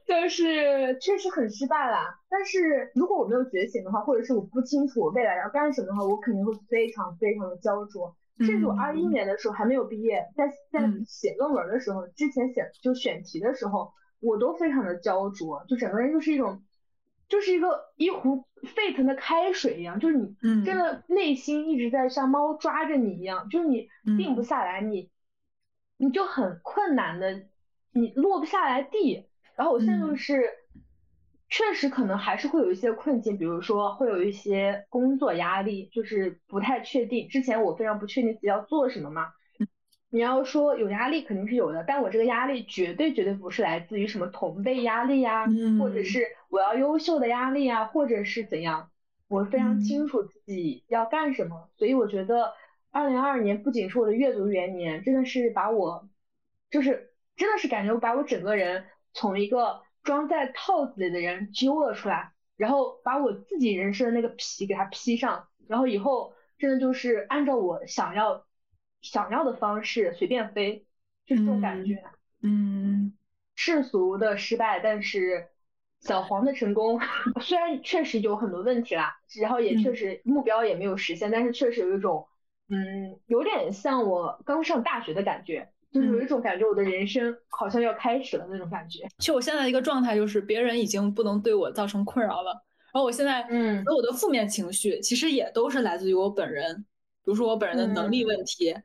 [0.07, 2.17] 就是确实很失败啦。
[2.29, 8.15] 但是如果我没有觉醒的话，或者是我不清楚我未来要干什么的话，我肯定会非常非常的焦灼。
[8.39, 16.63] 甚至我二一年的时候还没有毕业，在在写论文的时候，之前写就选题的时候，我都非常的焦灼，就整个人就是一种，
[17.27, 20.35] 就是一个一壶沸腾的开水一样，就是你
[20.65, 23.87] 真的内心一直在像猫抓着你一样，就是你
[24.17, 25.09] 定不下来，你
[25.97, 27.45] 你就很困难的。
[27.97, 29.25] 你落不下来地，
[29.55, 30.49] 然后我现在就是，
[31.55, 37.29] 确实可能还是会有一些困境，比如说会有一些工作压力，就是不太确定。
[37.29, 39.27] 之前我非常不确定自己要做什么嘛。
[40.09, 45.45] 你要说有压力肯定是有的，但我这个压力绝对绝对不是来自于什么同辈压力呀，
[45.79, 48.89] 或者是我要优秀的压力啊，或者是怎样。
[49.29, 52.51] 我非常清楚自己要干什么，所以我觉得
[52.91, 56.09] 二零二二年不仅是我的阅读元年，真的是把我
[56.69, 57.11] 就是。
[57.37, 68.45] 真的是感觉我把我整个人从一个装在套子里的人揪了出来，然后把我自己人生的那个皮给它披上，然后以后真的就是按照我想要
[69.01, 70.85] 想要的方式随便飞，
[71.25, 72.03] 就是这种感觉。
[72.41, 73.17] 嗯，
[73.55, 75.47] 世俗的失败，但是
[75.99, 76.99] 小黄的成功，
[77.41, 82.27] 虽然确实有很多问题啦，然后也确实目标也没有实现，但是确实有一种，
[82.69, 85.71] 嗯，有点像我刚上大学的感觉。
[85.95, 89.07] 就是有一种感觉，我的人生好像要开始了那种感觉。
[89.17, 92.51] 就我现在的一个状态，就是别人已经不能对我造成困扰了。
[92.91, 96.75] 然后我现在，嗯，所有的负面情绪其实也都是来自于我本人，
[97.23, 98.75] 比如说我本人的能力问题，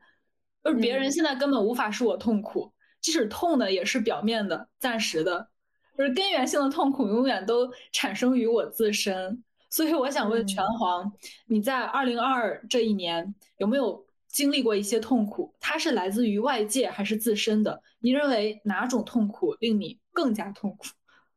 [0.63, 2.71] 就是别人现在根本无法使我痛苦，
[3.01, 5.49] 即使痛的也是表面的、暂时的，
[5.97, 9.43] 就是根源性的痛苦永远都产生于我自身。
[9.69, 11.11] 所以我想问拳皇，
[11.47, 14.05] 你在二零二这一年有没有？
[14.31, 17.81] 经历过一些痛苦，它是来自于外界还是自身的？
[17.99, 20.85] 你认为哪种痛苦令你更加痛苦？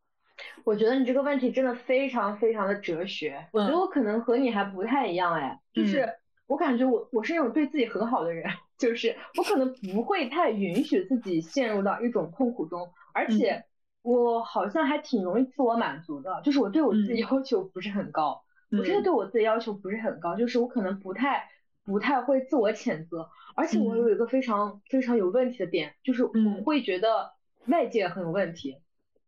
[0.64, 3.46] 我觉得你这个问题真的非常非常的哲学。
[3.52, 6.08] 我觉得我可能和你还不太一样，哎，就是
[6.46, 8.48] 我感觉我我是那种对自己很好的人，
[8.78, 13.64] 就是我可能不会太允许自己陷入到一种痛苦中，而且
[14.02, 21.48] 我好像还挺容易自我满足的，就是我对我自己要求不是很高，我真的对我自己要求不是很高，就是我可能不太。
[21.84, 27.32] 不太会自我谴责，而且我有一个非常非常有问题的点，就是我会觉得
[27.66, 28.78] 外界很有问题，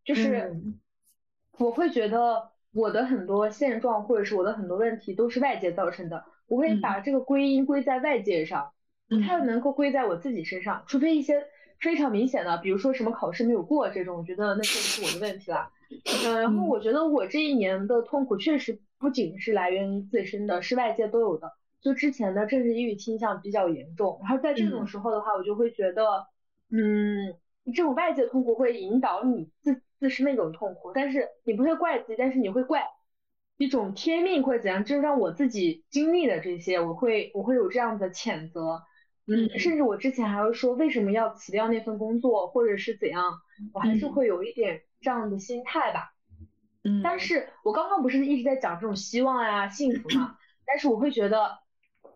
[0.05, 0.61] 就是
[1.59, 8.73] 我会觉得我的很多现状或者是我的很多问题都是外界造成的，我会把这个归因归在外界上，
[9.09, 11.45] 不太能够归在我自己身上，除非一些
[11.81, 15.69] 非常明显的，比如说什么考试没有过这种，我觉得那就是我的问题了。
[16.24, 21.53] 嗯，然后我觉得我这一年的痛苦确实不仅是来源于自身的，是外界都有的。
[21.82, 26.27] 就之前的政治抑郁倾向比较严重，然后在这种时候的话，我就会觉得，
[26.70, 27.36] 嗯，
[27.66, 32.82] 这种外界痛苦会引导你自自身那种痛苦，但是你不会怪自己，但是你会怪
[33.57, 38.82] 一种天命会怎样，就是让我自己经历的这些，我会我会有这样的谴责，
[39.28, 43.23] 嗯，甚至我之前还会说为什么要辞掉那份工作，或者是怎样，
[43.73, 46.15] 我还是会有一点这样的心态吧，
[46.82, 50.36] 嗯，但是我刚刚不是一直在讲这种希望呀、幸福嘛，
[50.66, 51.65] 但是我会觉得。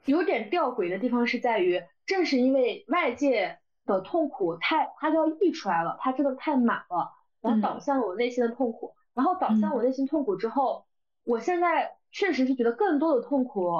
[0.04, 10.86] 有点吊诡的地方是在于，正是因为外界的痛苦太，它就要溢出来了，它真的太满了，然后导向了我内心的痛苦，然后导向我内心痛苦之后，
[11.24, 13.70] 我现在确实是觉得更多的痛苦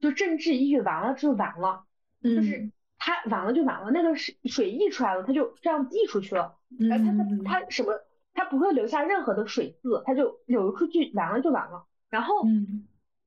[0.00, 1.84] 就政治抑郁完了就完了，
[2.22, 7.12] 就是它完了就完了，那个水水溢出来了，它就这样溢出去了，然后它
[7.44, 7.92] 它它什么，
[8.34, 11.86] 它不会留下任何的水渍，它就流出去完了就完了。
[12.08, 12.42] 然后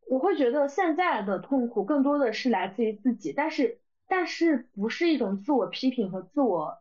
[0.09, 6.77] 我会觉得现在的痛苦更多的是来自于自己，但是但是不是一种自我批评和自我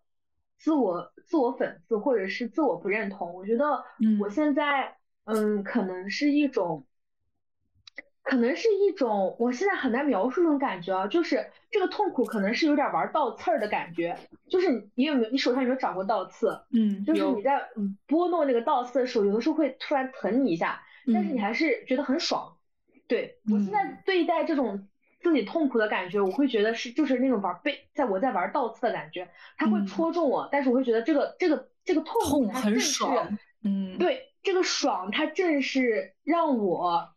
[0.59, 3.85] 自我自我讽刺或者是自我不认同，我觉得
[4.21, 6.87] 我现在嗯可能是一种。
[8.25, 14.17] 可能是一种，我现在很难描述这种感觉啊，就是这个痛苦可能是有点玩倒刺儿的感觉，
[14.49, 16.63] 就是你有没有，你手上有没有长过倒刺？
[16.71, 17.69] 嗯，就是你在
[18.07, 20.83] 拨弄那个倒刺的时候，有的时候会突然疼你一下，
[21.13, 22.57] 但是你还是觉得很爽。
[23.13, 24.89] 对我现在对待这种
[25.21, 33.39] 自己痛苦的感觉，我会觉得是就是那种玩被在我在玩倒刺的感觉，它会戳中我，但是我会觉得这个这个这个痛苦很爽。
[33.65, 37.13] 嗯，对，这个爽它正是让我。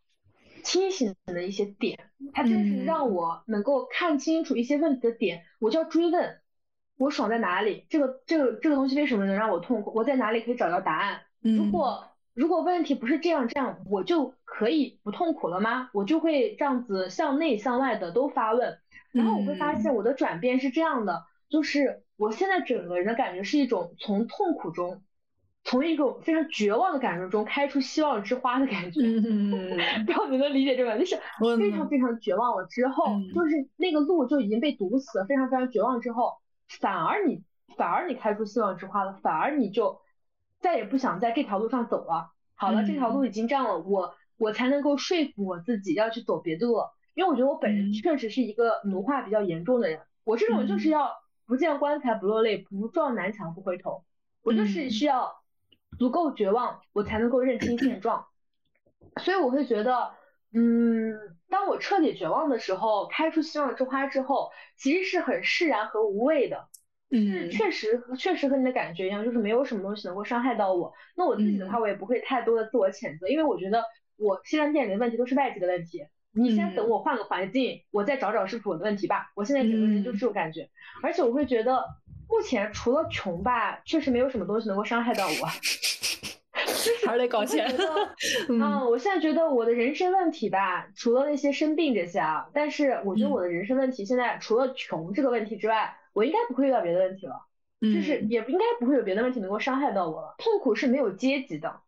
[0.62, 1.96] 清醒的一些点，
[2.32, 6.40] 它正是让我能够看清楚一些问题的点，我就要追问，
[6.98, 7.86] 我爽在哪里？
[7.88, 9.92] 这个这个这个东西为什么能让我痛苦？
[9.94, 11.20] 我在哪里可以找到答案？
[11.40, 15.88] 如果如果问题不是这样这样，我就可以不痛苦了吗？
[15.94, 18.78] 我就会这样子向内向外的都发问，
[19.10, 25.02] 然后我会发现我的转变是这样的，就是我现在整个人的感觉是一种从痛苦中。
[25.68, 31.16] 从一种非常绝望的感受中开出希望之花的感觉， 嗯，不知道你能理解这个，就是
[31.58, 36.34] 非常非常绝望了之后，就是那个路就已经被堵死了，非常非常绝望之后，
[36.78, 37.42] 反而你
[37.76, 39.98] 反而你开出希望之花了，反而你就
[40.60, 42.32] 再也不想在这条路上走了。
[42.54, 46.76] 好了，这条路已经这样了，我我才能够说服我自己要去走别的路，
[47.14, 51.12] 因为我觉得我本人确实是一个奴化比较严重的人，我这种就是要
[51.46, 54.04] 不见棺材不落泪，不撞南墙不回头，
[54.42, 55.34] 我就是需要。
[55.98, 58.26] 足够绝望，我才能够认清现状。
[59.22, 60.10] 所以我会觉得，
[60.52, 61.14] 嗯，
[61.48, 66.68] 当我彻底绝望的时候，开出希望之花之后，其实是很释然和无畏的。
[67.10, 70.92] 嗯，确实，确实和你的感觉一样，就是没有什么东西能够伤害到我。
[71.16, 73.84] 那我自己的话，我也不会太多的自我谴责，因为我觉得
[74.16, 76.04] 我现在面临的问题都是外界的问题。
[76.32, 79.32] 你先等我换个环境，我再找找是不是我的问题吧。
[79.34, 80.68] 我现在整个人就是这种感觉，
[81.02, 81.84] 而且我会觉得。
[82.28, 85.48] 目前除了穷吧，确实没有什么东西能够伤害到我。
[87.06, 87.66] 还是得搞钱。
[88.48, 97.34] 嗯，我现在觉得我的人生问题吧，除了那些生病这些啊，但是我觉得我的人生问题现在除了穷这个问题之外，我应该不会遇到别的问题了。
[97.80, 100.34] 就是也应该不会有别的问题能够伤害到我了。
[100.38, 101.80] 痛苦是没有阶级的，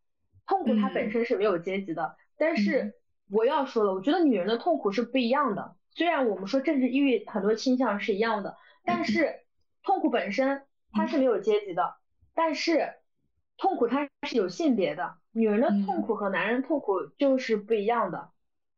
[0.47, 2.17] 痛苦它本身是没有阶级的。
[2.37, 2.95] 但是
[3.31, 5.77] 我要说了，我觉得女人的痛苦是不一样的。
[5.95, 9.41] 虽然我们说政治抑郁很多倾向是一样的，但是。
[9.85, 11.95] 痛苦本身它是没有阶级的，
[12.35, 12.93] 但是
[13.59, 15.17] 痛苦它是有性别的。
[15.33, 18.31] 女人的痛苦和男人痛苦就是不一样的。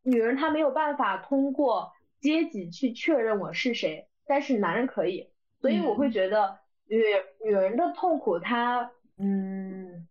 [0.02, 5.30] 女人她没有办法通过阶级去确认我是谁，但是男人可以。
[5.60, 6.58] 所以我会觉得
[6.88, 6.98] 女
[7.44, 10.08] 女人的痛苦，她嗯，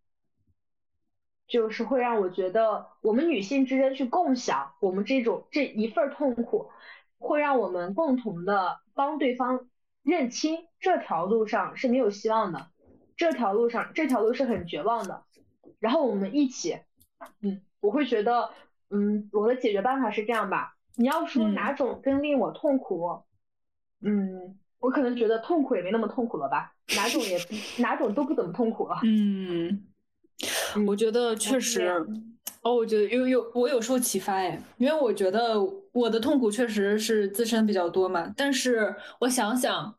[1.48, 6.70] 就是会让我觉得我们女性之间去共享我们这种这一份痛苦，
[7.18, 9.68] 会让我们共同的帮对方。
[10.02, 12.68] 认清这条路上是没有希望的，
[13.20, 15.24] 这条路上这条路是很绝望的。
[15.80, 16.78] 然后我们一起，
[17.42, 18.50] 嗯，我会觉得，
[18.90, 20.76] 嗯，我的解决办法是这样吧。
[20.96, 23.24] 你要说哪种更令我痛苦，
[24.02, 26.74] 嗯，我可能觉得痛苦也没那么痛苦了吧。
[26.96, 27.38] 哪种也
[27.80, 28.96] 哪种都不怎么痛苦了。
[29.04, 29.86] 嗯，
[30.88, 31.88] 我觉得确实，
[32.62, 35.60] 哦，我觉得有有我有受启发哎，因为我觉得
[35.92, 39.96] 我的痛苦确实是自身比较多嘛，但是我想想。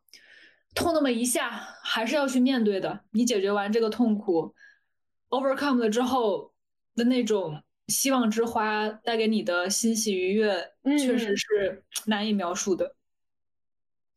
[0.75, 1.51] 痛那么一下，
[1.83, 3.01] 还是要去面对的。
[3.11, 4.55] 你解决完这个痛苦
[5.29, 6.53] ，overcome 了之后
[6.95, 12.95] 的那种希望之花带给你的欣喜愉悦，确实是 难以描述的。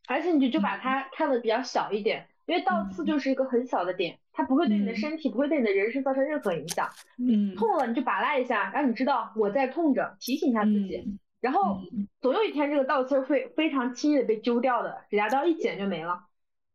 [0.08, 6.88] 而且你就就把它看的比较小一点，因为倒刺就是一个很小的点，它不会对你的身体，不会对你的人生造成任何影响。
[7.18, 11.04] 嗯，痛了你就拔拉一下，让你知道我在痛着，提醒一下自己。
[11.40, 11.78] 然后
[12.22, 16.26] 总有一天这个倒刺会非常轻易的被揪掉的，指甲刀一剪就没了。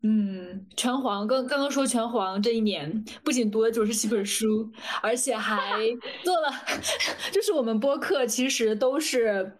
[0.03, 4.71] 嗯，拳皇刚刚刚说拳皇这一年不仅读了九十七本书，
[5.03, 5.81] 而且还
[6.23, 6.49] 做了，
[7.33, 9.59] 就是我们播客其实都是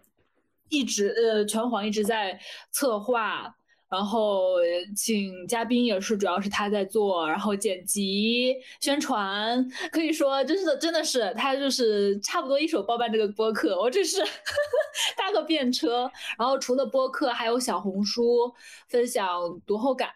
[0.69, 2.39] 一直呃拳皇一直在
[2.71, 3.55] 策划。
[3.89, 4.55] 然后
[4.95, 14.23] 请嘉宾也是，主要是他在做，然后剪辑、宣传，可以说真是真的是他就是差不多一手包办这个播客，我这是
[15.17, 16.09] 搭个便车。
[16.37, 18.53] 然后除了播客，还有小红书
[18.87, 20.09] 分享读后感，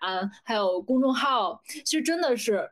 [0.44, 2.70] 还有公众号，其实真的是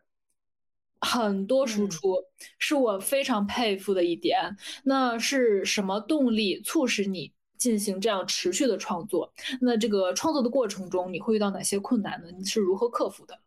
[1.00, 2.16] 很多输出，
[2.60, 4.56] 是我非常佩服的一点。
[4.84, 7.32] 那是什么动力促使你？
[7.62, 9.32] 进行这样持续的创作。
[9.62, 12.28] 那这个创作的过程中，你会遇到哪些困难呢？
[12.36, 13.38] 你是如何克服的？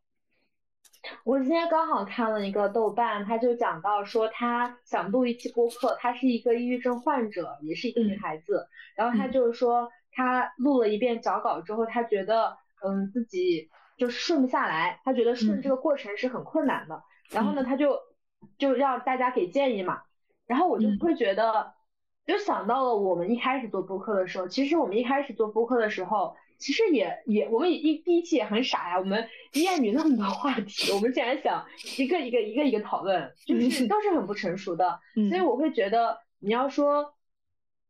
[1.25, 8.69] 我今天刚好看了一个豆瓣，他就讲到说，他想录一期播客，他是一个抑郁症患者，也是一个女孩子。
[8.95, 13.69] 然后他就是说，他录了一遍脚稿之后，他觉得，嗯，自己
[13.99, 17.03] 就是顺不下来，他觉得顺这个过程是很困难的。
[17.31, 17.99] 然后呢，他就
[18.59, 20.03] 就让大家给建议嘛。
[20.47, 21.75] 然后我就会觉得，
[22.27, 26.37] 就想到了我们一开始做播客的时候，其实我们一开始做播客的时候。
[26.57, 28.99] 其实也也，我们一第一期也很傻呀。
[28.99, 31.67] 我们厌女那么多话题，我们竟然想
[31.99, 35.01] 一个一个一个一个讨论，就是都是很不成熟的。
[35.29, 37.13] 所以我会觉得，你要说，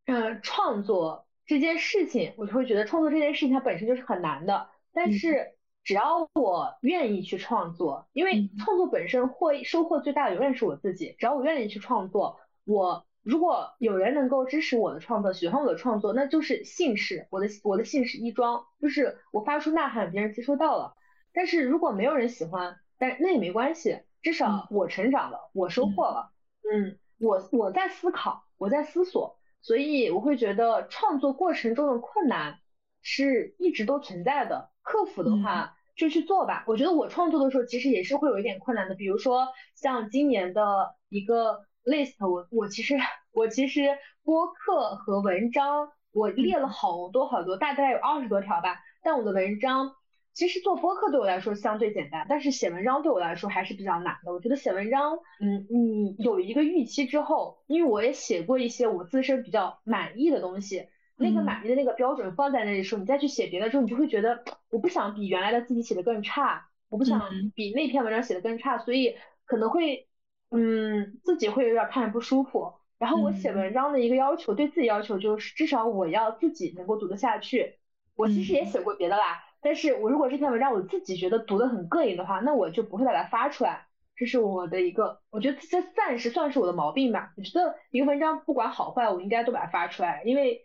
[0.06, 4.66] 嗯，创作这件事情，我就会觉得创作这件事情它本身就是很难的。
[4.94, 5.52] 但是
[5.84, 11.14] 只要我愿意去创作，因为创作本身获收获最大的永远是我自己。
[11.18, 13.04] 只要我愿意去创作，我。
[13.24, 17.26] 如果有人能够支持我的创作，喜欢我的创作，那就是幸事。
[17.30, 20.94] 我的我的幸事一桩，就是我发出呐喊，别人接收到了。
[21.32, 26.32] 但是如果没有人喜欢，但那也没关系，至少我成长了，我收获了。
[26.70, 32.58] 嗯，我我在思考，我在思索，所以我会觉得创作过程中的困难
[33.00, 34.70] 是一直都存在的。
[34.82, 36.64] 克服的话就去做吧。
[36.66, 41.64] 我觉得我创作的时候其实也是会有一点困难的，比如说像今年的一个。
[41.84, 42.96] List 我我其实
[43.32, 43.82] 我其实
[44.24, 48.78] 播客和文章我列了好多好多，大概有二十多条吧。
[49.02, 49.92] 但我的文章
[50.32, 54.32] 其实做播客对我来说相对简单，但是写文章对我来说还是比较难的。
[54.32, 67.20] 我觉得写文章，嗯，你有一个预期之后，因为我也写过一些我自身比较满意的东西，那个满意的那个标准放在那里时候，你再去写别的时候，你就会觉得我不想比原来的自己写的更差，我不想
[67.54, 70.08] 比那篇文章写的更差，所以可能会。
[70.54, 72.72] 嗯，自己会有点看着不舒服。
[72.98, 77.74] 然后我写文章的一个要求，对自己要求就是，至少我要自己能够读得下去。
[78.14, 83.86] 我其实也写过别的啦，但是我如果这篇文章我自己觉得读得很膈应的话，那我就不会把它发出来。
[84.16, 87.32] 这是我的一个，我觉得这暂时算是我的毛病吧。
[87.36, 90.62] 我觉得一个文章不管好坏，我应该都把它发出来，因为。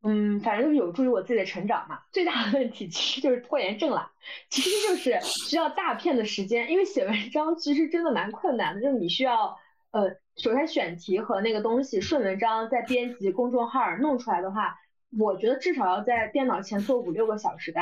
[0.00, 2.00] 嗯，反正就是有助于我自己的成长嘛。
[2.12, 4.12] 最大的问题其实就是拖延症了，
[4.48, 9.58] 其实就是需要大片的时间，因为写文章其实真的蛮困难的，就是你需要
[9.90, 14.76] 呃，首先选题和那个东西顺文章，再编辑公众号弄出来的话，
[15.18, 17.80] 我觉得至少要在电脑前坐五六个小时的，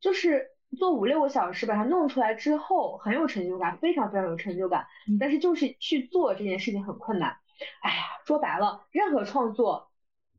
[0.00, 0.46] 就是
[0.78, 4.86] 做五六个小时把它弄出来之后很有成就感，非常非常有成就感。
[5.20, 7.36] 但是就是去做这件事情很困难。
[7.82, 9.90] 哎呀，说白了，任何创作。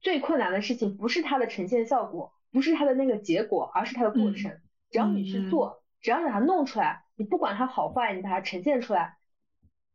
[0.05, 4.51] 最困难的事情不是它的呈现效果，不是它的那个结果，而是它的过程。
[4.91, 9.17] 只要你去做，只要你把它弄出来，你不管它好坏，你把它呈现出来，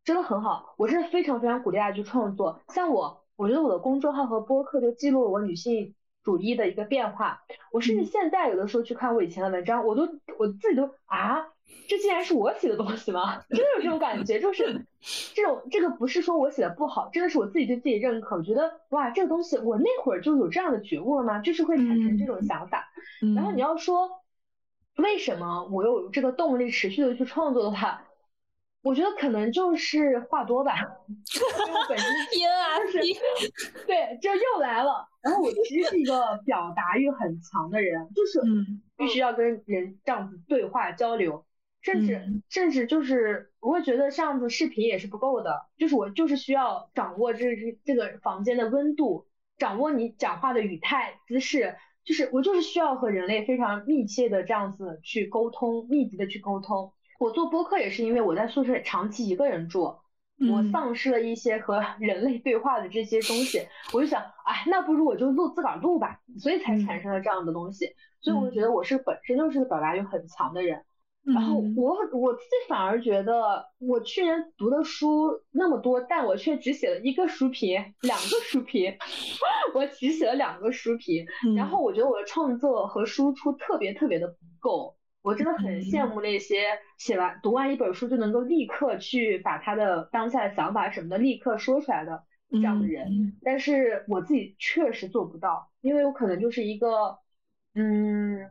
[0.02, 0.74] 真的很好。
[0.78, 2.60] 我真的非常非常鼓励大家去创作。
[2.70, 5.94] 像我，我觉得我的公众号和播客都记录了我女性
[6.36, 7.42] 主义的一个变化。
[7.72, 10.08] 我甚至现在有的时候去看我以前的文章，我都
[10.38, 11.48] 我自己都啊。
[11.88, 13.42] 这竟然是我写的东西吗？
[13.50, 14.84] 真的有这种感觉，就是
[15.34, 21.40] 这种这个不是说我写的不好，真的是我自己对自己认可，我觉得哇，这个东西我那会儿就有这样的觉悟了吗？
[21.40, 22.88] 就是会产生这种想法。
[23.36, 24.10] 然后你要说
[24.96, 28.04] 为什么我有这个动力持续的去创作的话，
[28.82, 30.74] 我觉得可能就是话多吧，
[31.36, 32.08] 因为我本身
[32.92, 33.52] 就是
[33.86, 35.06] 对，就又来了。
[35.22, 38.40] 然后我其实是一个表达欲很强的人，就是
[38.96, 41.44] 必须要跟人这样子对话交流。
[41.82, 49.26] 甚至甚至就是我会觉得这样子视频也是不够的，就是我就是需要掌握这这这个房间的温度，
[49.56, 56.92] 掌握你讲话的语态姿势，就是我就是需要和人类非常密切的这样子去沟通，密集的去沟通。
[57.20, 59.98] 我做播客也是因为我在宿舍长期一个人住，
[60.50, 63.60] 我丧失了一些和 人类对话的这些东西，
[63.92, 67.94] 我就想，哎，那不如我就录自个儿录吧，所以才产生了这样的东西。
[68.22, 70.82] 所以我就觉得我是本身就是个表达欲很强的人。
[71.22, 78.96] 然后我我自己反而觉得，我去年读的书那么多，但我却只写了一个书评，两个书评，
[79.74, 81.26] 我只写了两个书评。
[81.54, 93.38] 然后我觉得我的创作和输出特别特别的不够，我真的很羡慕那些写完读完一本书就能够立刻去把他的当下的想法什么的立刻说出来的这样的人。
[93.42, 97.18] 但是我自己确实做不到，因为我可能就是一个，
[97.74, 98.50] 嗯。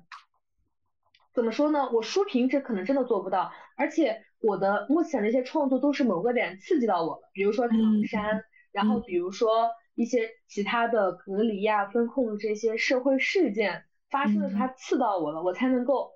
[1.31, 1.89] 怎么说呢？
[1.93, 8.43] 我书评这可能真的做不到，而且我的目前的一些创作都是某个点刺激到我了，比如说唐山，
[8.73, 16.11] 然后比如说一些其他的隔离呀、风控这些社会事件发生的时候，它刺到我了，我才能够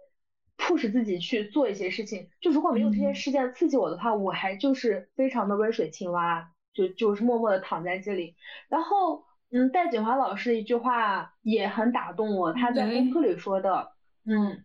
[0.58, 2.30] 迫使自己去做一些事情。
[2.42, 8.36] 就如果没有这些事件刺激我的话，我还就是非常的温水青蛙，就就是默默的躺在这里。
[8.70, 13.92] 然后嗯，戴锦华老师的一句话也很打动我，他在播客里说的，
[14.26, 14.64] 嗯，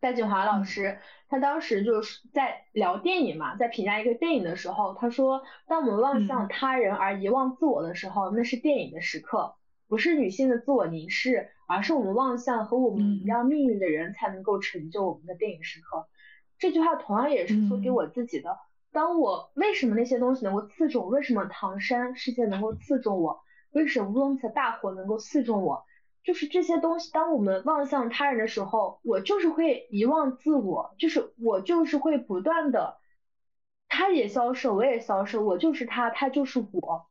[0.00, 0.98] 戴锦华老师
[1.28, 9.54] 他当时就是在聊电影嘛，在评价一个电影的时候，他说，当我们望向他人而遗忘自我的时候，那是电影的时刻，
[9.88, 16.06] 不是女性的自我凝视，而是我们望向和我们一样命运的人才能够成就我们的电影时刻。
[16.58, 18.58] 这句话同样也是说给我自己的。
[18.92, 21.08] 当我为什么那些东西能够刺中？
[21.08, 23.40] 为什么唐山事件能够刺中我？
[23.72, 25.84] 为什么乌龙的大火能够刺中我？
[26.24, 32.96] 就是这些东西，当我们望向他人的时候，我就是会遗忘自我，就是我就是会不断的，
[33.88, 37.06] 他也消失，我也消失，我就是他，他就是我。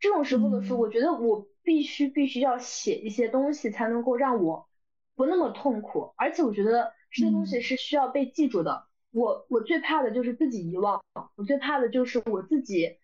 [0.00, 4.68] 这种时候的时候，我觉得我必须必须要写一些东西，才能够让我
[5.16, 6.14] 不那么痛苦。
[6.16, 8.86] 而且我觉得这些东西是需要被记住的。
[9.10, 11.02] 我我最怕的就是自己遗忘，
[11.34, 12.98] 我最怕的就是我自己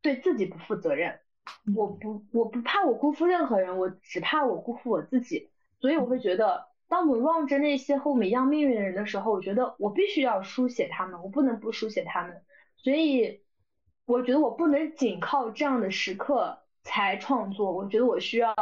[0.00, 1.20] 对自己不负责任。
[1.76, 5.50] 我不我不怕我辜负任何人，我只怕我辜负我自己。
[5.78, 12.42] 所以我会觉得，当我们望着那些和我们一样命运的人的时候，我觉得我必须要书写他们，我不能不书写他们。
[12.78, 13.42] 所以
[14.06, 18.54] 我觉得我不能仅靠这样的时刻才创作，我觉得我需要。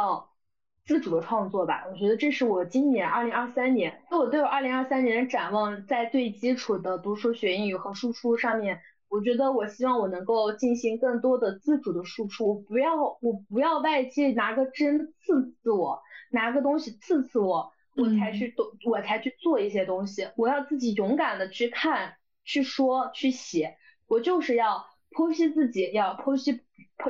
[0.85, 16.01] 自主的创作吧，我觉得这是我今年二零二三年，那我对我二零二三年的展望，在最基础的读书学英语和输出上面，我觉得我希望我能够进行更多的自主的输出，我不要我不要外界拿个针刺刺我，
[16.31, 26.61] 拿个东西刺刺我，我才去做，我才去做一些东西，我要自己勇敢的去看、去说、去写，我就是要剖析自己，要剖析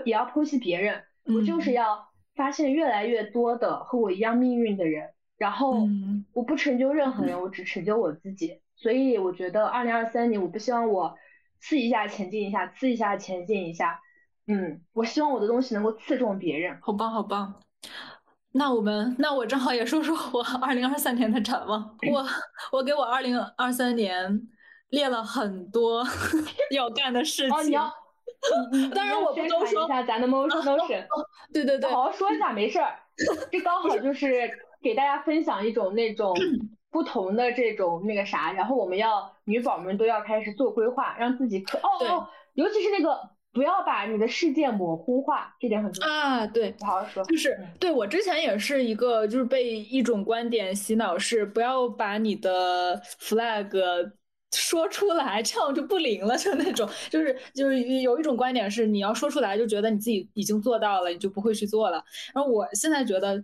[0.05, 2.11] 也要剖析别人，我就是要。
[2.35, 5.87] 发现越来越多的和我一样命运的人，然后
[6.33, 8.59] 我不成就任何人，我只成就我自己。
[8.75, 11.15] 所以我觉得二零二三年，我不希望我
[11.59, 13.99] 刺一下前进一下，刺一下前进一下。
[14.47, 16.75] 嗯，我希望我的东西能够刺中别人。
[16.81, 17.61] 好棒，好棒。
[18.53, 21.95] 那我们，那我正好也说说我二零二三年的展望。
[22.11, 22.25] 我
[22.71, 24.41] 我给我二零二三年
[24.93, 26.05] 列了很多
[26.71, 27.79] 要干的事情。
[28.93, 31.05] 当然我不都说一下咱的 motion，
[31.53, 32.93] 对对对，好好说一下没事儿。
[33.51, 34.49] 这刚好就是
[34.81, 36.35] 给大家分享一种那种
[36.91, 43.17] 不同的这种那个啥，然后我们要女宝们都要开始做规划，让自己可哦哦，尤其是那个
[43.53, 46.45] 不要把你的世界模糊化，这点很重要啊。
[46.45, 54.11] 对，好好说，就是对我之前也是一个就是被一种观点洗脑，是不要把你的 flag。
[54.53, 62.03] 说出来，这样就不灵了，就那种，就是就是有一种观点是，你要说出来，就觉得你自己已经做到了，你就不会去做了。
[62.33, 63.41] 然后我现在觉得，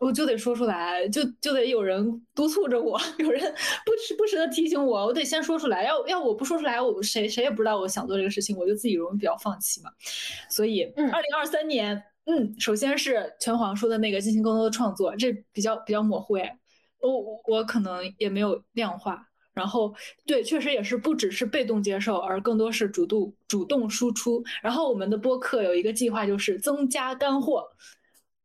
[0.00, 3.40] 我我就得说出来，就就得有人督促着我， 有人
[3.84, 5.84] 不时不时的提醒我，我得先说出来。
[5.84, 9.90] 要要我不说出来，我谁谁也不知道我想做这个事情，我就自己容易比较放弃嘛。
[10.50, 16.58] 所以，二零二三年，嗯，首先是拳皇说的那个进行更多的创作，这比较比较模糊哎，
[17.00, 19.27] 我我可能也没有量化。
[19.58, 19.92] 然后，
[20.24, 24.40] 对，确实也是不只是被动接受，而更多是主动主动输出。
[24.62, 27.68] 然后我们的播客有一个计划，就是增加干货，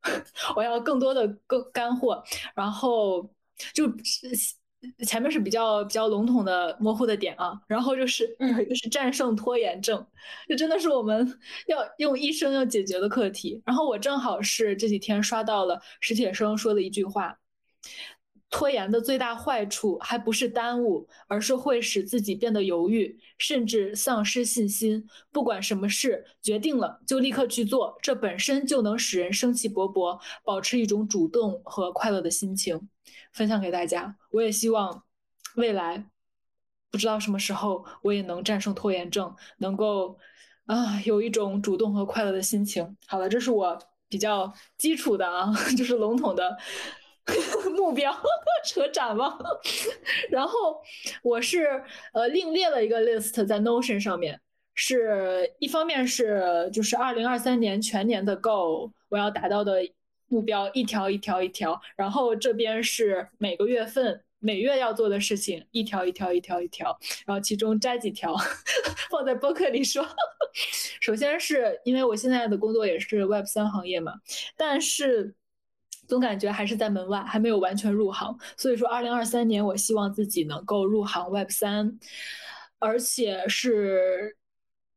[0.57, 2.23] 我要更多的更干货。
[2.55, 3.29] 然后
[3.75, 3.87] 就
[5.05, 7.53] 前面是比较比较笼统的模糊的点啊。
[7.67, 10.03] 然后就是有一个是战胜拖延症，
[10.47, 13.61] 这真的是我们 要用一生要解决的课题。
[13.65, 17.37] 然后我正好是这几天刷到了史铁生说的一句话。
[18.53, 25.09] 拖延的最大坏处还不是耽误，而是会使自己变得犹豫，甚至丧失信心。
[25.31, 32.87] 不管什么事，决定了就立刻去做，这本身就能使人生气勃勃，保持一种主动和快乐的心情。
[33.31, 35.03] 分享给大家，我也希望
[35.55, 36.05] 未来
[36.91, 40.19] 不知道什么时候我也能战胜拖延症，能够
[40.67, 42.95] 啊有一种主动和快乐的心情。
[43.07, 46.55] 好了，这是我比较基础的啊， 就是笼统的。
[47.77, 48.11] 目标
[48.75, 49.39] 和展望，
[50.29, 50.81] 然后
[51.21, 51.83] 我是
[52.13, 54.39] 呃另列了一个 list 在 Notion 上面，
[54.73, 59.81] 是一方面是就是二零二三年全年的 goal 我要达到的
[60.27, 68.35] 目标一条一条一条，然后这边是每个月份每月要做的事情一条一条一条一条，然后其中摘几条
[69.09, 70.05] 放在播客里说。
[70.99, 74.13] 首先是因为我现在的工作也是 Web 三行业嘛，
[74.57, 75.35] 但是。
[76.07, 78.37] 总感觉还是在门外，还没有完全入行。
[78.57, 81.97] 所以说，二零二三年我希望自己能够入行 Web 三，
[82.79, 84.35] 而且是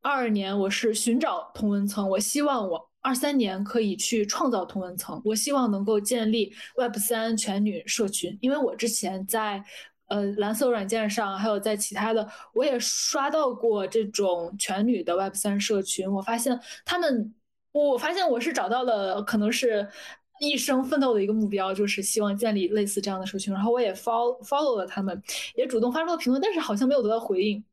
[0.02, 2.08] 二二年我是寻找同文层。
[2.10, 5.20] 我希望我二三年可以去创造同文层。
[5.24, 9.64] 我希望能够建立 Web 三全女社群，因为我之前在
[10.08, 16.12] 呃蓝色软件上，还有在其他的，我也刷到过这种全女的 Web 三社群。
[16.12, 17.34] 我发现他们。
[17.72, 19.86] 我发现我是找到了可能是
[20.40, 23.52] 一生奋斗的一个目标，就是希望建立类似这样的社群。
[23.52, 25.22] 然后我也 follow follow 了他们，
[25.54, 27.64] 也主动发出了评论，但是好像没有得到回应。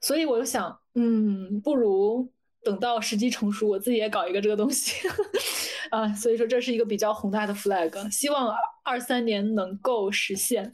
[0.00, 2.30] 所以我就想，嗯，不如
[2.62, 5.08] 等到时机成熟，我自己也搞一个这个东西。
[5.90, 8.54] 啊，所以说这是一个比较宏大的 flag，希望
[8.84, 10.72] 二三年能够实现。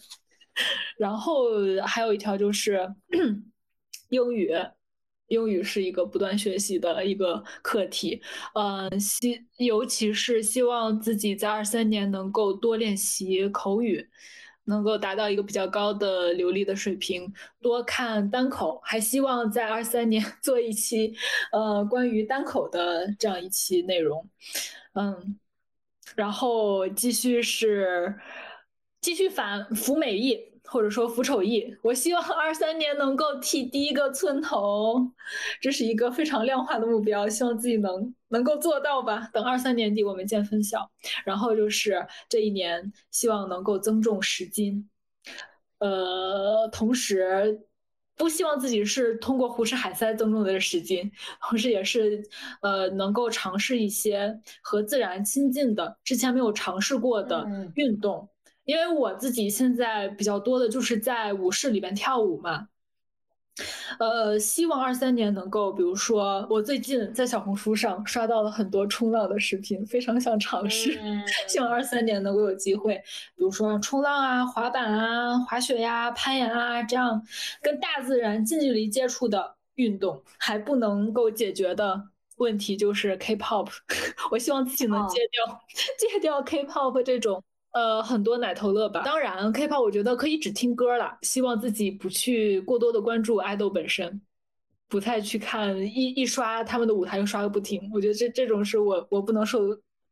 [0.98, 1.44] 然后
[1.84, 2.88] 还有一条就是
[4.10, 4.52] 英语。
[5.28, 8.20] 英语是一个不断学习的一个课题，
[8.54, 14.06] 嗯，希尤其是希望自己在二三年能够多练习口语，
[14.64, 21.14] 能够达到一个比较高的流利的水平，多看单口，还希望在二三年 做一期，
[21.52, 24.28] 呃，关于单口的这样一期内容，
[24.94, 25.38] 嗯，
[26.16, 28.14] 然后继续是
[29.00, 30.53] 继续反服美役。
[30.66, 35.10] 或者说“腐丑艺”，我希望二三年能够剃第一个寸头，
[35.60, 39.28] 这是一个非常量化的目标，希望自己能能够做到吧。
[39.32, 40.90] 等二三年底我们见分晓。
[41.24, 44.88] 然后就是这一年，希望能够增重十斤，
[45.78, 47.60] 呃，同时
[48.16, 51.12] 不希望自己是通过胡吃海塞增重的十斤，
[51.42, 52.22] 同时也是
[52.62, 58.28] 呃能够尝试一些和自然亲近的、之前没有尝试过的运动。
[58.64, 62.68] 因为我自己现在比较多的就是在舞室里边跳舞嘛，
[63.98, 70.98] 呃，希望二三年能够，比如说我最近在小红书上刷到了很多冲浪的视频，非常想尝试，
[71.46, 72.94] 希望二三年能够有机会，
[73.36, 77.22] 比如说冲浪啊、滑板啊、滑雪呀、攀岩啊这样
[77.62, 82.08] 跟大自然近距离接触的运动，还不能够解决的
[82.38, 83.68] 问题就是 K-pop，
[84.32, 85.60] 我希望自己能戒掉
[85.98, 87.44] 戒掉 K-pop 这种。
[87.74, 89.02] 呃，很多奶头乐吧。
[89.04, 91.18] 当然，K-pop 我觉得可以只听歌了。
[91.22, 94.20] 希望自己不去过多的关注爱豆本身，
[94.88, 97.90] 不太去看一一刷他们的舞台又刷个不停。
[97.92, 99.58] 我觉得这这种是我我不能受、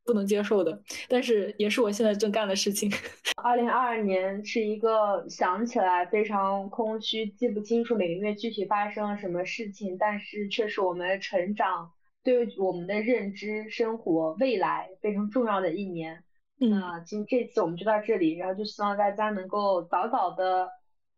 [0.04, 0.82] 不能接受的。
[1.08, 2.90] 但是也是我现在正干的事情。
[3.44, 11.92] 二零二二年是一个想起来非常空虚，记不清楚每个月具体发生了什么事情，但是却是我们成长、
[12.24, 16.24] 对我们的认知、生活、未来非常重要的一年。
[16.70, 20.68] 那今这次我们就到这里，然后就希望大家能够早早的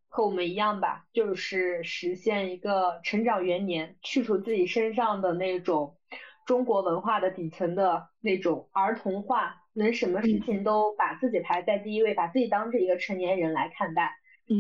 [0.09, 5.99] 和我们一样吧，就是实现一个成长元年，去除自己身上的那种
[6.47, 14.15] 中国文化的底层的那种儿童化，能什么事情都把自己排在第一位，把自己当成一个成年人来看待，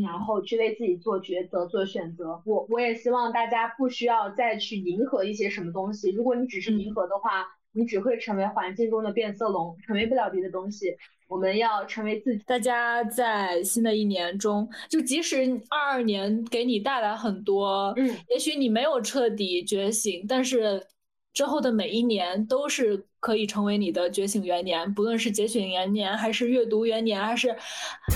[0.05, 2.43] 然后去为自己做抉择、做选择。
[2.44, 7.47] 我我也希望大家不需要再去迎合一些什么东西，如果你只是迎合的话。
[7.75, 10.97] 你只会成为环境中的变色龙，成为不了别的东西。
[11.27, 12.43] 我们要成为自己。
[12.47, 15.39] 大家在新的一年中，就即使
[15.71, 20.87] 二二年给你带来很多，嗯，也许你没有彻底觉醒，但是
[21.33, 24.93] 之后的每一年都是可以成为你的觉醒元年。
[24.95, 27.49] 不论是觉醒元年，还是阅读元年，还是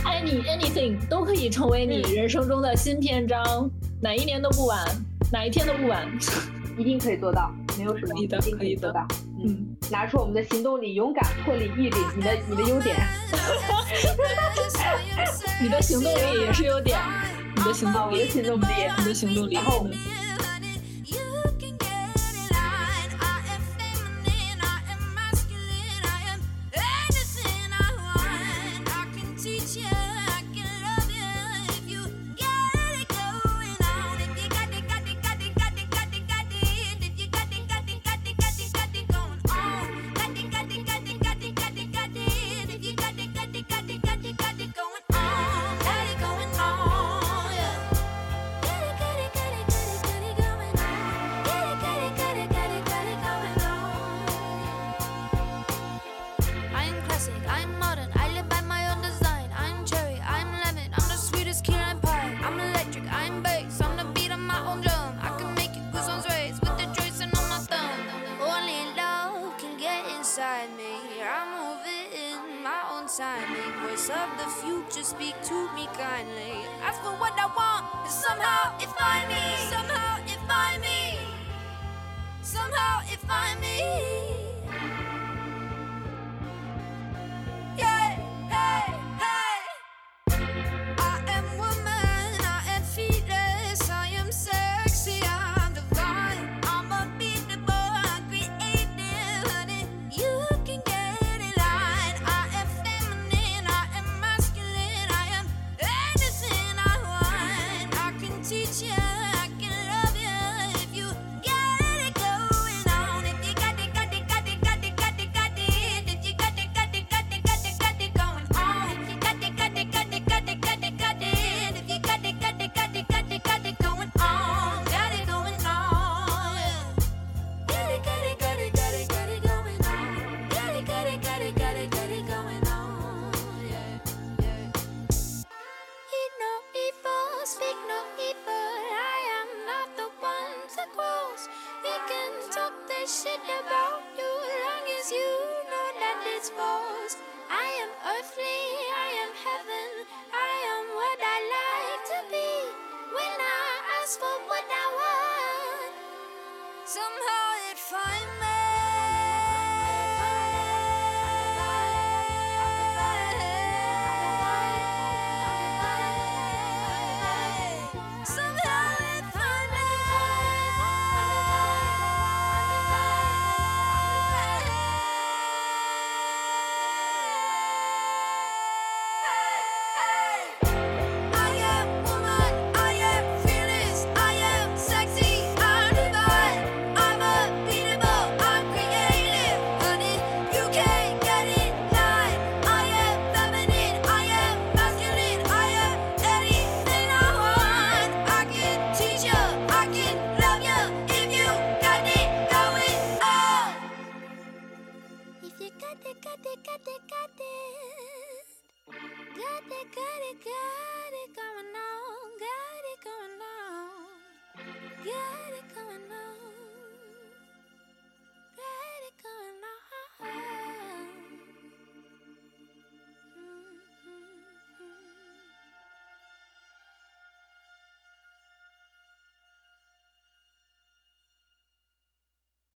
[0.04, 3.68] any anything，都可以成为你人生中的新篇章。
[4.02, 4.84] 哪一年都不晚，
[5.32, 6.06] 哪一天都不晚，
[6.78, 7.52] 一定可以做到。
[7.76, 9.06] 没有什么，可以的，可以做到。
[9.44, 12.96] 嗯，拿出我们的行动力，勇敢、魄力、毅力，你的你的优点。
[15.60, 16.98] 你的行动力也是优点，
[17.56, 18.64] 你的行动力，我的行动力，
[18.98, 19.54] 你的行动力。
[19.54, 19.86] 然后。